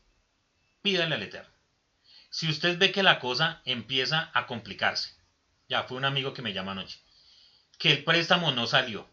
pídale 0.82 1.16
al 1.16 1.24
Eterno. 1.24 1.54
Si 2.30 2.48
usted 2.48 2.80
ve 2.80 2.94
que 2.94 3.04
la 3.04 3.20
cosa 3.20 3.62
empieza 3.66 4.32
a 4.34 4.48
complicarse, 4.48 5.14
ya 5.68 5.84
fue 5.84 5.98
un 5.98 6.06
amigo 6.06 6.34
que 6.34 6.42
me 6.42 6.54
llama 6.54 6.72
anoche, 6.72 7.02
que 7.78 7.92
el 7.92 8.06
préstamo 8.06 8.54
no 8.54 8.68
salió, 8.68 9.10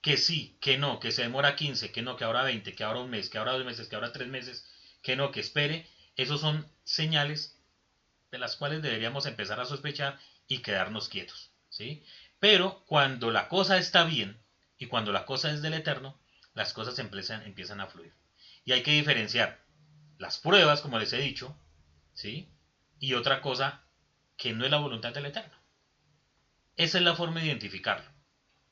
que 0.00 0.16
sí, 0.16 0.56
que 0.60 0.78
no, 0.78 1.00
que 1.00 1.10
se 1.10 1.22
demora 1.22 1.56
15, 1.56 1.90
que 1.90 2.02
no, 2.02 2.16
que 2.16 2.22
ahora 2.22 2.44
20, 2.44 2.72
que 2.76 2.84
ahora 2.84 3.00
un 3.00 3.10
mes, 3.10 3.28
que 3.28 3.38
ahora 3.38 3.54
dos 3.54 3.64
meses, 3.64 3.88
que 3.88 3.96
ahora 3.96 4.12
tres 4.12 4.28
meses, 4.28 4.64
que 5.02 5.16
no, 5.16 5.32
que 5.32 5.40
espere, 5.40 5.90
esos 6.14 6.40
son 6.40 6.70
señales 6.84 7.58
de 8.30 8.38
las 8.38 8.54
cuales 8.54 8.80
deberíamos 8.80 9.26
empezar 9.26 9.58
a 9.58 9.64
sospechar 9.64 10.20
y 10.46 10.58
quedarnos 10.58 11.08
quietos, 11.08 11.50
¿sí? 11.68 12.04
Pero 12.38 12.84
cuando 12.86 13.32
la 13.32 13.48
cosa 13.48 13.76
está 13.76 14.04
bien 14.04 14.40
y 14.78 14.86
cuando 14.86 15.10
la 15.10 15.26
cosa 15.26 15.50
es 15.50 15.62
del 15.62 15.74
eterno, 15.74 16.16
las 16.54 16.72
cosas 16.72 16.96
empiezan, 17.00 17.42
empiezan 17.42 17.80
a 17.80 17.88
fluir. 17.88 18.19
Y 18.70 18.72
hay 18.72 18.84
que 18.84 18.92
diferenciar 18.92 19.58
las 20.16 20.38
pruebas, 20.38 20.80
como 20.80 20.96
les 21.00 21.12
he 21.12 21.18
dicho, 21.18 21.58
¿sí? 22.14 22.48
Y 23.00 23.14
otra 23.14 23.40
cosa 23.40 23.82
que 24.36 24.52
no 24.52 24.64
es 24.64 24.70
la 24.70 24.78
voluntad 24.78 25.12
del 25.12 25.26
Eterno. 25.26 25.56
Esa 26.76 26.98
es 26.98 27.02
la 27.02 27.16
forma 27.16 27.40
de 27.40 27.46
identificarlo. 27.46 28.08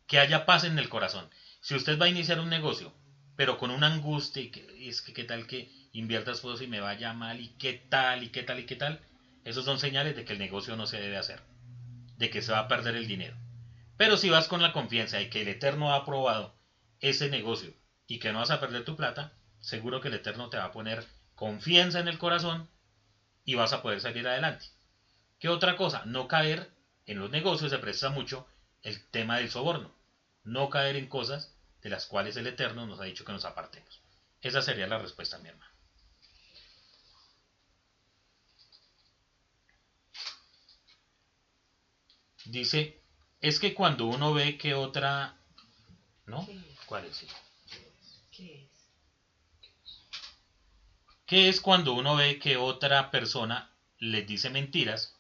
Que 0.07 0.21
haya 0.21 0.47
paz 0.47 0.63
en 0.63 0.79
el 0.79 0.89
corazón. 0.89 1.29
Si 1.61 1.75
usted 1.75 2.01
va 2.01 2.05
a 2.05 2.11
iniciar 2.11 2.39
un 2.39 2.49
negocio, 2.49 2.95
pero 3.35 3.59
con 3.59 3.73
una 3.73 3.93
angustia, 3.93 4.41
y 4.41 4.53
que, 4.53 4.89
es 4.89 5.03
que 5.03 5.13
qué 5.13 5.25
tal 5.25 5.49
que 5.49 5.69
invierta 5.91 6.31
esfuerzo 6.31 6.63
y 6.63 6.69
me 6.69 6.79
vaya 6.79 7.13
mal, 7.13 7.41
y 7.41 7.49
qué 7.59 7.73
tal, 7.73 8.23
y 8.23 8.29
qué 8.29 8.45
tal, 8.45 8.61
y 8.61 8.67
qué 8.67 8.77
tal, 8.77 9.01
esos 9.43 9.65
son 9.65 9.81
señales 9.81 10.15
de 10.15 10.25
que 10.25 10.35
el 10.35 10.39
negocio 10.39 10.77
no 10.77 10.87
se 10.87 11.01
debe 11.01 11.17
hacer, 11.17 11.43
de 12.19 12.31
que 12.31 12.41
se 12.41 12.53
va 12.53 12.61
a 12.61 12.69
perder 12.69 12.95
el 12.95 13.09
dinero. 13.09 13.37
Pero 13.97 14.17
si 14.17 14.31
vas 14.31 14.47
con 14.47 14.63
la 14.63 14.73
confianza 14.73 15.17
de 15.17 15.29
que 15.29 15.43
el 15.43 15.49
Eterno 15.49 15.93
ha 15.93 15.97
aprobado 15.97 16.57
ese 17.01 17.29
negocio 17.31 17.75
y 18.07 18.21
que 18.21 18.33
no 18.33 18.39
vas 18.39 18.53
a 18.53 18.61
perder 18.61 18.85
tu 18.85 18.95
plata, 18.95 19.35
seguro 19.61 20.01
que 20.01 20.09
el 20.09 20.15
Eterno 20.15 20.51
te 20.51 20.57
va 20.57 20.65
a 20.65 20.73
poner 20.73 21.07
confianza 21.35 22.01
en 22.01 22.09
el 22.09 22.19
corazón 22.19 22.69
y 23.45 23.55
vas 23.55 23.73
a 23.73 23.83
poder 23.83 24.01
salir 24.01 24.27
adelante. 24.27 24.67
¿Qué 25.39 25.49
otra 25.49 25.77
cosa? 25.77 26.05
No 26.05 26.29
caer 26.29 26.71
en 27.07 27.19
los 27.19 27.31
negocios 27.31 27.71
se 27.71 27.79
presta 27.79 28.11
mucho 28.11 28.47
el 28.83 29.09
tema 29.11 29.39
del 29.39 29.51
soborno. 29.51 29.95
No 30.45 30.69
caer 30.69 30.97
en 30.97 31.09
cosas 31.09 31.55
de 31.81 31.91
las 31.91 32.07
cuales 32.07 32.37
el 32.37 32.47
Eterno 32.47 32.87
nos 32.87 33.01
ha 33.01 33.05
dicho 33.05 33.25
que 33.25 33.33
nos 33.33 33.45
apartemos. 33.45 34.01
Esa 34.41 34.63
sería 34.63 34.87
la 34.87 34.99
respuesta, 34.99 35.39
mi 35.39 35.49
hermano. 35.49 35.73
Dice, 42.45 43.03
es 43.41 43.61
que 43.61 43.75
cuando 43.75 44.07
uno 44.07 44.33
ve 44.33 44.57
que 44.57 44.75
otra... 44.75 45.37
¿No? 46.27 46.47
¿Cuál 46.87 47.05
es? 47.07 47.27
¿Qué 48.31 48.65
es? 48.65 48.78
¿Qué 51.29 51.51
es 51.51 51.61
cuando 51.61 51.93
uno 51.93 52.17
ve 52.17 52.39
que 52.39 52.57
otra 52.57 53.11
persona 53.11 53.71
le 53.99 54.23
dice 54.23 54.49
mentiras 54.49 55.15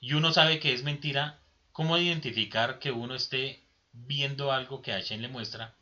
y 0.00 0.14
uno 0.14 0.32
sabe 0.32 0.58
que 0.58 0.72
es 0.72 0.82
mentira? 0.82 1.38
¿Cómo 1.70 1.98
identificar 1.98 2.78
que 2.78 2.92
uno 2.92 3.14
esté 3.14 3.62
viendo 3.92 4.52
algo 4.52 4.80
que 4.80 4.92
Hashem 4.92 5.20
le 5.20 5.28
muestra 5.28 5.76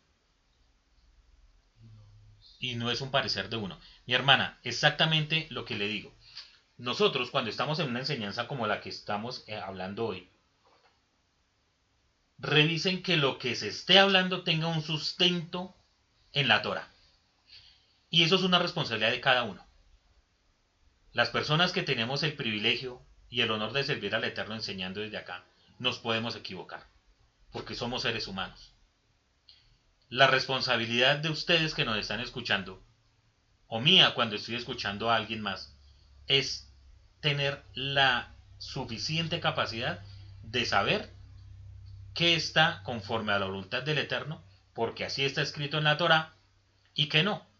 y 2.59 2.75
no 2.75 2.91
es 2.91 3.01
un 3.03 3.13
parecer 3.13 3.51
de 3.51 3.57
uno? 3.59 3.79
Mi 4.05 4.15
hermana, 4.15 4.59
exactamente 4.65 5.47
lo 5.51 5.65
que 5.65 5.77
le 5.77 5.87
digo. 5.87 6.13
Nosotros 6.77 7.31
cuando 7.31 7.49
estamos 7.49 7.79
en 7.79 7.91
una 7.91 8.01
enseñanza 8.01 8.49
como 8.49 8.67
la 8.67 8.81
que 8.81 8.89
estamos 8.89 9.45
eh, 9.47 9.55
hablando 9.55 10.07
hoy, 10.07 10.29
revisen 12.39 13.01
que 13.01 13.17
lo 13.17 13.39
que 13.39 13.55
se 13.55 13.69
esté 13.69 14.01
hablando 14.01 14.43
tenga 14.43 14.67
un 14.67 14.83
sustento 14.83 15.73
en 16.33 16.49
la 16.49 16.63
Torah. 16.63 16.92
Y 18.13 18.25
eso 18.25 18.37
es 18.37 18.43
una 18.43 18.59
responsabilidad 18.59 19.11
de 19.11 19.23
cada 19.23 19.45
uno. 19.45 19.67
Las 21.13 21.31
personas 21.31 21.73
que 21.73 21.83
tenemos 21.83 22.23
el 22.23 22.35
privilegio 22.35 23.01
y 23.31 23.41
el 23.41 23.51
honor 23.51 23.73
de 23.73 23.85
servir 23.85 24.15
al 24.15 24.25
Eterno 24.25 24.55
enseñando 24.55 25.01
desde 25.01 25.17
acá, 25.17 25.47
nos 25.79 25.99
podemos 25.99 26.37
equivocar, 26.37 26.87
porque 27.53 27.75
somos 27.75 28.03
seres 28.03 28.27
humanos. 28.27 28.75
La 30.11 30.27
responsabilidad 30.27 31.21
de 31.21 31.31
ustedes 31.31 31.73
que 31.73 31.87
nos 31.87 31.97
están 31.97 32.21
escuchando, 32.21 32.85
o 33.67 33.81
mía 33.81 34.13
cuando 34.15 34.37
estoy 34.37 34.57
escuchando 34.57 35.11
a 35.11 35.17
alguien 35.17 35.41
más, 35.41 35.75
es 36.27 36.71
tener 37.21 37.65
la 37.73 38.35
suficiente 38.59 39.41
capacidad 39.41 40.05
de 40.43 40.67
saber 40.67 41.11
qué 42.13 42.35
está 42.35 42.83
conforme 42.83 43.33
a 43.33 43.39
la 43.39 43.47
voluntad 43.47 43.83
del 43.83 43.97
Eterno, 43.97 44.45
porque 44.75 45.07
así 45.07 45.25
está 45.25 45.41
escrito 45.41 45.79
en 45.79 45.85
la 45.85 45.97
Torah, 45.97 46.35
y 46.93 47.09
que 47.09 47.23
no. 47.23 47.51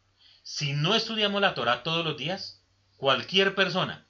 Si 0.43 0.73
no 0.73 0.95
estudiamos 0.95 1.41
la 1.41 1.55
Torah 1.55 1.83
todos 1.83 2.05
los 2.05 2.17
días, 2.17 2.63
cualquier 2.97 3.55
persona 3.55 4.07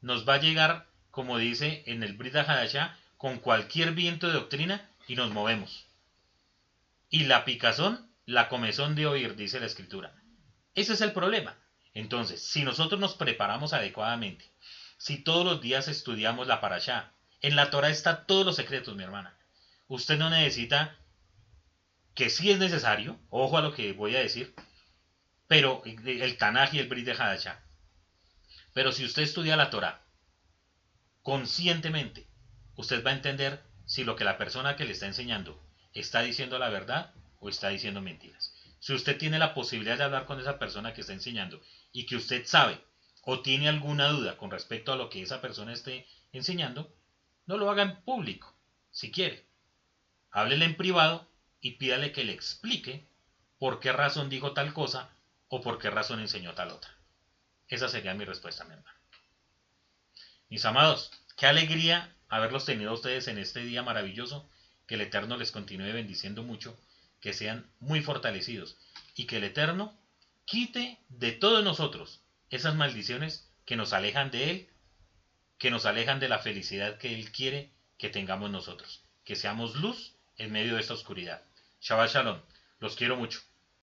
nos 0.00 0.26
va 0.26 0.34
a 0.34 0.40
llegar, 0.40 0.88
como 1.10 1.36
dice 1.36 1.82
en 1.86 2.02
el 2.02 2.16
Brit 2.16 2.34
Hadashah, 2.34 2.96
con 3.18 3.38
cualquier 3.38 3.92
viento 3.92 4.26
de 4.26 4.34
doctrina 4.34 4.88
y 5.06 5.16
nos 5.16 5.30
movemos. 5.30 5.86
Y 7.10 7.24
la 7.24 7.44
picazón, 7.44 8.10
la 8.24 8.48
comezón 8.48 8.94
de 8.94 9.06
oír, 9.06 9.36
dice 9.36 9.60
la 9.60 9.66
escritura. 9.66 10.14
Ese 10.74 10.94
es 10.94 11.00
el 11.00 11.12
problema. 11.12 11.56
Entonces, 11.94 12.42
si 12.42 12.62
nosotros 12.62 13.00
nos 13.00 13.14
preparamos 13.14 13.72
adecuadamente, 13.72 14.50
si 14.98 15.18
todos 15.18 15.44
los 15.44 15.60
días 15.60 15.88
estudiamos 15.88 16.46
la 16.46 16.60
parashá, 16.60 17.12
en 17.42 17.54
la 17.54 17.70
Torah 17.70 17.90
está 17.90 18.24
todos 18.26 18.44
los 18.46 18.56
secretos, 18.56 18.96
mi 18.96 19.02
hermana. 19.02 19.36
Usted 19.88 20.18
no 20.18 20.30
necesita 20.30 20.96
que 22.14 22.30
sí 22.30 22.50
es 22.50 22.58
necesario, 22.58 23.18
ojo 23.28 23.58
a 23.58 23.62
lo 23.62 23.74
que 23.74 23.92
voy 23.92 24.16
a 24.16 24.20
decir, 24.20 24.54
pero 25.48 25.82
el 25.84 26.36
Tanaj 26.38 26.74
y 26.74 26.78
el 26.78 26.88
Brit 26.88 27.06
de 27.06 27.12
Hadashah. 27.12 27.62
Pero 28.72 28.92
si 28.92 29.04
usted 29.04 29.22
estudia 29.22 29.56
la 29.56 29.70
Torah 29.70 30.02
conscientemente, 31.22 32.28
usted 32.76 33.04
va 33.04 33.10
a 33.10 33.14
entender 33.14 33.62
si 33.84 34.04
lo 34.04 34.16
que 34.16 34.24
la 34.24 34.38
persona 34.38 34.76
que 34.76 34.84
le 34.84 34.92
está 34.92 35.06
enseñando 35.06 35.60
está 35.92 36.22
diciendo 36.22 36.58
la 36.58 36.68
verdad 36.68 37.14
o 37.40 37.48
está 37.48 37.68
diciendo 37.68 38.00
mentiras. 38.00 38.54
Si 38.80 38.92
usted 38.92 39.18
tiene 39.18 39.38
la 39.38 39.54
posibilidad 39.54 39.96
de 39.96 40.04
hablar 40.04 40.26
con 40.26 40.38
esa 40.38 40.58
persona 40.58 40.92
que 40.92 41.00
está 41.00 41.12
enseñando 41.12 41.60
y 41.92 42.06
que 42.06 42.16
usted 42.16 42.46
sabe 42.46 42.80
o 43.22 43.40
tiene 43.40 43.68
alguna 43.68 44.08
duda 44.08 44.36
con 44.36 44.50
respecto 44.50 44.92
a 44.92 44.96
lo 44.96 45.10
que 45.10 45.22
esa 45.22 45.40
persona 45.40 45.72
esté 45.72 46.06
enseñando, 46.32 46.94
no 47.46 47.56
lo 47.56 47.70
haga 47.70 47.82
en 47.82 47.96
público, 48.02 48.54
si 48.90 49.10
quiere. 49.10 49.46
Háblele 50.30 50.64
en 50.64 50.76
privado 50.76 51.28
y 51.60 51.72
pídale 51.72 52.12
que 52.12 52.24
le 52.24 52.32
explique 52.32 53.08
por 53.58 53.80
qué 53.80 53.90
razón 53.90 54.28
dijo 54.28 54.52
tal 54.52 54.72
cosa 54.74 55.15
o 55.48 55.60
por 55.60 55.78
qué 55.78 55.90
razón 55.90 56.20
enseñó 56.20 56.54
tal 56.54 56.70
otra. 56.70 56.96
Esa 57.68 57.88
sería 57.88 58.14
mi 58.14 58.24
respuesta, 58.24 58.64
mi 58.64 58.74
hermano. 58.74 58.98
Mis 60.48 60.64
amados, 60.64 61.10
qué 61.36 61.46
alegría 61.46 62.14
haberlos 62.28 62.64
tenido 62.64 62.92
ustedes 62.92 63.28
en 63.28 63.38
este 63.38 63.60
día 63.60 63.82
maravilloso, 63.82 64.48
que 64.86 64.94
el 64.94 65.00
Eterno 65.00 65.36
les 65.36 65.50
continúe 65.50 65.92
bendiciendo 65.92 66.42
mucho, 66.42 66.78
que 67.20 67.32
sean 67.32 67.68
muy 67.80 68.02
fortalecidos 68.02 68.76
y 69.16 69.26
que 69.26 69.38
el 69.38 69.44
Eterno 69.44 69.98
quite 70.44 71.00
de 71.08 71.32
todos 71.32 71.64
nosotros 71.64 72.20
esas 72.50 72.76
maldiciones 72.76 73.50
que 73.64 73.76
nos 73.76 73.92
alejan 73.92 74.30
de 74.30 74.50
Él, 74.50 74.70
que 75.58 75.70
nos 75.70 75.86
alejan 75.86 76.20
de 76.20 76.28
la 76.28 76.38
felicidad 76.38 76.98
que 76.98 77.14
Él 77.14 77.32
quiere 77.32 77.72
que 77.98 78.10
tengamos 78.10 78.50
nosotros, 78.50 79.02
que 79.24 79.34
seamos 79.34 79.74
luz 79.76 80.14
en 80.36 80.52
medio 80.52 80.74
de 80.74 80.80
esta 80.80 80.94
oscuridad. 80.94 81.42
Shabbat 81.80 82.10
Shalom, 82.10 82.40
los 82.78 82.94
quiero 82.94 83.16
mucho. 83.16 83.40